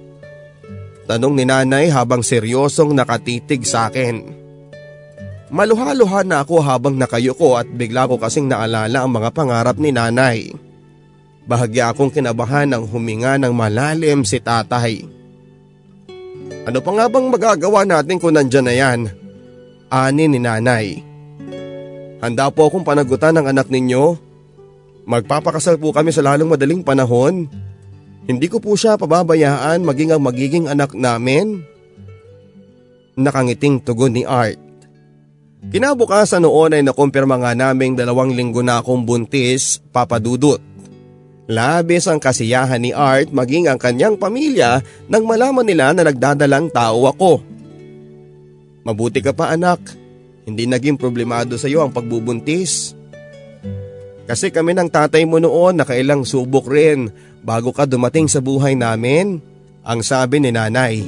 Tanong 1.04 1.34
ni 1.36 1.44
nanay 1.44 1.92
habang 1.92 2.24
seryosong 2.24 2.96
nakatitig 2.96 3.68
sa 3.68 3.92
akin. 3.92 4.40
Maluha-luha 5.50 6.22
na 6.22 6.46
ako 6.46 6.62
habang 6.62 6.94
nakayuko 6.94 7.58
at 7.58 7.66
bigla 7.66 8.06
ko 8.06 8.16
kasing 8.16 8.46
naalala 8.46 9.02
ang 9.02 9.10
mga 9.10 9.28
pangarap 9.34 9.76
ni 9.76 9.90
nanay. 9.90 10.69
Bahagya 11.48 11.92
akong 11.92 12.12
kinabahan 12.12 12.68
ng 12.68 12.84
huminga 12.88 13.40
ng 13.40 13.52
malalim 13.52 14.24
si 14.24 14.40
tatay. 14.40 15.04
Ano 16.68 16.78
pa 16.84 16.90
nga 16.92 17.06
bang 17.08 17.26
magagawa 17.32 17.88
natin 17.88 18.20
kung 18.20 18.36
nandyan 18.36 18.66
na 18.68 18.74
yan? 18.76 19.00
Ani 19.88 20.28
ni 20.28 20.38
nanay. 20.38 21.00
Handa 22.20 22.52
po 22.52 22.68
akong 22.68 22.84
panagutan 22.84 23.32
ng 23.40 23.48
anak 23.48 23.72
ninyo. 23.72 24.14
Magpapakasal 25.08 25.80
po 25.80 25.90
kami 25.90 26.12
sa 26.12 26.20
lalong 26.20 26.52
madaling 26.52 26.84
panahon. 26.84 27.48
Hindi 28.28 28.46
ko 28.46 28.60
po 28.60 28.76
siya 28.76 29.00
pababayaan 29.00 29.82
maging 29.82 30.14
ang 30.14 30.22
magiging 30.22 30.68
anak 30.68 30.92
namin. 30.92 31.64
Nakangiting 33.16 33.82
tugon 33.82 34.14
ni 34.14 34.22
Art. 34.28 34.60
Kinabukasan 35.74 36.44
noon 36.44 36.76
ay 36.76 36.82
nakumpirma 36.84 37.36
nga 37.36 37.52
naming 37.52 37.92
dalawang 37.92 38.32
linggo 38.32 38.64
na 38.64 38.80
akong 38.80 39.04
buntis, 39.04 39.82
papadudot. 39.92 40.60
Labis 41.50 42.06
ang 42.06 42.22
kasiyahan 42.22 42.78
ni 42.78 42.94
Art 42.94 43.34
maging 43.34 43.66
ang 43.66 43.74
kanyang 43.74 44.14
pamilya 44.14 44.78
nang 45.10 45.26
malaman 45.26 45.66
nila 45.66 45.90
na 45.90 46.06
nagdadalang 46.06 46.70
tao 46.70 47.10
ako. 47.10 47.42
Mabuti 48.86 49.18
ka 49.18 49.34
pa 49.34 49.50
anak, 49.50 49.82
hindi 50.46 50.70
naging 50.70 50.94
problemado 50.94 51.58
sa 51.58 51.66
iyo 51.66 51.82
ang 51.82 51.90
pagbubuntis. 51.90 52.94
Kasi 54.30 54.54
kami 54.54 54.78
ng 54.78 54.94
tatay 54.94 55.26
mo 55.26 55.42
noon 55.42 55.74
nakailang 55.74 56.22
subok 56.22 56.70
rin 56.70 57.10
bago 57.42 57.74
ka 57.74 57.82
dumating 57.82 58.30
sa 58.30 58.38
buhay 58.38 58.78
namin, 58.78 59.42
ang 59.82 60.06
sabi 60.06 60.38
ni 60.38 60.54
nanay. 60.54 61.02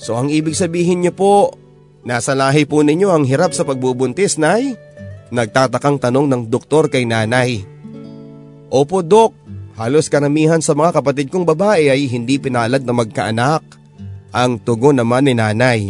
So 0.00 0.16
ang 0.16 0.32
ibig 0.32 0.56
sabihin 0.56 1.04
niyo 1.04 1.12
po, 1.12 1.52
nasa 2.08 2.32
lahi 2.32 2.64
po 2.64 2.80
ninyo 2.80 3.12
ang 3.12 3.28
hirap 3.28 3.52
sa 3.52 3.68
pagbubuntis, 3.68 4.40
nay? 4.40 4.80
Nagtatakang 5.28 6.00
tanong 6.00 6.24
ng 6.24 6.42
doktor 6.48 6.88
kay 6.88 7.04
nanay. 7.04 7.75
Opo 8.66 9.02
dok, 9.02 9.30
halos 9.78 10.10
karamihan 10.10 10.58
sa 10.58 10.74
mga 10.74 10.98
kapatid 10.98 11.30
kong 11.30 11.46
babae 11.46 11.86
ay 11.90 12.10
hindi 12.10 12.38
pinalad 12.40 12.82
na 12.82 12.90
magkaanak. 12.90 13.62
Ang 14.34 14.58
tugon 14.60 14.98
naman 14.98 15.30
ni 15.30 15.34
nanay. 15.38 15.80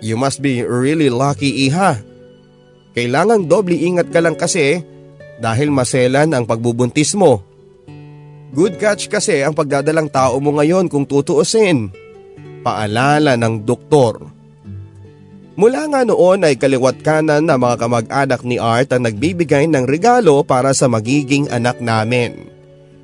You 0.00 0.16
must 0.16 0.40
be 0.40 0.64
really 0.64 1.12
lucky 1.12 1.68
iha. 1.68 2.00
Kailangang 2.96 3.46
doble 3.50 3.76
ingat 3.76 4.08
ka 4.08 4.24
lang 4.24 4.38
kasi 4.38 4.80
dahil 5.38 5.68
maselan 5.68 6.32
ang 6.32 6.48
pagbubuntis 6.48 7.12
mo. 7.12 7.44
Good 8.50 8.82
catch 8.82 9.06
kasi 9.06 9.46
ang 9.46 9.54
pagdadalang 9.54 10.10
tao 10.10 10.40
mo 10.42 10.56
ngayon 10.56 10.90
kung 10.90 11.06
tutuusin. 11.06 11.92
Paalala 12.66 13.38
ng 13.38 13.62
doktor. 13.62 14.39
Mula 15.58 15.90
nga 15.90 16.06
noon 16.06 16.46
ay 16.46 16.54
kaliwat 16.54 17.02
kanan 17.02 17.46
na 17.48 17.58
mga 17.58 17.76
kamag-anak 17.82 18.46
ni 18.46 18.56
Art 18.62 18.94
ang 18.94 19.02
nagbibigay 19.02 19.66
ng 19.66 19.84
regalo 19.88 20.46
para 20.46 20.70
sa 20.70 20.86
magiging 20.86 21.50
anak 21.50 21.82
namin. 21.82 22.46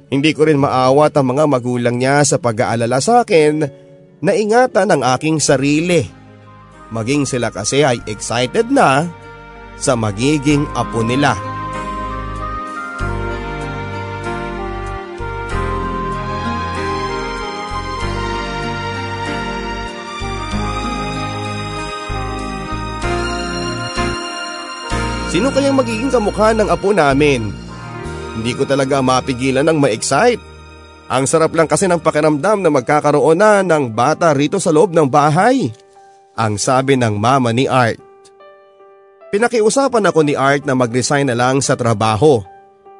Hindi 0.06 0.30
ko 0.30 0.46
rin 0.46 0.62
maawat 0.62 1.18
ang 1.18 1.34
mga 1.34 1.44
magulang 1.50 1.98
niya 1.98 2.22
sa 2.22 2.38
pag-aalala 2.38 3.02
sa 3.02 3.26
akin 3.26 3.66
na 4.22 4.32
ingatan 4.32 4.94
ang 4.94 5.02
aking 5.18 5.42
sarili. 5.42 6.06
Maging 6.94 7.26
sila 7.26 7.50
kasi 7.50 7.82
ay 7.82 7.98
excited 8.06 8.70
na 8.70 9.10
sa 9.74 9.98
magiging 9.98 10.62
apo 10.78 11.02
nila. 11.02 11.55
Sino 25.36 25.52
kayang 25.52 25.76
magiging 25.76 26.08
kamukha 26.08 26.56
ng 26.56 26.64
apo 26.72 26.96
namin? 26.96 27.52
Hindi 28.40 28.56
ko 28.56 28.64
talaga 28.64 29.04
mapigilan 29.04 29.68
ng 29.68 29.76
ma-excite. 29.76 30.40
Ang 31.12 31.28
sarap 31.28 31.52
lang 31.52 31.68
kasi 31.68 31.84
ng 31.84 32.00
pakiramdam 32.00 32.64
na 32.64 32.72
magkakaroon 32.72 33.36
na 33.36 33.60
ng 33.60 33.92
bata 33.92 34.32
rito 34.32 34.56
sa 34.56 34.72
loob 34.72 34.96
ng 34.96 35.04
bahay. 35.04 35.68
Ang 36.40 36.56
sabi 36.56 36.96
ng 36.96 37.20
mama 37.20 37.52
ni 37.52 37.68
Art. 37.68 38.00
Pinakiusapan 39.28 40.08
ako 40.08 40.24
ni 40.24 40.32
Art 40.32 40.64
na 40.64 40.72
mag-resign 40.72 41.28
na 41.28 41.36
lang 41.36 41.60
sa 41.60 41.76
trabaho. 41.76 42.40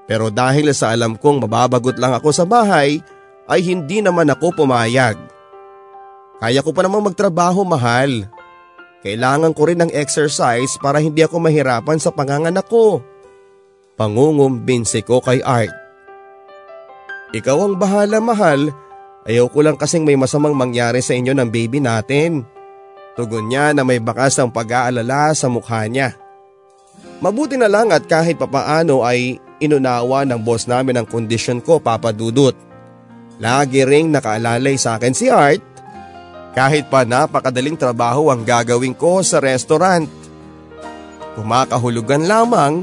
Pero 0.05 0.29
dahil 0.29 0.69
sa 0.77 0.93
alam 0.93 1.17
kong 1.17 1.49
mababagot 1.49 1.97
lang 1.97 2.13
ako 2.13 2.37
sa 2.37 2.45
bahay, 2.45 3.01
ay 3.49 3.65
hindi 3.65 4.05
naman 4.05 4.29
ako 4.29 4.61
pumayag. 4.61 5.17
Kaya 6.37 6.61
ko 6.61 6.69
pa 6.77 6.85
namang 6.85 7.09
magtrabaho 7.09 7.65
mahal. 7.65 8.29
Kailangan 9.07 9.55
ko 9.55 9.71
rin 9.71 9.79
ng 9.79 9.95
exercise 9.95 10.75
para 10.83 10.99
hindi 10.99 11.23
ako 11.23 11.39
mahirapan 11.39 11.95
sa 12.03 12.11
panganganak 12.11 12.67
ko. 12.67 12.99
Pangungumbinsi 13.95 15.07
ko 15.07 15.23
kay 15.23 15.39
Art. 15.47 15.71
Ikaw 17.31 17.59
ang 17.63 17.79
bahala 17.79 18.19
mahal, 18.19 18.75
ayaw 19.23 19.47
ko 19.47 19.63
lang 19.63 19.79
kasing 19.79 20.03
may 20.03 20.19
masamang 20.19 20.59
mangyari 20.59 20.99
sa 21.07 21.15
inyo 21.15 21.39
ng 21.39 21.49
baby 21.55 21.79
natin. 21.79 22.43
Tugon 23.15 23.47
niya 23.47 23.71
na 23.79 23.87
may 23.87 24.03
bakas 24.03 24.43
ang 24.43 24.51
pag-aalala 24.51 25.31
sa 25.39 25.47
mukha 25.47 25.87
niya. 25.87 26.19
Mabuti 27.23 27.55
na 27.55 27.71
lang 27.71 27.95
at 27.95 28.11
kahit 28.11 28.43
papaano 28.43 29.07
ay 29.07 29.39
inunawa 29.63 30.27
ng 30.27 30.43
boss 30.43 30.67
namin 30.67 30.99
ang 30.99 31.07
kondisyon 31.07 31.63
ko 31.63 31.79
papadudot. 31.79 32.59
Lagi 33.39 33.87
ring 33.87 34.11
nakaalalay 34.11 34.75
sa 34.75 34.99
akin 34.99 35.15
si 35.15 35.31
Art 35.31 35.76
kahit 36.57 36.89
pa 36.89 37.05
napakadaling 37.05 37.77
trabaho 37.77 38.33
ang 38.33 38.41
gagawin 38.41 38.97
ko 38.97 39.21
sa 39.21 39.45
restaurant. 39.45 40.09
Kumakahulugan 41.37 42.25
lamang 42.25 42.81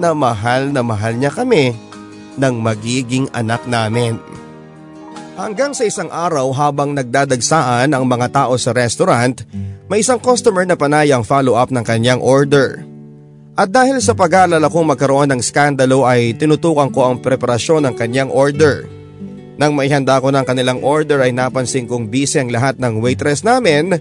na 0.00 0.16
mahal 0.16 0.72
na 0.72 0.80
mahal 0.80 1.12
niya 1.12 1.28
kami 1.28 1.76
ng 2.40 2.54
magiging 2.56 3.28
anak 3.36 3.68
namin. 3.68 4.16
Hanggang 5.36 5.76
sa 5.76 5.84
isang 5.84 6.08
araw 6.08 6.48
habang 6.56 6.96
nagdadagsaan 6.96 7.92
ang 7.92 8.04
mga 8.08 8.32
tao 8.32 8.56
sa 8.56 8.72
restaurant, 8.72 9.44
may 9.92 10.00
isang 10.00 10.20
customer 10.20 10.64
na 10.64 10.76
panayang 10.76 11.20
follow-up 11.20 11.68
ng 11.68 11.84
kanyang 11.84 12.20
order. 12.24 12.80
At 13.60 13.68
dahil 13.68 14.00
sa 14.00 14.16
pag-aalala 14.16 14.72
kong 14.72 14.96
magkaroon 14.96 15.28
ng 15.36 15.44
skandalo 15.44 16.08
ay 16.08 16.32
tinutukan 16.32 16.88
ko 16.88 17.12
ang 17.12 17.20
preparasyon 17.20 17.84
ng 17.88 17.94
kanyang 17.96 18.32
order. 18.32 18.88
Nang 19.60 19.76
maihanda 19.76 20.16
ko 20.24 20.32
ng 20.32 20.48
kanilang 20.48 20.80
order 20.80 21.20
ay 21.20 21.36
napansin 21.36 21.84
kong 21.84 22.08
busy 22.08 22.40
ang 22.40 22.48
lahat 22.48 22.80
ng 22.80 22.96
waitress 23.04 23.44
namin. 23.44 23.92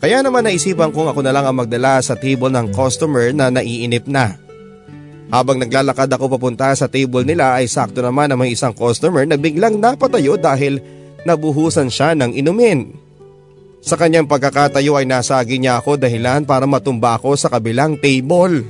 Kaya 0.00 0.24
naman 0.24 0.48
naisipan 0.48 0.96
kong 0.96 1.12
ako 1.12 1.20
na 1.20 1.28
lang 1.28 1.44
ang 1.44 1.60
magdala 1.60 2.00
sa 2.00 2.16
table 2.16 2.48
ng 2.48 2.72
customer 2.72 3.36
na 3.36 3.52
naiinip 3.52 4.08
na. 4.08 4.40
Habang 5.28 5.60
naglalakad 5.60 6.08
ako 6.08 6.40
papunta 6.40 6.72
sa 6.72 6.88
table 6.88 7.28
nila 7.28 7.60
ay 7.60 7.68
sakto 7.68 8.00
naman 8.00 8.32
na 8.32 8.36
may 8.40 8.56
isang 8.56 8.72
customer 8.72 9.28
na 9.28 9.36
biglang 9.36 9.76
napatayo 9.76 10.40
dahil 10.40 10.80
nabuhusan 11.28 11.92
siya 11.92 12.16
ng 12.16 12.32
inumin. 12.32 12.96
Sa 13.84 14.00
kanyang 14.00 14.24
pagkakatayo 14.24 14.96
ay 14.96 15.04
nasagi 15.04 15.60
niya 15.60 15.84
ako 15.84 16.00
dahilan 16.00 16.48
para 16.48 16.64
matumba 16.64 17.20
ako 17.20 17.36
sa 17.36 17.52
kabilang 17.52 18.00
table. 18.00 18.64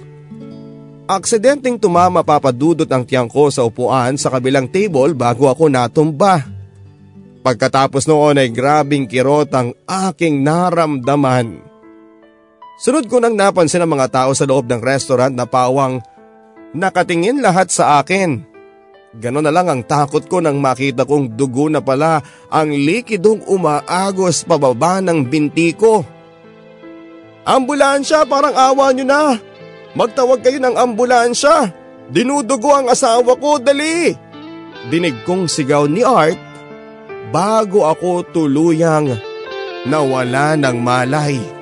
Aksidenteng 1.13 1.77
tumama 1.77 2.25
papadudot 2.25 2.89
ang 2.89 3.05
tiyang 3.05 3.29
ko 3.29 3.53
sa 3.53 3.69
upuan 3.69 4.17
sa 4.17 4.33
kabilang 4.33 4.65
table 4.65 5.13
bago 5.13 5.45
ako 5.45 5.69
natumba. 5.69 6.41
Pagkatapos 7.45 8.09
noon 8.09 8.41
ay 8.41 8.49
grabing 8.49 9.05
kirot 9.05 9.53
ang 9.53 9.77
aking 9.85 10.41
naramdaman. 10.41 11.61
Sunod 12.81 13.13
ko 13.13 13.21
nang 13.21 13.37
napansin 13.37 13.85
ang 13.85 13.93
mga 13.93 14.09
tao 14.09 14.33
sa 14.33 14.49
loob 14.49 14.65
ng 14.73 14.81
restaurant 14.81 15.37
na 15.37 15.45
pawang 15.45 16.01
nakatingin 16.73 17.45
lahat 17.45 17.69
sa 17.69 18.01
akin. 18.01 18.49
Ganon 19.13 19.45
na 19.45 19.53
lang 19.53 19.69
ang 19.69 19.85
takot 19.85 20.25
ko 20.25 20.41
nang 20.41 20.65
makita 20.65 21.05
kong 21.05 21.37
dugo 21.37 21.69
na 21.69 21.85
pala 21.85 22.25
ang 22.49 22.73
likidong 22.73 23.45
umaagos 23.53 24.49
pababa 24.49 25.05
ng 25.05 25.29
binti 25.29 25.77
ko. 25.77 26.09
Ambulansya 27.45 28.25
parang 28.25 28.57
awa 28.57 28.97
nyo 28.97 29.05
na! 29.05 29.52
Magtawag 29.93 30.41
kayo 30.41 30.57
ng 30.61 30.77
ambulansya! 30.77 31.69
Dinudugo 32.09 32.73
ang 32.73 32.89
asawa 32.89 33.37
ko, 33.37 33.61
dali! 33.61 34.13
Dinig 34.89 35.23
kong 35.23 35.47
sigaw 35.47 35.87
ni 35.87 36.03
Art 36.03 36.41
bago 37.31 37.87
ako 37.87 38.27
tuluyang 38.35 39.15
nawala 39.87 40.59
ng 40.59 40.77
malay. 40.83 41.62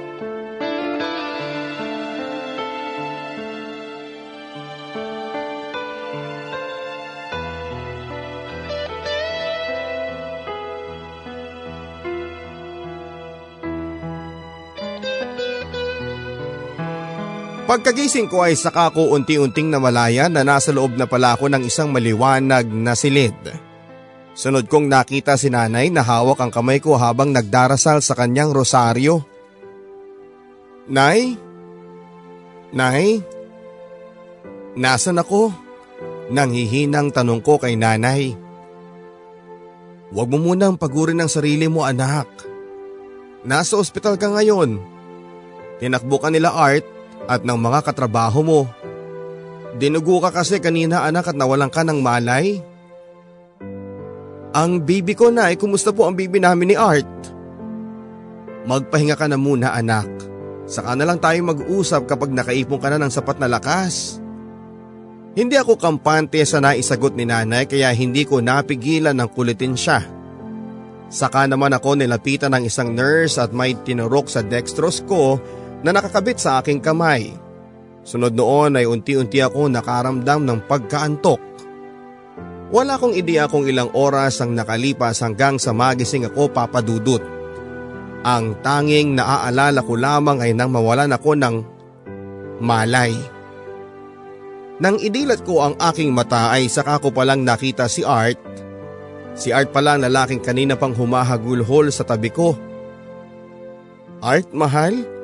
Pagkagising 17.71 18.27
ko 18.27 18.43
ay 18.43 18.59
saka 18.59 18.91
ko 18.91 19.15
unti-unting 19.15 19.71
namalayan 19.71 20.35
na 20.35 20.43
nasa 20.43 20.75
loob 20.75 20.99
na 20.99 21.07
pala 21.07 21.39
ako 21.39 21.47
ng 21.47 21.71
isang 21.71 21.95
maliwanag 21.95 22.67
na 22.67 22.99
silid. 22.99 23.39
Sunod 24.35 24.67
kong 24.67 24.91
nakita 24.91 25.39
si 25.39 25.55
nanay 25.55 25.87
na 25.87 26.03
hawak 26.03 26.43
ang 26.43 26.51
kamay 26.51 26.83
ko 26.83 26.99
habang 26.99 27.31
nagdarasal 27.31 28.03
sa 28.03 28.19
kanyang 28.19 28.51
rosaryo. 28.51 29.23
Nay? 30.91 31.39
Nay? 32.75 33.23
Nasaan 34.75 35.23
ako? 35.23 35.55
Nanghihinang 36.35 37.15
tanong 37.15 37.39
ko 37.39 37.63
kay 37.63 37.79
nanay. 37.79 38.35
Huwag 40.11 40.27
mo 40.27 40.43
munang 40.43 40.75
pagurin 40.75 41.23
ang 41.23 41.31
sarili 41.31 41.71
mo 41.71 41.87
anak. 41.87 42.27
Nasa 43.47 43.79
ospital 43.79 44.19
ka 44.19 44.27
ngayon. 44.27 44.75
Tinakbo 45.79 46.19
ka 46.19 46.35
nila 46.35 46.51
Art 46.51 46.99
at 47.31 47.47
ng 47.47 47.55
mga 47.55 47.87
katrabaho 47.87 48.43
mo. 48.43 48.61
Dinugo 49.79 50.19
ka 50.19 50.35
kasi 50.35 50.59
kanina 50.59 51.07
anak 51.07 51.31
at 51.31 51.39
nawalan 51.39 51.71
ka 51.71 51.87
ng 51.87 52.03
malay. 52.03 52.59
Ang 54.51 54.83
bibi 54.83 55.15
ko 55.15 55.31
na 55.31 55.47
ay 55.47 55.55
kumusta 55.55 55.95
po 55.95 56.11
ang 56.11 56.19
bibi 56.19 56.43
namin 56.43 56.75
ni 56.75 56.77
Art? 56.77 57.07
Magpahinga 58.67 59.15
ka 59.15 59.31
na 59.31 59.39
muna 59.39 59.71
anak. 59.71 60.11
Saka 60.67 60.99
na 60.99 61.07
lang 61.07 61.23
tayo 61.23 61.39
mag-usap 61.47 62.11
kapag 62.11 62.35
nakaipon 62.35 62.83
ka 62.83 62.91
na 62.91 62.99
ng 62.99 63.15
sapat 63.15 63.39
na 63.39 63.47
lakas. 63.47 64.19
Hindi 65.39 65.55
ako 65.55 65.79
kampante 65.79 66.43
sa 66.43 66.59
naisagot 66.59 67.15
ni 67.15 67.31
nanay 67.31 67.71
kaya 67.71 67.95
hindi 67.95 68.27
ko 68.27 68.43
napigilan 68.43 69.15
ng 69.15 69.31
kulitin 69.31 69.79
siya. 69.79 70.03
Saka 71.11 71.47
naman 71.47 71.71
ako 71.71 71.95
nilapitan 71.95 72.55
ng 72.59 72.67
isang 72.67 72.91
nurse 72.95 73.39
at 73.39 73.55
may 73.55 73.79
tinurok 73.79 74.27
sa 74.27 74.43
dextrose 74.43 75.07
ko 75.07 75.39
na 75.81 75.91
nakakabit 75.93 76.39
sa 76.41 76.61
aking 76.61 76.81
kamay. 76.81 77.33
Sunod 78.01 78.33
noon 78.33 78.81
ay 78.81 78.89
unti-unti 78.89 79.45
ako 79.45 79.69
nakaramdam 79.69 80.45
ng 80.45 80.61
pagkaantok. 80.65 81.41
Wala 82.71 82.97
akong 82.97 83.19
ideya 83.19 83.51
kung 83.51 83.67
ilang 83.67 83.91
oras 83.99 84.39
ang 84.41 84.55
nakalipas 84.55 85.21
hanggang 85.21 85.59
sa 85.59 85.75
magising 85.75 86.25
ako 86.31 86.55
papadudot. 86.55 87.21
Ang 88.21 88.61
tanging 88.63 89.17
naaalala 89.17 89.81
ko 89.83 89.97
lamang 89.97 90.39
ay 90.45 90.53
nang 90.55 90.71
mawalan 90.71 91.11
ako 91.11 91.35
ng 91.35 91.57
malay. 92.63 93.13
Nang 94.81 94.97
idilat 94.97 95.45
ko 95.45 95.61
ang 95.61 95.75
aking 95.77 96.09
mata 96.15 96.53
ay 96.57 96.71
saka 96.73 97.01
ko 97.03 97.13
palang 97.13 97.45
nakita 97.45 97.85
si 97.91 98.01
Art. 98.01 98.41
Si 99.37 99.53
Art 99.53 99.73
pala 99.73 99.97
ang 99.97 100.05
lalaking 100.09 100.41
kanina 100.41 100.77
pang 100.77 100.97
humahagulhol 100.97 101.93
sa 101.93 102.05
tabi 102.05 102.33
ko. 102.33 102.57
Art, 104.21 104.53
mahal? 104.53 105.20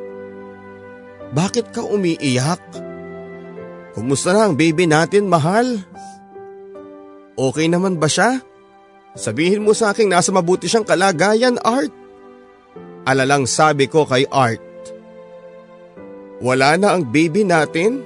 Bakit 1.37 1.69
ka 1.69 1.85
umiiyak? 1.85 2.65
Kumusta 3.93 4.33
na 4.33 4.49
ang 4.49 4.57
baby 4.57 4.89
natin, 4.89 5.29
mahal? 5.29 5.85
Okay 7.37 7.69
naman 7.69 8.01
ba 8.01 8.09
siya? 8.09 8.41
Sabihin 9.13 9.61
mo 9.61 9.77
sa 9.77 9.93
akin 9.93 10.09
nasa 10.09 10.33
mabuti 10.33 10.65
siyang 10.65 10.89
kalagayan, 10.89 11.61
Art. 11.61 11.93
Alalang 13.05 13.45
sabi 13.45 13.85
ko 13.85 14.09
kay 14.09 14.25
Art. 14.33 14.65
Wala 16.41 16.81
na 16.81 16.97
ang 16.97 17.05
baby 17.05 17.45
natin? 17.45 18.01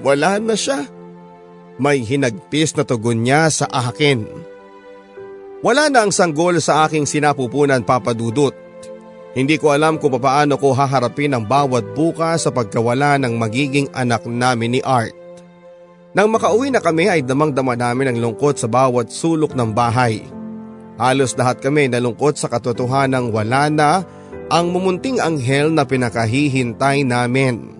Wala 0.00 0.40
na 0.40 0.56
siya. 0.56 0.88
May 1.76 2.04
hinagpis 2.04 2.72
na 2.76 2.88
tugon 2.88 3.20
niya 3.20 3.52
sa 3.52 3.68
akin. 3.68 4.24
Wala 5.60 5.92
na 5.92 6.08
ang 6.08 6.12
sanggol 6.12 6.56
sa 6.60 6.88
aking 6.88 7.04
sinapupunan 7.04 7.84
papadudot. 7.84 8.65
Hindi 9.36 9.60
ko 9.60 9.76
alam 9.76 10.00
kung 10.00 10.16
paano 10.16 10.56
ko 10.56 10.72
haharapin 10.72 11.36
ang 11.36 11.44
bawat 11.44 11.92
bukas 11.92 12.48
sa 12.48 12.50
pagkawala 12.50 13.20
ng 13.20 13.36
magiging 13.36 13.84
anak 13.92 14.24
namin 14.24 14.72
ni 14.72 14.80
Art. 14.80 15.12
Nang 16.16 16.32
makauwi 16.32 16.72
na 16.72 16.80
kami 16.80 17.12
ay 17.12 17.20
damang-dama 17.20 17.76
namin 17.76 18.16
ang 18.16 18.18
lungkot 18.24 18.56
sa 18.56 18.64
bawat 18.64 19.12
sulok 19.12 19.52
ng 19.52 19.76
bahay. 19.76 20.24
Halos 20.96 21.36
lahat 21.36 21.60
kami 21.60 21.92
nalungkot 21.92 22.40
sa 22.40 22.48
katotohanan 22.48 23.28
ng 23.28 23.36
wala 23.36 23.68
na 23.68 23.90
ang 24.48 24.72
mumunting 24.72 25.20
anghel 25.20 25.68
na 25.68 25.84
pinakahihintay 25.84 27.04
namin. 27.04 27.76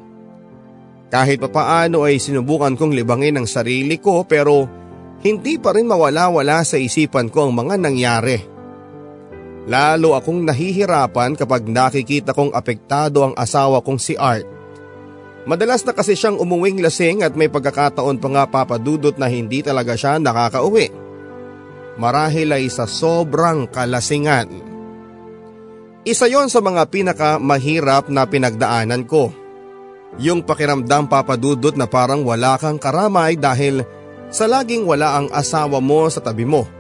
Kahit 1.09 1.41
papaano 1.41 2.05
ay 2.05 2.21
sinubukan 2.21 2.77
kong 2.77 2.93
libangin 2.93 3.41
ang 3.41 3.49
sarili 3.49 3.97
ko 3.97 4.29
pero 4.29 4.69
hindi 5.25 5.57
pa 5.57 5.73
rin 5.73 5.89
mawala-wala 5.89 6.61
sa 6.69 6.77
isipan 6.77 7.33
ko 7.33 7.49
ang 7.49 7.57
mga 7.57 7.81
nangyari. 7.81 8.56
Lalo 9.67 10.15
akong 10.15 10.47
nahihirapan 10.47 11.35
kapag 11.35 11.67
nakikita 11.67 12.31
kong 12.31 12.55
apektado 12.55 13.27
ang 13.27 13.35
asawa 13.35 13.83
kong 13.83 13.99
si 13.99 14.15
Art. 14.15 14.47
Madalas 15.47 15.83
na 15.87 15.95
kasi 15.95 16.15
siyang 16.15 16.39
umuwing 16.39 16.79
lasing 16.83 17.23
at 17.23 17.35
may 17.35 17.51
pagkakataon 17.51 18.19
pa 18.19 18.29
nga 18.31 18.45
papadudot 18.47 19.15
na 19.19 19.27
hindi 19.27 19.63
talaga 19.63 19.99
siya 19.99 20.19
nakakauwi. 20.23 20.91
Marahil 21.99 22.51
ay 22.55 22.67
sa 22.71 22.87
sobrang 22.87 23.67
kalasingan. 23.71 24.51
Isa 26.07 26.31
yon 26.31 26.47
sa 26.47 26.63
mga 26.63 26.87
pinakamahirap 26.87 28.07
na 28.11 28.23
pinagdaanan 28.27 29.03
ko. 29.07 29.35
Yung 30.23 30.47
pakiramdam 30.47 31.11
papadudot 31.11 31.75
na 31.75 31.91
parang 31.91 32.23
wala 32.23 32.55
kang 32.63 32.79
karamay 32.79 33.35
dahil 33.35 33.83
sa 34.31 34.47
laging 34.47 34.87
wala 34.87 35.19
ang 35.19 35.27
asawa 35.35 35.83
mo 35.83 36.07
sa 36.07 36.23
tabi 36.23 36.47
mo. 36.47 36.76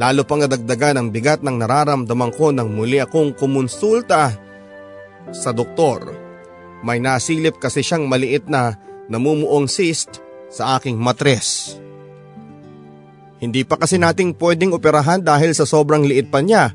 Lalo 0.00 0.24
pang 0.24 0.40
nadagdagan 0.40 0.96
ang 0.96 1.08
bigat 1.12 1.44
ng 1.44 1.60
nararamdaman 1.60 2.32
ko 2.32 2.48
nang 2.48 2.72
muli 2.72 2.96
akong 2.96 3.36
kumonsulta 3.36 4.32
sa 5.32 5.50
doktor. 5.52 6.16
May 6.80 6.98
nasilip 6.98 7.60
kasi 7.60 7.84
siyang 7.84 8.08
maliit 8.08 8.48
na 8.48 8.74
namumuong 9.12 9.68
cyst 9.68 10.24
sa 10.48 10.80
aking 10.80 10.96
matres. 10.96 11.76
Hindi 13.42 13.66
pa 13.66 13.76
kasi 13.76 13.98
nating 13.98 14.38
pwedeng 14.38 14.72
operahan 14.72 15.20
dahil 15.20 15.52
sa 15.52 15.66
sobrang 15.66 16.06
liit 16.06 16.30
pa 16.30 16.40
niya. 16.40 16.72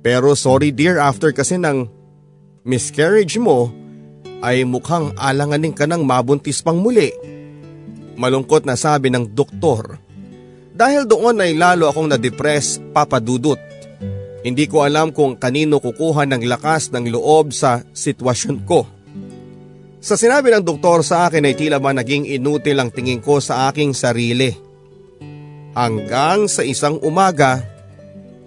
Pero 0.00 0.32
sorry 0.32 0.72
dear 0.72 0.96
after 1.02 1.34
kasi 1.34 1.60
ng 1.60 1.84
miscarriage 2.64 3.36
mo 3.36 3.68
ay 4.40 4.64
mukhang 4.64 5.12
alanganin 5.20 5.76
ka 5.76 5.84
ng 5.84 6.00
mabuntis 6.00 6.64
pang 6.64 6.80
muli. 6.80 7.12
Malungkot 8.16 8.64
na 8.64 8.78
sabi 8.78 9.12
ng 9.12 9.36
doktor. 9.36 10.00
Dahil 10.80 11.04
doon 11.04 11.44
ay 11.44 11.52
lalo 11.60 11.92
akong 11.92 12.08
na-depress 12.08 12.80
papadudot. 12.96 13.60
Hindi 14.40 14.64
ko 14.64 14.80
alam 14.80 15.12
kung 15.12 15.36
kanino 15.36 15.76
kukuha 15.76 16.24
ng 16.24 16.48
lakas 16.48 16.88
ng 16.88 17.12
loob 17.12 17.52
sa 17.52 17.84
sitwasyon 17.92 18.64
ko. 18.64 18.88
Sa 20.00 20.16
sinabi 20.16 20.48
ng 20.48 20.64
doktor 20.64 21.04
sa 21.04 21.28
akin 21.28 21.44
ay 21.44 21.52
tila 21.52 21.76
ba 21.76 21.92
naging 21.92 22.24
inutil 22.24 22.80
ang 22.80 22.88
tingin 22.88 23.20
ko 23.20 23.36
sa 23.44 23.68
aking 23.68 23.92
sarili. 23.92 24.56
Hanggang 25.76 26.48
sa 26.48 26.64
isang 26.64 26.96
umaga, 27.04 27.60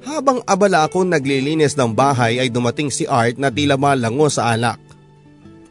habang 0.01 0.41
abala 0.49 0.89
akong 0.89 1.05
naglilinis 1.05 1.77
ng 1.77 1.93
bahay 1.93 2.41
ay 2.41 2.49
dumating 2.49 2.89
si 2.89 3.05
Art 3.05 3.37
na 3.37 3.53
tila 3.53 3.77
malango 3.77 4.25
sa 4.33 4.57
alak. 4.57 4.81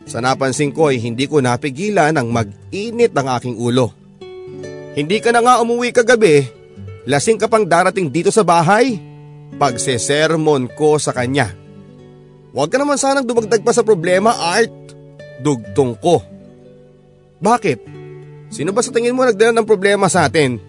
Sa 0.07 0.23
napansin 0.23 0.71
ko 0.71 0.95
ay 0.95 1.03
hindi 1.03 1.27
ko 1.27 1.43
napigilan 1.43 2.15
ang 2.15 2.31
mag-init 2.31 3.11
ng 3.11 3.27
aking 3.27 3.59
ulo. 3.59 4.02
Hindi 4.93 5.25
ka 5.25 5.33
na 5.33 5.41
nga 5.41 5.55
umuwi 5.65 5.89
kagabi. 5.89 6.45
Lasing 7.09 7.41
ka 7.41 7.49
pang 7.49 7.65
darating 7.65 8.13
dito 8.13 8.29
sa 8.29 8.45
bahay. 8.45 9.01
Pagsesermon 9.57 10.69
ko 10.77 11.01
sa 11.01 11.17
kanya. 11.17 11.49
Huwag 12.53 12.69
ka 12.69 12.77
naman 12.77 13.01
sanang 13.01 13.25
dumagdag 13.25 13.65
pa 13.65 13.73
sa 13.73 13.81
problema, 13.81 14.37
Art. 14.37 14.73
Dugtong 15.41 15.97
ko. 15.97 16.21
Bakit? 17.41 17.81
Sino 18.53 18.77
ba 18.77 18.85
sa 18.85 18.93
tingin 18.93 19.17
mo 19.17 19.25
nagdala 19.25 19.57
ng 19.57 19.67
problema 19.67 20.13
sa 20.13 20.29
atin? 20.29 20.61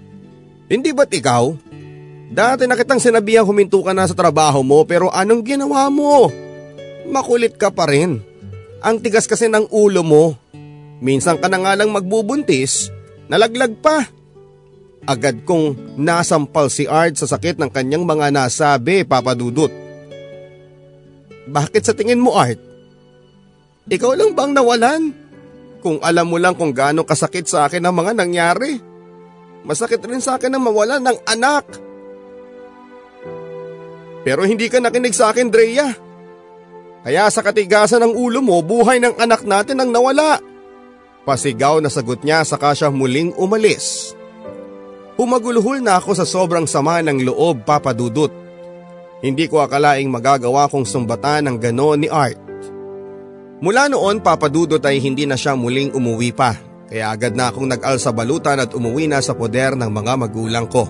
Hindi 0.72 0.96
ba't 0.96 1.12
ikaw? 1.12 1.52
Dati 2.32 2.64
na 2.66 2.80
kitang 2.80 3.04
sinabihang 3.04 3.46
huminto 3.46 3.84
ka 3.84 3.92
na 3.92 4.08
sa 4.08 4.16
trabaho 4.16 4.64
mo 4.64 4.88
pero 4.88 5.12
anong 5.12 5.44
ginawa 5.44 5.92
mo? 5.92 6.32
Makulit 7.12 7.60
ka 7.60 7.70
pa 7.70 7.92
rin. 7.92 8.24
Ang 8.80 9.04
tigas 9.04 9.28
kasi 9.28 9.52
ng 9.52 9.68
ulo 9.70 10.02
mo. 10.02 10.34
Minsan 11.04 11.38
ka 11.38 11.52
na 11.52 11.60
nga 11.60 11.76
lang 11.76 11.92
magbubuntis 11.92 12.90
Nalaglag 13.34 13.82
pa. 13.82 14.06
Agad 15.10 15.42
kong 15.42 15.98
nasampal 15.98 16.70
si 16.70 16.86
Art 16.86 17.18
sa 17.18 17.26
sakit 17.26 17.58
ng 17.58 17.74
kanyang 17.74 18.06
mga 18.06 18.30
nasabi, 18.30 19.02
papadudot. 19.02 19.74
Bakit 21.50 21.82
sa 21.82 21.98
tingin 21.98 22.22
mo 22.22 22.38
Art? 22.38 22.62
Ikaw 23.90 24.12
lang 24.14 24.38
bang 24.38 24.54
nawalan? 24.54 25.02
Kung 25.82 25.98
alam 26.06 26.30
mo 26.30 26.38
lang 26.38 26.54
kung 26.54 26.78
gaano 26.78 27.04
kasakit 27.10 27.50
sa 27.50 27.66
akin 27.66 27.82
ang 27.82 27.98
mga 27.98 28.14
nangyari. 28.14 28.78
Masakit 29.66 30.06
rin 30.06 30.22
sa 30.22 30.38
akin 30.38 30.54
na 30.54 30.62
mawalan 30.62 31.02
ng 31.02 31.18
anak. 31.26 31.66
Pero 34.24 34.46
hindi 34.46 34.70
ka 34.70 34.78
nakinig 34.78 35.18
sa 35.18 35.34
akin, 35.34 35.50
Drea. 35.50 35.90
Kaya 37.04 37.28
sa 37.34 37.42
katigasan 37.42 38.06
ng 38.06 38.14
ulo 38.14 38.40
mo, 38.46 38.62
buhay 38.62 39.02
ng 39.02 39.18
anak 39.20 39.42
natin 39.44 39.82
ang 39.82 39.90
nawala. 39.90 40.53
Pasigaw 41.24 41.80
na 41.80 41.88
sagot 41.88 42.20
niya 42.28 42.44
saka 42.44 42.76
siya 42.76 42.92
muling 42.92 43.32
umalis. 43.40 44.12
Humaguluhol 45.16 45.80
na 45.80 45.96
ako 45.96 46.12
sa 46.20 46.28
sobrang 46.28 46.68
sama 46.68 47.00
ng 47.00 47.24
loob 47.24 47.64
papadudot. 47.64 48.28
Hindi 49.24 49.48
ko 49.48 49.64
akalaing 49.64 50.12
magagawa 50.12 50.68
kong 50.68 50.84
sumbatan 50.84 51.48
ng 51.48 51.58
gano'n 51.64 52.00
ni 52.04 52.12
Art. 52.12 52.36
Mula 53.64 53.88
noon 53.88 54.20
papadudot 54.20 54.84
ay 54.84 55.00
hindi 55.00 55.24
na 55.24 55.40
siya 55.40 55.56
muling 55.56 55.96
umuwi 55.96 56.36
pa. 56.36 56.60
Kaya 56.92 57.16
agad 57.16 57.32
na 57.32 57.48
akong 57.48 57.72
nag-al 57.72 57.96
balutan 58.12 58.60
at 58.60 58.76
umuwi 58.76 59.08
na 59.08 59.24
sa 59.24 59.32
poder 59.32 59.80
ng 59.80 59.88
mga 59.88 60.14
magulang 60.20 60.68
ko. 60.68 60.84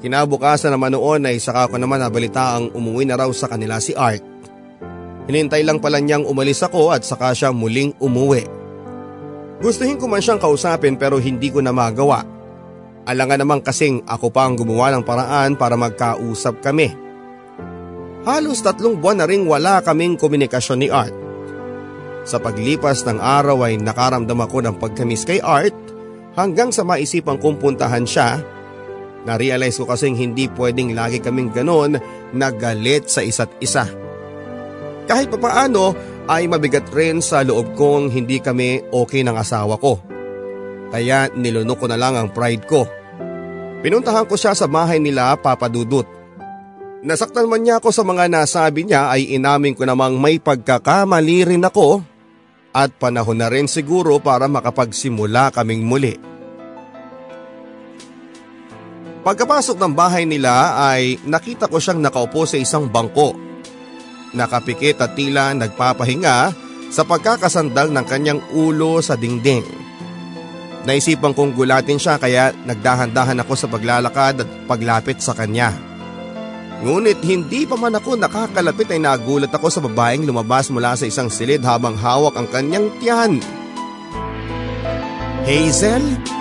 Kinabukasan 0.00 0.72
naman 0.72 0.96
noon 0.96 1.28
ay 1.28 1.36
saka 1.36 1.68
ko 1.68 1.76
naman 1.76 2.00
nabalita 2.00 2.56
ang 2.56 2.72
umuwi 2.72 3.04
na 3.04 3.20
raw 3.20 3.28
sa 3.36 3.52
kanila 3.52 3.76
si 3.84 3.92
Art. 3.92 4.24
Hinintay 5.28 5.60
lang 5.60 5.76
pala 5.76 6.00
niyang 6.00 6.24
umalis 6.24 6.64
ako 6.64 6.96
at 6.96 7.04
saka 7.04 7.36
siya 7.36 7.52
muling 7.52 7.92
umuwi. 8.00 8.48
Gustuhin 9.60 10.00
ko 10.00 10.08
man 10.08 10.24
siyang 10.24 10.40
kausapin 10.40 10.96
pero 10.96 11.20
hindi 11.20 11.52
ko 11.52 11.60
na 11.60 11.72
magawa. 11.72 12.24
Alangan 13.04 13.44
naman 13.44 13.60
kasing 13.60 14.04
ako 14.08 14.32
pa 14.32 14.48
ang 14.48 14.56
gumawa 14.56 14.92
ng 14.96 15.04
paraan 15.04 15.56
para 15.56 15.76
magkausap 15.76 16.64
kami. 16.64 16.92
Halos 18.24 18.60
tatlong 18.60 18.96
buwan 19.00 19.20
na 19.20 19.28
ring 19.28 19.44
wala 19.44 19.80
kaming 19.84 20.16
komunikasyon 20.16 20.80
ni 20.80 20.88
Art. 20.88 21.12
Sa 22.24 22.36
paglipas 22.36 23.04
ng 23.04 23.16
araw 23.16 23.64
ay 23.64 23.80
nakaramdam 23.80 24.40
ako 24.44 24.64
ng 24.64 24.76
pagkamis 24.76 25.24
kay 25.24 25.40
Art 25.40 25.76
hanggang 26.36 26.72
sa 26.72 26.84
maisipang 26.84 27.40
kong 27.40 27.60
puntahan 27.60 28.04
siya 28.04 28.40
na-realize 29.24 29.76
ko 29.76 29.84
kasing 29.84 30.16
hindi 30.16 30.48
pwedeng 30.56 30.96
lagi 30.96 31.20
kaming 31.20 31.52
ganon 31.52 32.00
na 32.32 32.48
galit 32.48 33.08
sa 33.12 33.20
isa't 33.20 33.52
isa. 33.60 33.84
Kahit 35.10 35.26
papaano 35.26 35.98
ay 36.30 36.46
mabigat 36.46 36.86
rin 36.94 37.18
sa 37.18 37.42
loob 37.42 37.74
kong 37.74 38.14
hindi 38.14 38.38
kami 38.38 38.94
okay 38.94 39.26
ng 39.26 39.34
asawa 39.34 39.74
ko. 39.74 39.98
Kaya 40.94 41.26
nilunok 41.34 41.82
ko 41.82 41.86
na 41.90 41.98
lang 41.98 42.14
ang 42.14 42.30
pride 42.30 42.62
ko. 42.70 42.86
Pinuntahan 43.82 44.30
ko 44.30 44.38
siya 44.38 44.54
sa 44.54 44.70
bahay 44.70 45.02
nila 45.02 45.34
papadudot. 45.34 46.06
Nasaktan 47.02 47.50
man 47.50 47.66
niya 47.66 47.82
ako 47.82 47.90
sa 47.90 48.06
mga 48.06 48.30
nasabi 48.30 48.86
niya 48.86 49.10
ay 49.10 49.34
inamin 49.34 49.74
ko 49.74 49.82
namang 49.82 50.14
may 50.14 50.38
pagkakamali 50.38 51.42
rin 51.42 51.66
ako 51.66 52.06
at 52.70 52.94
panahon 52.94 53.34
na 53.34 53.50
rin 53.50 53.66
siguro 53.66 54.22
para 54.22 54.46
makapagsimula 54.46 55.50
kaming 55.50 55.82
muli. 55.82 56.14
Pagkapasok 59.26 59.74
ng 59.74 59.92
bahay 59.92 60.22
nila 60.22 60.78
ay 60.78 61.18
nakita 61.26 61.66
ko 61.66 61.82
siyang 61.82 61.98
nakaupo 61.98 62.46
sa 62.46 62.62
isang 62.62 62.86
bangko. 62.86 63.49
Nakapikit 64.30 65.02
at 65.02 65.18
tila 65.18 65.50
nagpapahinga 65.54 66.54
sa 66.90 67.02
pagkakasandal 67.06 67.90
ng 67.90 68.04
kanyang 68.06 68.40
ulo 68.54 69.02
sa 69.02 69.18
dingding. 69.18 69.66
Naisipan 70.86 71.36
kong 71.36 71.52
gulatin 71.52 72.00
siya 72.00 72.16
kaya 72.16 72.54
nagdahan-dahan 72.64 73.42
ako 73.44 73.52
sa 73.58 73.66
paglalakad 73.68 74.42
at 74.42 74.48
paglapit 74.64 75.20
sa 75.20 75.36
kanya. 75.36 75.74
Ngunit 76.80 77.20
hindi 77.20 77.68
pa 77.68 77.76
man 77.76 77.92
ako 77.92 78.16
nakakalapit 78.16 78.88
ay 78.96 79.04
nagulat 79.04 79.52
ako 79.52 79.68
sa 79.68 79.84
babaeng 79.84 80.24
lumabas 80.24 80.72
mula 80.72 80.96
sa 80.96 81.04
isang 81.04 81.28
silid 81.28 81.60
habang 81.60 81.92
hawak 81.92 82.32
ang 82.40 82.48
kanyang 82.48 82.88
tiyan. 82.96 83.36
Hazel? 85.44 86.00
Hazel? 86.00 86.39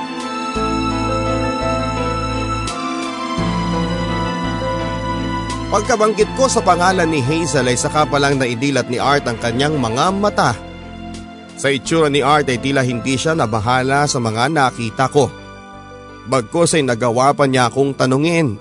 Pagkabangkit 5.70 6.34
ko 6.34 6.50
sa 6.50 6.66
pangalan 6.66 7.06
ni 7.06 7.22
Hazel 7.22 7.70
ay 7.70 7.78
saka 7.78 8.02
palang 8.10 8.42
naidilat 8.42 8.90
ni 8.90 8.98
Art 8.98 9.30
ang 9.30 9.38
kanyang 9.38 9.78
mga 9.78 10.10
mata. 10.18 10.58
Sa 11.62 11.70
itsura 11.70 12.10
ni 12.10 12.26
Art 12.26 12.50
ay 12.50 12.58
tila 12.58 12.82
hindi 12.82 13.14
siya 13.14 13.38
nabahala 13.38 14.10
sa 14.10 14.18
mga 14.18 14.50
nakita 14.50 15.06
ko. 15.14 15.30
Bagkos 16.26 16.74
ay 16.74 16.82
nagawa 16.82 17.38
pa 17.38 17.46
niya 17.46 17.70
akong 17.70 17.94
tanungin. 17.94 18.58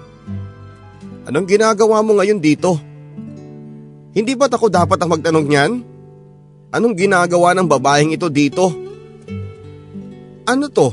Anong 1.24 1.48
ginagawa 1.48 2.04
mo 2.04 2.20
ngayon 2.20 2.44
dito? 2.44 2.76
Hindi 4.12 4.36
ba't 4.36 4.52
ako 4.52 4.68
dapat 4.68 5.00
ang 5.00 5.08
magtanong 5.08 5.46
niyan? 5.48 5.72
Anong 6.76 6.92
ginagawa 6.92 7.56
ng 7.56 7.72
babaeng 7.72 8.12
ito 8.12 8.28
dito? 8.28 8.68
Ano 10.44 10.68
to? 10.68 10.92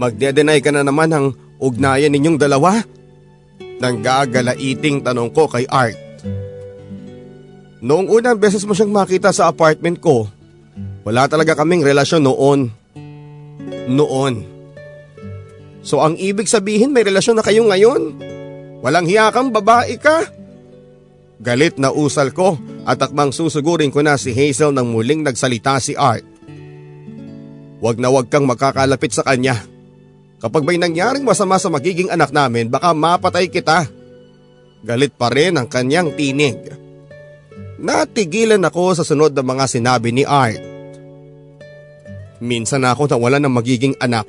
Magdedenay 0.00 0.64
ka 0.64 0.72
na 0.72 0.80
naman 0.80 1.12
ng 1.12 1.26
ugnayan 1.60 2.08
ninyong 2.08 2.40
dalawa? 2.40 2.93
Nang 3.82 4.02
gagalaiting 4.02 5.02
tanong 5.02 5.30
ko 5.34 5.50
kay 5.50 5.66
Art. 5.70 5.98
Noong 7.84 8.08
unang 8.08 8.40
beses 8.40 8.64
mo 8.64 8.72
siyang 8.72 8.94
makita 8.94 9.28
sa 9.28 9.52
apartment 9.52 10.00
ko, 10.00 10.24
wala 11.04 11.28
talaga 11.28 11.52
kaming 11.52 11.84
relasyon 11.84 12.24
noon. 12.24 12.72
Noon. 13.92 14.34
So 15.84 16.00
ang 16.00 16.16
ibig 16.16 16.48
sabihin 16.48 16.96
may 16.96 17.04
relasyon 17.04 17.36
na 17.36 17.44
kayo 17.44 17.68
ngayon? 17.68 18.16
Walang 18.80 19.04
hiya 19.04 19.28
kang 19.28 19.52
babae 19.52 20.00
ka? 20.00 20.24
Galit 21.44 21.76
na 21.76 21.92
usal 21.92 22.32
ko 22.32 22.56
at 22.88 23.04
akmang 23.04 23.36
susugurin 23.36 23.92
ko 23.92 24.00
na 24.00 24.16
si 24.16 24.32
Hazel 24.32 24.72
nang 24.72 24.88
muling 24.88 25.20
nagsalita 25.20 25.76
si 25.76 25.92
Art. 25.92 26.24
Huwag 27.84 28.00
na 28.00 28.08
huwag 28.08 28.32
kang 28.32 28.48
makakalapit 28.48 29.12
sa 29.12 29.28
kanya. 29.28 29.60
Kapag 30.44 30.60
may 30.60 30.76
nangyaring 30.76 31.24
masama 31.24 31.56
sa 31.56 31.72
magiging 31.72 32.12
anak 32.12 32.28
namin 32.28 32.68
baka 32.68 32.92
mapatay 32.92 33.48
kita. 33.48 33.88
Galit 34.84 35.16
pa 35.16 35.32
rin 35.32 35.56
ang 35.56 35.64
kanyang 35.64 36.12
tinig. 36.12 36.68
Natigilan 37.80 38.60
ako 38.60 38.92
sa 38.92 39.08
sunod 39.08 39.32
ng 39.32 39.40
mga 39.40 39.64
sinabi 39.64 40.12
ni 40.12 40.28
Art. 40.28 40.60
Minsan 42.44 42.84
ako 42.84 43.08
nawala 43.08 43.40
ng 43.40 43.48
magiging 43.56 43.96
anak. 43.96 44.28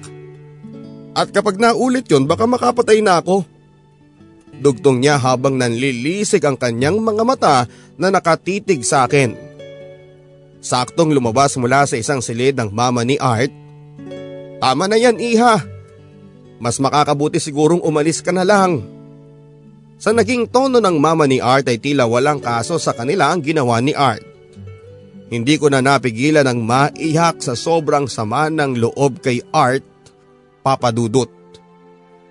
At 1.11 1.36
kapag 1.36 1.59
naulit 1.59 2.07
yon 2.07 2.32
baka 2.32 2.47
makapatay 2.47 3.03
na 3.03 3.20
ako. 3.20 3.43
Dugtong 4.55 5.03
niya 5.03 5.20
habang 5.20 5.59
nanlilisik 5.59 6.47
ang 6.47 6.55
kanyang 6.55 6.95
mga 7.03 7.24
mata 7.28 7.68
na 7.99 8.07
nakatitig 8.07 8.88
sa 8.88 9.03
akin. 9.03 9.36
Saktong 10.63 11.11
lumabas 11.11 11.59
mula 11.59 11.84
sa 11.84 11.99
isang 11.99 12.24
silid 12.24 12.55
ng 12.55 12.72
mama 12.72 13.03
ni 13.03 13.20
Art. 13.20 13.51
Tama 14.63 14.88
na 14.88 14.95
yan 14.95 15.20
iha. 15.20 15.74
Mas 16.60 16.80
makakabuti 16.80 17.39
sigurong 17.39 17.84
umalis 17.84 18.24
ka 18.24 18.32
na 18.32 18.47
lang. 18.47 18.84
Sa 19.95 20.12
naging 20.12 20.51
tono 20.51 20.80
ng 20.80 20.97
mama 20.99 21.24
ni 21.28 21.39
Art 21.39 21.68
ay 21.68 21.80
tila 21.80 22.08
walang 22.08 22.44
kaso 22.44 22.76
sa 22.80 22.91
kanila 22.91 23.32
ang 23.32 23.44
ginawa 23.44 23.80
ni 23.80 23.95
Art. 23.95 24.23
Hindi 25.32 25.57
ko 25.57 25.72
na 25.72 25.82
napigilan 25.82 26.45
ang 26.45 26.61
maiyak 26.61 27.41
sa 27.41 27.57
sobrang 27.57 28.06
sama 28.06 28.52
ng 28.52 28.77
loob 28.77 29.23
kay 29.23 29.41
Art, 29.49 29.84
papadudot. 30.61 31.32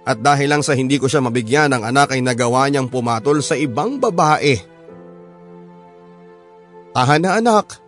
At 0.04 0.20
dahil 0.20 0.52
lang 0.52 0.62
sa 0.62 0.76
hindi 0.76 1.00
ko 1.00 1.08
siya 1.08 1.24
mabigyan 1.24 1.72
ng 1.72 1.82
anak 1.82 2.12
ay 2.12 2.20
nagawa 2.20 2.68
niyang 2.68 2.92
pumatol 2.92 3.40
sa 3.40 3.56
ibang 3.56 3.96
babae. 3.96 4.60
Tahan 6.94 7.22
na 7.24 7.40
anak, 7.40 7.80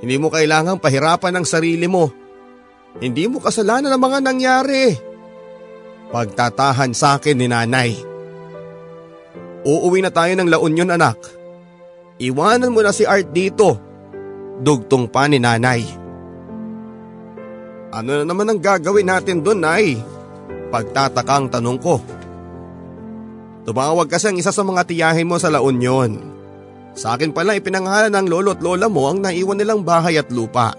hindi 0.00 0.16
mo 0.18 0.32
kailangang 0.32 0.80
pahirapan 0.80 1.38
ang 1.38 1.46
sarili 1.46 1.86
mo. 1.86 2.10
Hindi 2.98 3.30
mo 3.30 3.38
kasalanan 3.38 3.94
ang 3.94 4.02
mga 4.02 4.18
nangyari 4.24 5.07
pagtatahan 6.08 6.92
sa 6.96 7.20
akin 7.20 7.36
ni 7.36 7.46
nanay. 7.48 7.92
Uuwi 9.68 10.00
na 10.00 10.08
tayo 10.08 10.32
ng 10.32 10.48
La 10.48 10.58
Union 10.62 10.88
anak. 10.88 11.18
Iwanan 12.18 12.72
mo 12.72 12.80
na 12.80 12.90
si 12.90 13.04
Art 13.04 13.30
dito. 13.30 13.76
Dugtong 14.58 15.06
pa 15.12 15.28
ni 15.30 15.38
nanay. 15.38 15.84
Ano 17.94 18.20
na 18.20 18.24
naman 18.26 18.48
ang 18.48 18.60
gagawin 18.60 19.08
natin 19.08 19.40
doon, 19.40 19.64
Nay? 19.64 19.96
Pagtatakang 20.68 21.48
tanong 21.48 21.78
ko. 21.80 21.96
Tumawag 23.64 24.08
kasi 24.08 24.28
ang 24.28 24.36
isa 24.36 24.52
sa 24.52 24.64
mga 24.64 24.84
tiyahin 24.84 25.28
mo 25.28 25.40
sa 25.40 25.48
La 25.48 25.60
Union. 25.60 26.16
Sa 26.98 27.14
akin 27.14 27.30
pala 27.30 27.56
ipinangalan 27.56 28.12
ng 28.12 28.26
lolo 28.26 28.56
at 28.56 28.60
lola 28.60 28.90
mo 28.90 29.08
ang 29.08 29.22
naiwan 29.22 29.56
nilang 29.56 29.86
bahay 29.86 30.18
at 30.18 30.28
lupa. 30.34 30.74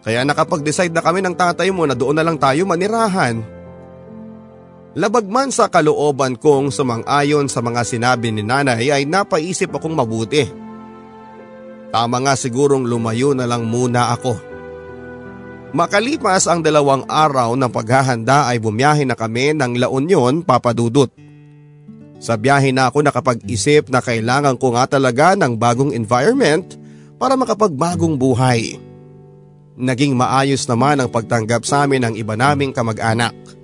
Kaya 0.00 0.24
nakapag-decide 0.24 0.92
na 0.92 1.04
kami 1.04 1.20
ng 1.24 1.36
tatay 1.36 1.68
mo 1.72 1.84
na 1.84 1.96
doon 1.96 2.16
na 2.18 2.24
lang 2.24 2.36
tayo 2.36 2.64
manirahan. 2.64 3.59
Labag 4.98 5.30
man 5.30 5.54
sa 5.54 5.70
kalooban 5.70 6.34
kong 6.34 6.74
sumang-ayon 6.74 7.46
sa 7.46 7.62
mga 7.62 7.86
sinabi 7.86 8.34
ni 8.34 8.42
nanay 8.42 8.90
ay 8.90 9.06
napaisip 9.06 9.70
akong 9.70 9.94
mabuti. 9.94 10.50
Tama 11.94 12.18
nga 12.26 12.34
sigurong 12.34 12.90
lumayo 12.90 13.30
na 13.30 13.46
lang 13.46 13.70
muna 13.70 14.10
ako. 14.10 14.34
Makalipas 15.70 16.50
ang 16.50 16.66
dalawang 16.66 17.06
araw 17.06 17.54
ng 17.54 17.70
paghahanda 17.70 18.50
ay 18.50 18.58
bumiyahe 18.58 19.06
na 19.06 19.14
kami 19.14 19.54
ng 19.54 19.78
La 19.78 19.86
Union 19.86 20.42
papadudot. 20.42 21.10
Sa 22.18 22.34
biyahe 22.34 22.74
na 22.74 22.90
ako 22.90 23.06
nakapag-isip 23.06 23.86
na 23.94 24.02
kailangan 24.02 24.58
ko 24.58 24.74
nga 24.74 24.90
talaga 24.90 25.38
ng 25.38 25.54
bagong 25.54 25.94
environment 25.94 26.74
para 27.14 27.38
makapagbagong 27.38 28.18
buhay. 28.18 28.74
Naging 29.78 30.18
maayos 30.18 30.66
naman 30.66 30.98
ang 30.98 31.08
pagtanggap 31.14 31.62
sa 31.62 31.86
amin 31.86 32.10
ng 32.10 32.14
iba 32.18 32.34
naming 32.34 32.74
kamag-anak. 32.74 33.59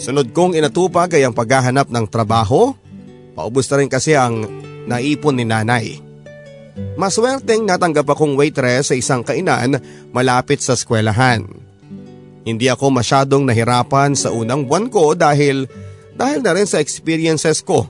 Sunod 0.00 0.32
kong 0.32 0.56
inatupag 0.56 1.12
ay 1.16 1.26
ang 1.26 1.34
paghahanap 1.36 1.88
ng 1.92 2.06
trabaho 2.08 2.72
Paubos 3.32 3.64
na 3.72 3.76
rin 3.80 3.88
kasi 3.88 4.12
ang 4.12 4.44
naipon 4.84 5.36
ni 5.36 5.44
nanay. 5.48 5.96
Maswerteng 6.96 7.64
natanggap 7.64 8.04
akong 8.08 8.36
waitress 8.36 8.92
sa 8.92 8.94
isang 8.96 9.24
kainan 9.24 9.80
malapit 10.12 10.60
sa 10.60 10.76
eskwelahan. 10.76 11.44
Hindi 12.42 12.66
ako 12.68 12.92
masyadong 12.92 13.44
nahirapan 13.48 14.16
sa 14.16 14.34
unang 14.34 14.68
buwan 14.68 14.88
ko 14.92 15.16
dahil 15.16 15.68
dahil 16.12 16.40
na 16.44 16.52
rin 16.52 16.68
sa 16.68 16.80
experiences 16.80 17.64
ko. 17.64 17.88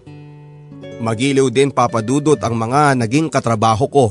Magiliw 1.03 1.51
din 1.51 1.75
papadudot 1.75 2.39
ang 2.39 2.55
mga 2.55 3.03
naging 3.03 3.27
katrabaho 3.27 3.87
ko. 3.91 4.07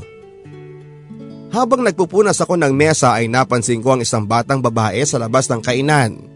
Habang 1.52 1.84
nagpupunas 1.84 2.40
ako 2.40 2.60
ng 2.60 2.74
mesa 2.76 3.16
ay 3.16 3.28
napansin 3.28 3.84
ko 3.84 3.96
ang 3.96 4.02
isang 4.04 4.24
batang 4.24 4.64
babae 4.64 5.04
sa 5.04 5.20
labas 5.20 5.48
ng 5.52 5.64
kainan. 5.64 6.31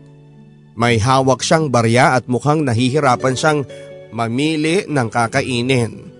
May 0.75 0.99
hawak 0.99 1.39
siyang 1.39 1.71
barya 1.71 2.19
at 2.19 2.27
mukhang 2.27 2.67
nahihirapan 2.67 3.35
siyang 3.39 3.63
mamili 4.11 4.83
ng 4.83 5.07
kakainin. 5.07 6.11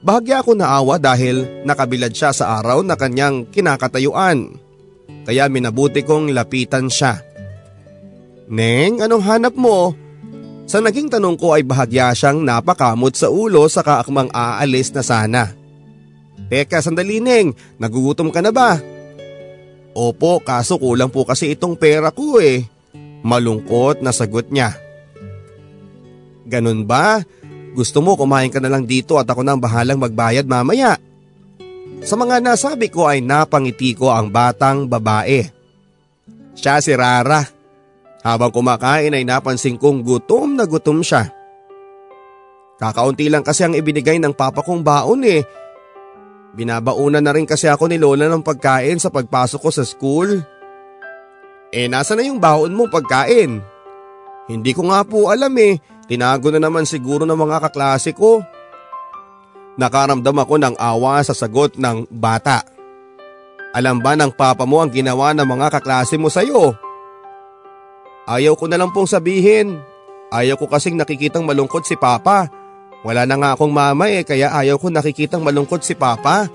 Bahagya 0.00 0.40
ako 0.40 0.56
naawa 0.56 0.96
dahil 0.96 1.66
nakabilad 1.66 2.14
siya 2.14 2.30
sa 2.30 2.62
araw 2.62 2.80
na 2.86 2.94
kanyang 2.94 3.50
kinakatayuan. 3.50 4.56
Kaya 5.26 5.50
minabuti 5.50 6.06
kong 6.06 6.32
lapitan 6.32 6.88
siya. 6.88 7.20
Neng, 8.48 9.02
anong 9.02 9.24
hanap 9.26 9.54
mo? 9.58 9.92
Sa 10.70 10.78
naging 10.78 11.10
tanong 11.10 11.34
ko 11.34 11.58
ay 11.58 11.66
bahagya 11.66 12.14
siyang 12.14 12.46
napakamot 12.46 13.18
sa 13.18 13.26
ulo 13.26 13.66
sa 13.66 13.82
kaakmang 13.82 14.30
aalis 14.30 14.94
na 14.94 15.02
sana. 15.02 15.44
Teka 16.46 16.78
sandali 16.78 17.18
Neng, 17.18 17.52
nagugutom 17.76 18.30
ka 18.30 18.38
na 18.38 18.54
ba? 18.54 18.78
Opo, 19.92 20.38
kaso 20.40 20.78
kulang 20.78 21.10
po 21.10 21.26
kasi 21.26 21.52
itong 21.52 21.74
pera 21.74 22.14
ko 22.14 22.38
eh. 22.38 22.64
Malungkot 23.20 24.00
na 24.00 24.10
sagot 24.12 24.48
niya. 24.48 24.76
Ganun 26.48 26.88
ba? 26.88 27.20
Gusto 27.76 28.02
mo 28.02 28.18
kumain 28.18 28.50
ka 28.50 28.58
na 28.58 28.72
lang 28.72 28.88
dito 28.88 29.20
at 29.20 29.28
ako 29.28 29.46
nang 29.46 29.62
bahalang 29.62 30.00
magbayad 30.00 30.48
mamaya. 30.48 30.98
Sa 32.00 32.16
mga 32.16 32.40
nasabi 32.40 32.88
ko 32.88 33.06
ay 33.06 33.20
napangiti 33.20 33.92
ko 33.92 34.10
ang 34.10 34.32
batang 34.32 34.88
babae. 34.88 35.44
Siya 36.56 36.80
si 36.80 36.96
Rara. 36.96 37.44
Habang 38.20 38.52
kumakain 38.52 39.16
ay 39.16 39.24
napansin 39.24 39.80
kong 39.80 40.04
gutom 40.04 40.56
na 40.56 40.68
gutom 40.68 41.00
siya. 41.00 41.28
Kakaunti 42.80 43.28
lang 43.28 43.44
kasi 43.44 43.64
ang 43.64 43.76
ibinigay 43.76 44.16
ng 44.20 44.32
papa 44.32 44.64
kong 44.64 44.80
baon 44.80 45.24
eh 45.24 45.44
Binabaunan 46.50 47.22
na 47.22 47.30
rin 47.30 47.46
kasi 47.46 47.70
ako 47.70 47.86
ni 47.86 47.96
Lola 47.98 48.26
ng 48.26 48.42
pagkain 48.42 48.98
sa 48.98 49.12
pagpasok 49.12 49.60
ko 49.62 49.70
sa 49.70 49.86
school. 49.86 50.42
Eh 51.70 51.86
nasa 51.86 52.18
na 52.18 52.26
yung 52.26 52.42
baon 52.42 52.74
mo 52.74 52.90
pagkain? 52.90 53.62
Hindi 54.50 54.70
ko 54.74 54.90
nga 54.90 55.06
po 55.06 55.30
alam 55.30 55.54
eh, 55.58 55.78
tinago 56.10 56.50
na 56.50 56.58
naman 56.58 56.82
siguro 56.82 57.22
ng 57.22 57.38
mga 57.38 57.70
kaklase 57.70 58.10
ko. 58.10 58.42
Nakaramdam 59.78 60.34
ako 60.34 60.54
ng 60.58 60.74
awa 60.76 61.22
sa 61.22 61.30
sagot 61.32 61.78
ng 61.78 62.10
bata. 62.10 62.66
Alam 63.70 64.02
ba 64.02 64.18
ng 64.18 64.34
papa 64.34 64.66
mo 64.66 64.82
ang 64.82 64.90
ginawa 64.90 65.30
ng 65.30 65.46
mga 65.46 65.78
kaklase 65.78 66.18
mo 66.18 66.26
sa'yo? 66.26 66.74
Ayaw 68.26 68.58
ko 68.58 68.66
na 68.66 68.74
lang 68.74 68.90
pong 68.90 69.06
sabihin. 69.06 69.78
Ayaw 70.34 70.58
ko 70.58 70.66
kasing 70.66 70.98
nakikitang 70.98 71.46
malungkot 71.46 71.86
si 71.86 71.94
papa 71.94 72.50
wala 73.00 73.24
na 73.24 73.36
nga 73.40 73.50
akong 73.56 73.72
mama 73.72 74.12
eh 74.12 74.28
kaya 74.28 74.52
ayaw 74.52 74.76
ko 74.76 74.92
nakikitang 74.92 75.40
malungkot 75.40 75.80
si 75.80 75.96
Papa. 75.96 76.48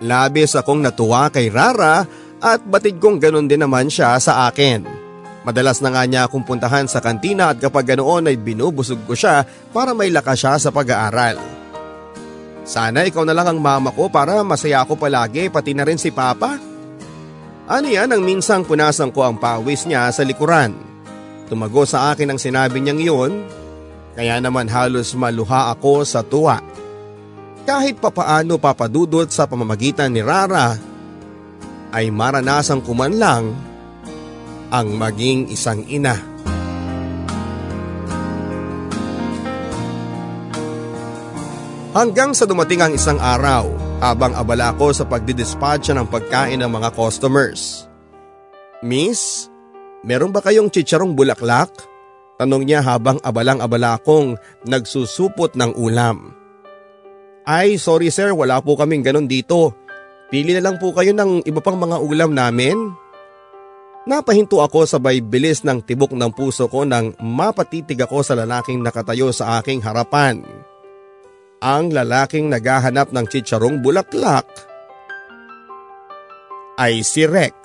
Labis 0.00 0.56
akong 0.56 0.80
natuwa 0.80 1.28
kay 1.28 1.52
Rara 1.52 2.08
at 2.40 2.64
batid 2.64 2.96
kong 2.96 3.20
ganun 3.20 3.46
din 3.46 3.60
naman 3.60 3.92
siya 3.92 4.16
sa 4.16 4.48
akin. 4.48 4.84
Madalas 5.40 5.80
na 5.80 5.88
nga 5.92 6.04
niya 6.04 6.28
akong 6.28 6.44
puntahan 6.44 6.84
sa 6.84 7.00
kantina 7.00 7.52
at 7.52 7.60
kapag 7.60 7.96
ganoon 7.96 8.28
ay 8.28 8.36
binubusog 8.36 9.00
ko 9.08 9.16
siya 9.16 9.44
para 9.72 9.96
may 9.96 10.12
lakas 10.12 10.44
siya 10.44 10.54
sa 10.60 10.68
pag-aaral. 10.68 11.40
Sana 12.64 13.08
ikaw 13.08 13.24
na 13.24 13.32
lang 13.32 13.48
ang 13.48 13.60
mama 13.60 13.88
ko 13.88 14.12
para 14.12 14.44
masaya 14.44 14.84
ako 14.84 15.00
palagi 15.00 15.48
pati 15.48 15.72
na 15.72 15.88
rin 15.88 15.96
si 15.96 16.12
Papa. 16.12 16.60
Ano 17.70 17.86
yan 17.88 18.12
ang 18.12 18.20
minsang 18.20 18.68
punasan 18.68 19.14
ko 19.16 19.24
ang 19.24 19.40
pawis 19.40 19.88
niya 19.88 20.12
sa 20.12 20.26
likuran. 20.28 20.76
Tumago 21.48 21.88
sa 21.88 22.12
akin 22.12 22.36
ang 22.36 22.40
sinabi 22.40 22.78
niyang 22.78 23.00
iyon 23.00 23.32
kaya 24.12 24.36
naman 24.42 24.68
halos 24.68 25.16
maluha 25.16 25.72
ako 25.72 26.04
sa 26.04 26.20
tuwa. 26.20 26.60
Kahit 27.64 27.96
papaano 27.96 28.60
papadudot 28.60 29.28
sa 29.32 29.48
pamamagitan 29.48 30.12
ni 30.12 30.20
Rara 30.20 30.89
ay 31.90 32.10
maranasan 32.14 32.82
ko 32.82 32.94
lang 32.94 33.54
ang 34.70 34.88
maging 34.94 35.50
isang 35.50 35.82
ina. 35.90 36.14
Hanggang 41.90 42.30
sa 42.38 42.46
dumating 42.46 42.86
ang 42.86 42.94
isang 42.94 43.18
araw 43.18 43.66
habang 43.98 44.30
abala 44.38 44.70
ko 44.78 44.94
sa 44.94 45.02
pagdidispatcha 45.02 45.90
ng 45.90 46.06
pagkain 46.06 46.62
ng 46.62 46.70
mga 46.70 46.94
customers. 46.94 47.90
Miss, 48.78 49.50
meron 50.06 50.30
ba 50.30 50.38
kayong 50.38 50.70
chicharong 50.70 51.18
bulaklak? 51.18 51.74
Tanong 52.38 52.62
niya 52.62 52.80
habang 52.80 53.18
abalang-abala 53.20 53.98
akong 53.98 54.38
nagsusupot 54.64 55.58
ng 55.58 55.74
ulam. 55.76 56.32
Ay 57.44 57.74
sorry 57.76 58.14
sir 58.14 58.30
wala 58.38 58.62
po 58.62 58.78
kaming 58.78 59.02
ganon 59.02 59.26
dito. 59.26 59.74
Pili 60.30 60.54
na 60.54 60.62
lang 60.62 60.78
po 60.78 60.94
kayo 60.94 61.10
ng 61.10 61.42
iba 61.42 61.58
pang 61.58 61.74
mga 61.74 61.98
ulam 61.98 62.30
namin. 62.30 62.94
Napahinto 64.06 64.62
ako 64.62 64.86
sabay 64.86 65.18
bilis 65.18 65.66
ng 65.66 65.82
tibok 65.82 66.14
ng 66.14 66.30
puso 66.30 66.70
ko 66.70 66.86
nang 66.86 67.12
mapatitig 67.18 67.98
ako 68.00 68.22
sa 68.22 68.38
lalaking 68.38 68.80
nakatayo 68.80 69.34
sa 69.34 69.58
aking 69.58 69.82
harapan. 69.82 70.40
Ang 71.60 71.92
lalaking 71.92 72.48
naghahanap 72.48 73.12
ng 73.12 73.26
chicharong 73.28 73.82
bulaklak 73.82 74.48
ay 76.80 77.04
si 77.04 77.28
Rex. 77.28 77.58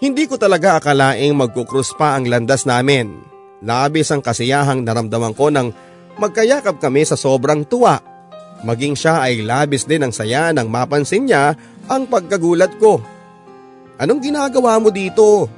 Hindi 0.00 0.24
ko 0.30 0.40
talaga 0.40 0.80
akalaing 0.80 1.36
magkukrus 1.36 1.92
pa 1.98 2.16
ang 2.16 2.26
landas 2.30 2.64
namin. 2.64 3.20
Labis 3.62 4.10
ang 4.10 4.24
kasiyahang 4.24 4.82
naramdaman 4.82 5.34
ko 5.36 5.52
nang 5.52 5.70
magkayakap 6.16 6.80
kami 6.80 7.06
sa 7.06 7.14
sobrang 7.14 7.62
tuwa. 7.68 8.11
Maging 8.62 8.94
siya 8.94 9.26
ay 9.26 9.42
labis 9.42 9.82
din 9.82 10.06
ang 10.06 10.14
saya 10.14 10.54
nang 10.54 10.70
mapansin 10.70 11.26
niya 11.26 11.58
ang 11.90 12.06
pagkagulat 12.06 12.78
ko. 12.78 13.02
Anong 13.98 14.22
ginagawa 14.22 14.78
mo 14.78 14.90
dito? 14.94 15.50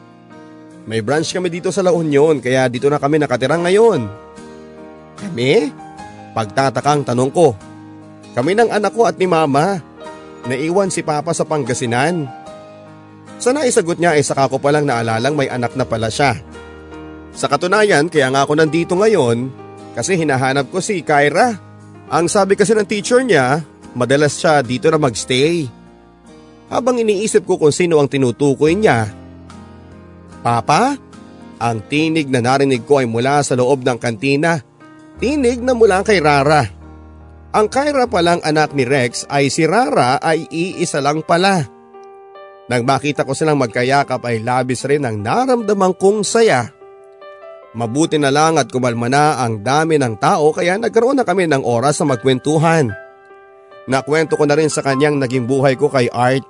May 0.84 1.00
branch 1.00 1.32
kami 1.32 1.48
dito 1.48 1.72
sa 1.72 1.80
La 1.80 1.92
Union 1.92 2.40
kaya 2.40 2.68
dito 2.68 2.88
na 2.88 3.00
kami 3.00 3.20
nakatira 3.20 3.56
ngayon. 3.60 4.08
Kami? 5.20 5.72
Pagtatakang 6.32 7.04
tanong 7.04 7.32
ko. 7.32 7.56
Kami 8.34 8.52
ng 8.56 8.72
anak 8.72 8.92
ko 8.92 9.08
at 9.08 9.16
ni 9.16 9.28
mama. 9.28 9.80
Naiwan 10.44 10.92
si 10.92 11.00
papa 11.00 11.32
sa 11.32 11.48
Pangasinan. 11.48 12.28
Sa 13.40 13.52
naisagot 13.52 13.96
niya 13.96 14.16
ay 14.16 14.24
saka 14.24 14.48
ko 14.48 14.60
palang 14.60 14.84
naalalang 14.84 15.36
may 15.36 15.48
anak 15.48 15.72
na 15.76 15.88
pala 15.88 16.12
siya. 16.12 16.36
Sa 17.32 17.48
katunayan 17.48 18.12
kaya 18.12 18.28
nga 18.28 18.44
ako 18.44 18.52
nandito 18.56 18.92
ngayon 18.96 19.48
kasi 19.96 20.20
hinahanap 20.20 20.68
ko 20.68 20.84
si 20.84 21.00
Kyra. 21.00 21.73
Ang 22.12 22.28
sabi 22.28 22.52
kasi 22.52 22.76
ng 22.76 22.84
teacher 22.84 23.24
niya, 23.24 23.64
madalas 23.96 24.36
siya 24.36 24.60
dito 24.60 24.92
na 24.92 25.00
magstay. 25.00 25.64
Habang 26.68 27.00
iniisip 27.00 27.48
ko 27.48 27.56
kung 27.56 27.72
sino 27.72 27.96
ang 27.96 28.08
tinutukoy 28.10 28.76
niya. 28.76 29.08
Papa? 30.44 31.00
Ang 31.64 31.78
tinig 31.88 32.28
na 32.28 32.44
narinig 32.44 32.84
ko 32.84 33.00
ay 33.00 33.08
mula 33.08 33.40
sa 33.40 33.56
loob 33.56 33.80
ng 33.80 33.96
kantina. 33.96 34.60
Tinig 35.16 35.64
na 35.64 35.72
mula 35.72 36.04
kay 36.04 36.20
Rara. 36.20 36.66
Ang 37.54 37.70
Kyra 37.70 38.10
palang 38.10 38.42
anak 38.42 38.74
ni 38.74 38.82
Rex 38.82 39.30
ay 39.30 39.46
si 39.46 39.62
Rara 39.62 40.18
ay 40.18 40.50
iisa 40.50 40.98
lang 40.98 41.22
pala. 41.22 41.62
Nang 42.66 42.82
makita 42.82 43.22
ko 43.22 43.30
silang 43.30 43.62
magkayakap 43.62 44.18
ay 44.26 44.42
labis 44.42 44.82
rin 44.90 45.06
ang 45.06 45.22
naramdaman 45.22 45.94
kong 45.94 46.26
saya. 46.26 46.73
Mabuti 47.74 48.16
na 48.22 48.30
lang 48.30 48.54
at 48.54 48.70
kumalma 48.70 49.10
na 49.10 49.42
ang 49.42 49.62
dami 49.62 49.98
ng 49.98 50.14
tao 50.22 50.54
kaya 50.54 50.78
nagkaroon 50.78 51.18
na 51.18 51.26
kami 51.26 51.50
ng 51.50 51.66
oras 51.66 51.98
sa 51.98 52.06
magkwentuhan. 52.06 52.94
Nakwento 53.90 54.38
ko 54.38 54.46
na 54.46 54.54
rin 54.54 54.70
sa 54.70 54.80
kanyang 54.80 55.18
naging 55.18 55.44
buhay 55.44 55.74
ko 55.74 55.90
kay 55.90 56.06
Art. 56.14 56.46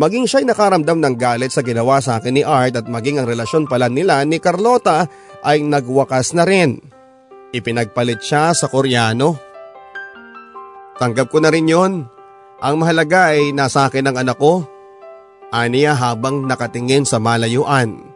Maging 0.00 0.24
siya'y 0.24 0.48
nakaramdam 0.48 0.96
ng 0.96 1.14
galit 1.20 1.52
sa 1.52 1.60
ginawa 1.60 2.00
sa 2.00 2.16
akin 2.16 2.32
ni 2.32 2.42
Art 2.42 2.72
at 2.72 2.88
maging 2.88 3.20
ang 3.20 3.28
relasyon 3.28 3.68
pala 3.68 3.92
nila 3.92 4.24
ni 4.24 4.40
Carlota 4.40 5.04
ay 5.44 5.60
nagwakas 5.60 6.32
na 6.32 6.48
rin. 6.48 6.80
Ipinagpalit 7.52 8.24
siya 8.24 8.56
sa 8.56 8.72
Koreano. 8.72 9.36
Tanggap 10.96 11.28
ko 11.28 11.38
na 11.44 11.52
rin 11.52 11.68
yon. 11.68 12.08
Ang 12.64 12.74
mahalaga 12.80 13.36
ay 13.36 13.52
nasa 13.52 13.88
akin 13.88 14.08
ang 14.08 14.16
anak 14.16 14.40
ko 14.40 14.64
aniya 15.50 15.98
habang 15.98 16.46
nakatingin 16.46 17.02
sa 17.02 17.18
malayuan. 17.18 18.09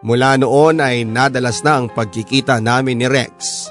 Mula 0.00 0.40
noon 0.40 0.80
ay 0.80 1.04
nadalas 1.04 1.60
na 1.60 1.76
ang 1.76 1.92
pagkikita 1.92 2.56
namin 2.56 2.96
ni 2.96 3.06
Rex. 3.08 3.68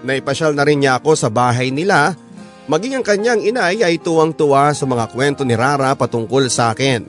Naipasyal 0.00 0.56
na 0.56 0.64
rin 0.64 0.80
niya 0.80 0.96
ako 0.96 1.12
sa 1.12 1.28
bahay 1.28 1.68
nila, 1.68 2.16
maging 2.64 3.00
ang 3.00 3.04
kanyang 3.04 3.44
inay 3.44 3.84
ay 3.84 4.00
tuwang-tuwa 4.00 4.72
sa 4.72 4.88
mga 4.88 5.12
kwento 5.12 5.44
ni 5.44 5.52
Rara 5.52 5.92
patungkol 5.92 6.48
sa 6.48 6.72
akin. 6.72 7.04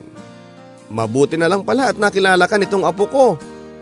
Mabuti 0.92 1.40
na 1.40 1.48
lang 1.48 1.64
pala 1.64 1.88
at 1.88 1.96
nakilala 1.96 2.44
ka 2.44 2.60
nitong 2.60 2.84
apo 2.84 3.08
ko. 3.08 3.26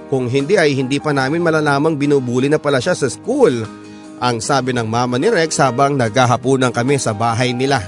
Kung 0.07 0.31
hindi 0.31 0.55
ay 0.55 0.79
hindi 0.79 1.03
pa 1.03 1.11
namin 1.11 1.43
malalamang 1.43 1.99
binubuli 1.99 2.47
na 2.47 2.63
pala 2.63 2.79
siya 2.79 2.95
sa 2.95 3.11
school. 3.11 3.67
Ang 4.23 4.39
sabi 4.39 4.71
ng 4.71 4.87
mama 4.87 5.19
ni 5.19 5.27
Rex 5.27 5.59
habang 5.59 5.99
naghahaponan 5.99 6.71
kami 6.71 7.03
sa 7.03 7.11
bahay 7.11 7.51
nila. 7.51 7.83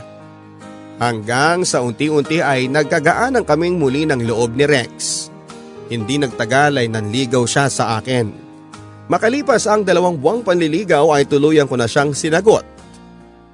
Hanggang 0.99 1.63
sa 1.63 1.87
unti-unti 1.87 2.43
ay 2.43 2.67
nagkagaan 2.67 3.39
ang 3.39 3.47
kaming 3.47 3.79
muli 3.79 4.07
ng 4.11 4.27
loob 4.27 4.59
ni 4.59 4.67
Rex. 4.67 5.32
Hindi 5.91 6.21
nagtagal 6.21 6.79
ay 6.79 6.87
nanligaw 6.91 7.43
siya 7.47 7.67
sa 7.67 7.99
akin. 7.99 8.31
Makalipas 9.11 9.67
ang 9.67 9.83
dalawang 9.83 10.21
buwang 10.21 10.41
panliligaw 10.47 11.11
ay 11.15 11.27
tuluyan 11.27 11.67
ko 11.67 11.75
na 11.75 11.91
siyang 11.91 12.15
sinagot. 12.15 12.65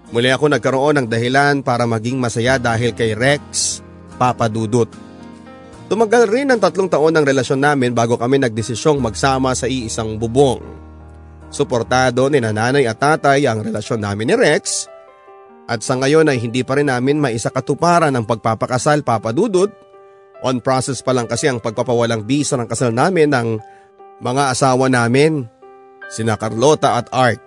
Muli 0.09 0.33
ako 0.33 0.53
nagkaroon 0.53 1.05
ng 1.05 1.07
dahilan 1.09 1.61
para 1.61 1.85
maging 1.85 2.17
masaya 2.17 2.57
dahil 2.57 2.97
kay 2.97 3.13
Rex, 3.13 3.79
Papa 4.17 4.49
Dudut. 4.49 4.89
Tumagal 5.89 6.29
rin 6.29 6.53
ang 6.53 6.61
tatlong 6.61 6.89
taon 6.89 7.17
ng 7.17 7.25
relasyon 7.25 7.65
namin 7.65 7.97
bago 7.97 8.21
kami 8.21 8.41
nagdesisyong 8.41 9.01
magsama 9.01 9.57
sa 9.57 9.65
iisang 9.65 10.21
bubong. 10.21 10.61
Suportado 11.49 12.29
ni 12.29 12.45
nanay 12.45 12.85
at 12.85 13.01
tatay 13.01 13.49
ang 13.49 13.65
relasyon 13.65 14.05
namin 14.05 14.29
ni 14.29 14.37
Rex 14.37 14.85
at 15.69 15.85
sa 15.85 16.01
ngayon 16.01 16.33
ay 16.33 16.41
hindi 16.41 16.65
pa 16.65 16.81
rin 16.81 16.89
namin 16.89 17.21
maisakatuparan 17.21 18.17
ang 18.17 18.25
pagpapakasal 18.25 19.05
papadudod. 19.05 19.69
On 20.47 20.63
process 20.63 21.03
pa 21.03 21.11
lang 21.11 21.27
kasi 21.27 21.51
ang 21.51 21.59
pagpapawalang 21.59 22.23
bisa 22.23 22.55
ng 22.55 22.71
kasal 22.71 22.95
namin 22.95 23.35
ng 23.35 23.59
mga 24.23 24.55
asawa 24.55 24.87
namin, 24.87 25.47
sina 26.11 26.39
Carlota 26.39 26.99
at 26.99 27.11
Art. 27.11 27.43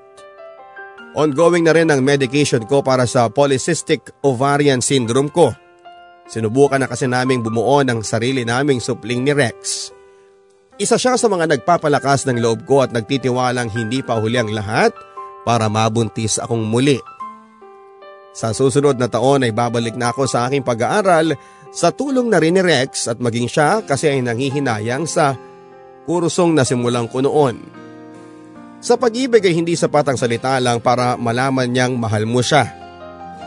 Ongoing 1.11 1.67
na 1.67 1.75
rin 1.75 1.91
ang 1.91 1.99
medication 1.99 2.63
ko 2.63 2.79
para 2.79 3.03
sa 3.03 3.27
polycystic 3.27 4.15
ovarian 4.23 4.79
syndrome 4.79 5.27
ko. 5.27 5.51
Sinubukan 6.31 6.79
na 6.79 6.87
kasi 6.87 7.11
naming 7.11 7.43
bumuo 7.43 7.83
ng 7.83 7.99
sarili 7.99 8.47
naming 8.47 8.79
supling 8.79 9.27
ni 9.27 9.35
Rex. 9.35 9.91
Isa 10.79 10.95
siya 10.95 11.19
sa 11.19 11.27
mga 11.27 11.51
nagpapalakas 11.51 12.23
ng 12.31 12.39
loob 12.39 12.63
ko 12.63 12.79
at 12.79 12.95
nagtitiwalang 12.95 13.67
hindi 13.75 13.99
pa 13.99 14.15
huli 14.15 14.39
ang 14.39 14.55
lahat 14.55 14.95
para 15.43 15.67
mabuntis 15.67 16.39
akong 16.39 16.63
muli. 16.63 16.95
Sa 18.31 18.55
susunod 18.55 18.95
na 18.95 19.11
taon 19.11 19.43
ay 19.43 19.51
babalik 19.51 19.99
na 19.99 20.15
ako 20.15 20.23
sa 20.23 20.47
aking 20.47 20.63
pag-aaral 20.63 21.35
sa 21.71 21.89
tulong 21.89 22.27
na 22.27 22.39
rin 22.39 22.55
ni 22.55 22.63
Rex 22.63 23.07
at 23.07 23.17
maging 23.23 23.47
siya 23.47 23.81
kasi 23.83 24.11
ay 24.11 24.19
nangihinayang 24.19 25.07
sa 25.07 25.39
kursong 26.05 26.51
na 26.51 26.67
simulan 26.67 27.07
ko 27.07 27.23
noon. 27.23 27.63
Sa 28.81 28.97
pag-ibig 28.97 29.45
ay 29.45 29.55
hindi 29.55 29.79
sapat 29.79 30.11
ang 30.11 30.17
salita 30.17 30.57
lang 30.59 30.83
para 30.83 31.15
malaman 31.15 31.69
niyang 31.69 31.95
mahal 31.95 32.27
mo 32.27 32.43
siya. 32.43 32.67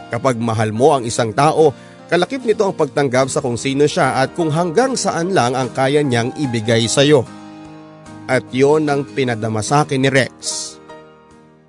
Kapag 0.08 0.38
mahal 0.38 0.70
mo 0.70 0.94
ang 0.94 1.02
isang 1.04 1.34
tao, 1.34 1.74
Kalakip 2.04 2.44
nito 2.44 2.68
ang 2.68 2.76
pagtanggap 2.76 3.32
sa 3.32 3.40
kung 3.40 3.56
sino 3.56 3.88
siya 3.88 4.20
at 4.20 4.36
kung 4.36 4.52
hanggang 4.52 4.92
saan 4.92 5.32
lang 5.32 5.56
ang 5.56 5.72
kaya 5.72 6.04
niyang 6.04 6.36
ibigay 6.36 6.84
sa 6.84 7.00
iyo. 7.00 7.24
At 8.28 8.44
yon 8.52 8.88
ang 8.92 9.08
pinadama 9.08 9.64
sa 9.64 9.82
akin 9.82 10.04
ni 10.04 10.10
Rex. 10.12 10.73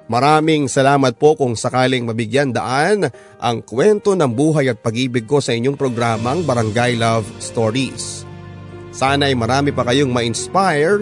Maraming 0.06 0.69
salamat 0.69 1.18
po 1.18 1.34
kung 1.34 1.57
sakaling 1.57 2.06
mabigyan 2.06 2.53
daan 2.53 3.10
ang 3.41 3.57
kwento 3.65 4.14
ng 4.14 4.30
buhay 4.30 4.69
at 4.69 4.77
pag-ibig 4.77 5.26
ko 5.26 5.41
sa 5.41 5.57
inyong 5.57 5.73
programang 5.73 6.45
Barangay 6.45 6.94
Love 6.94 7.26
Stories. 7.41 8.22
Sana 8.94 9.27
ay 9.27 9.36
marami 9.36 9.73
pa 9.73 9.82
kayong 9.82 10.14
ma-inspire 10.14 11.02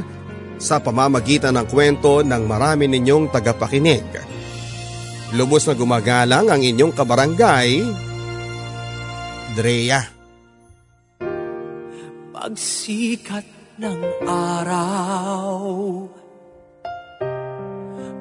sa 0.56 0.80
pamamagitan 0.80 1.52
ng 1.60 1.68
kwento 1.68 2.24
ng 2.24 2.44
marami 2.48 2.88
ninyong 2.88 3.28
tagapakinig. 3.28 4.08
Lubos 5.36 5.68
na 5.68 5.76
gumagalang 5.76 6.48
ang 6.48 6.64
inyong 6.64 6.96
kabarangay, 6.96 7.84
Drea. 9.60 10.02
Pagsikat 12.32 13.46
ng 13.84 14.00
araw 14.26 15.54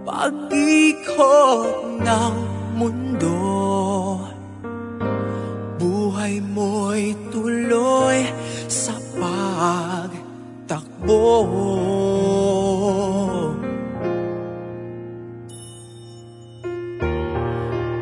Pag-ikot 0.03 2.03
ng 2.03 2.35
mundo 2.75 3.39
Buhay 5.79 6.43
mo'y 6.43 7.15
tuloy 7.31 8.27
sa 8.67 8.99
pagtakbo. 9.19 11.23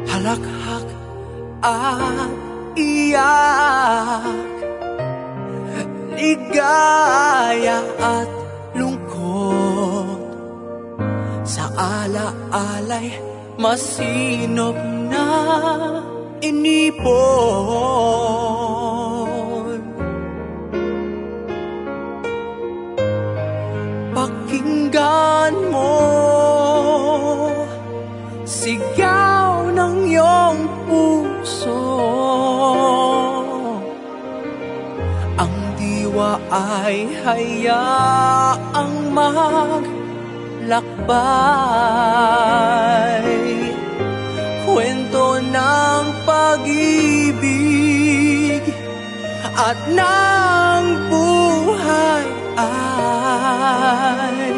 Halakhak 0.09 0.89
at 1.61 2.33
iyak 2.77 4.25
Ligaya 6.17 7.81
at 8.01 8.40
Sa 11.51 11.67
ala-alay 11.75 13.11
masinop 13.59 14.79
na 15.11 15.27
inipon. 16.39 17.11
Pakinggan 24.15 25.55
mo 25.75 25.99
Sigaw 28.47 29.75
ng 29.75 30.07
iyong 30.07 30.71
puso. 30.87 31.83
Diwa 35.81 36.37
ay 36.53 37.09
hayaang 37.25 38.97
maglakbay 40.61 41.25
Kwento 44.69 45.41
ng 45.41 46.05
pag-ibig 46.29 47.41
at 49.57 49.81
ng 49.89 50.85
buhay 51.09 52.27
ay 52.61 54.53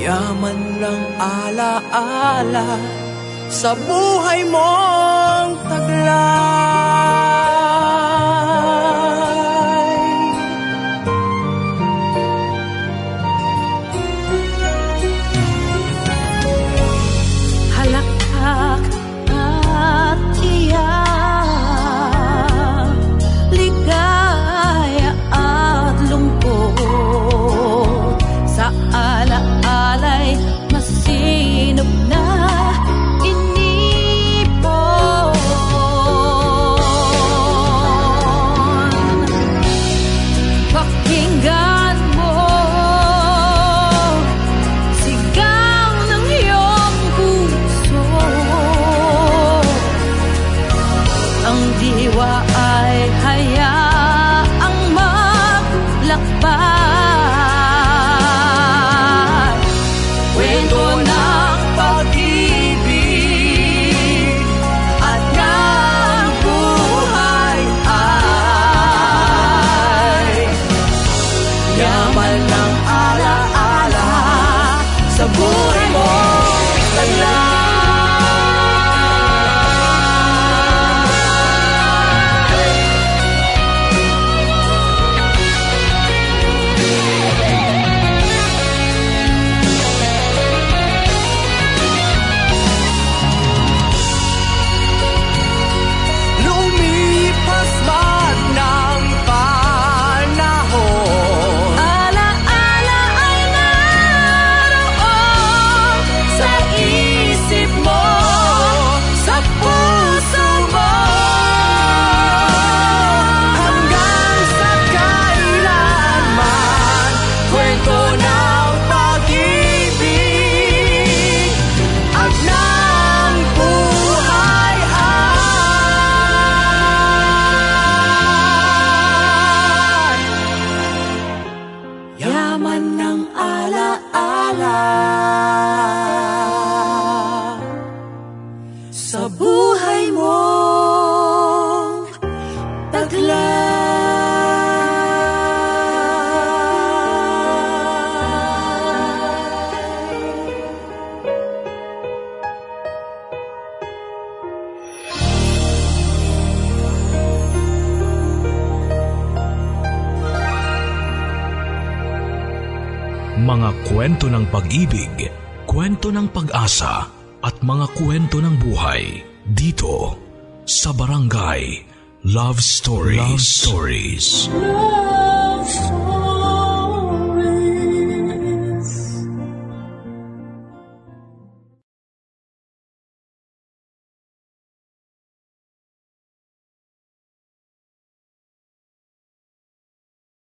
Yaman 0.00 0.58
ng 0.80 1.02
alaala 1.20 2.78
sa 3.50 3.74
buhay 3.74 4.46
mong 4.48 5.58
taglay 5.68 7.59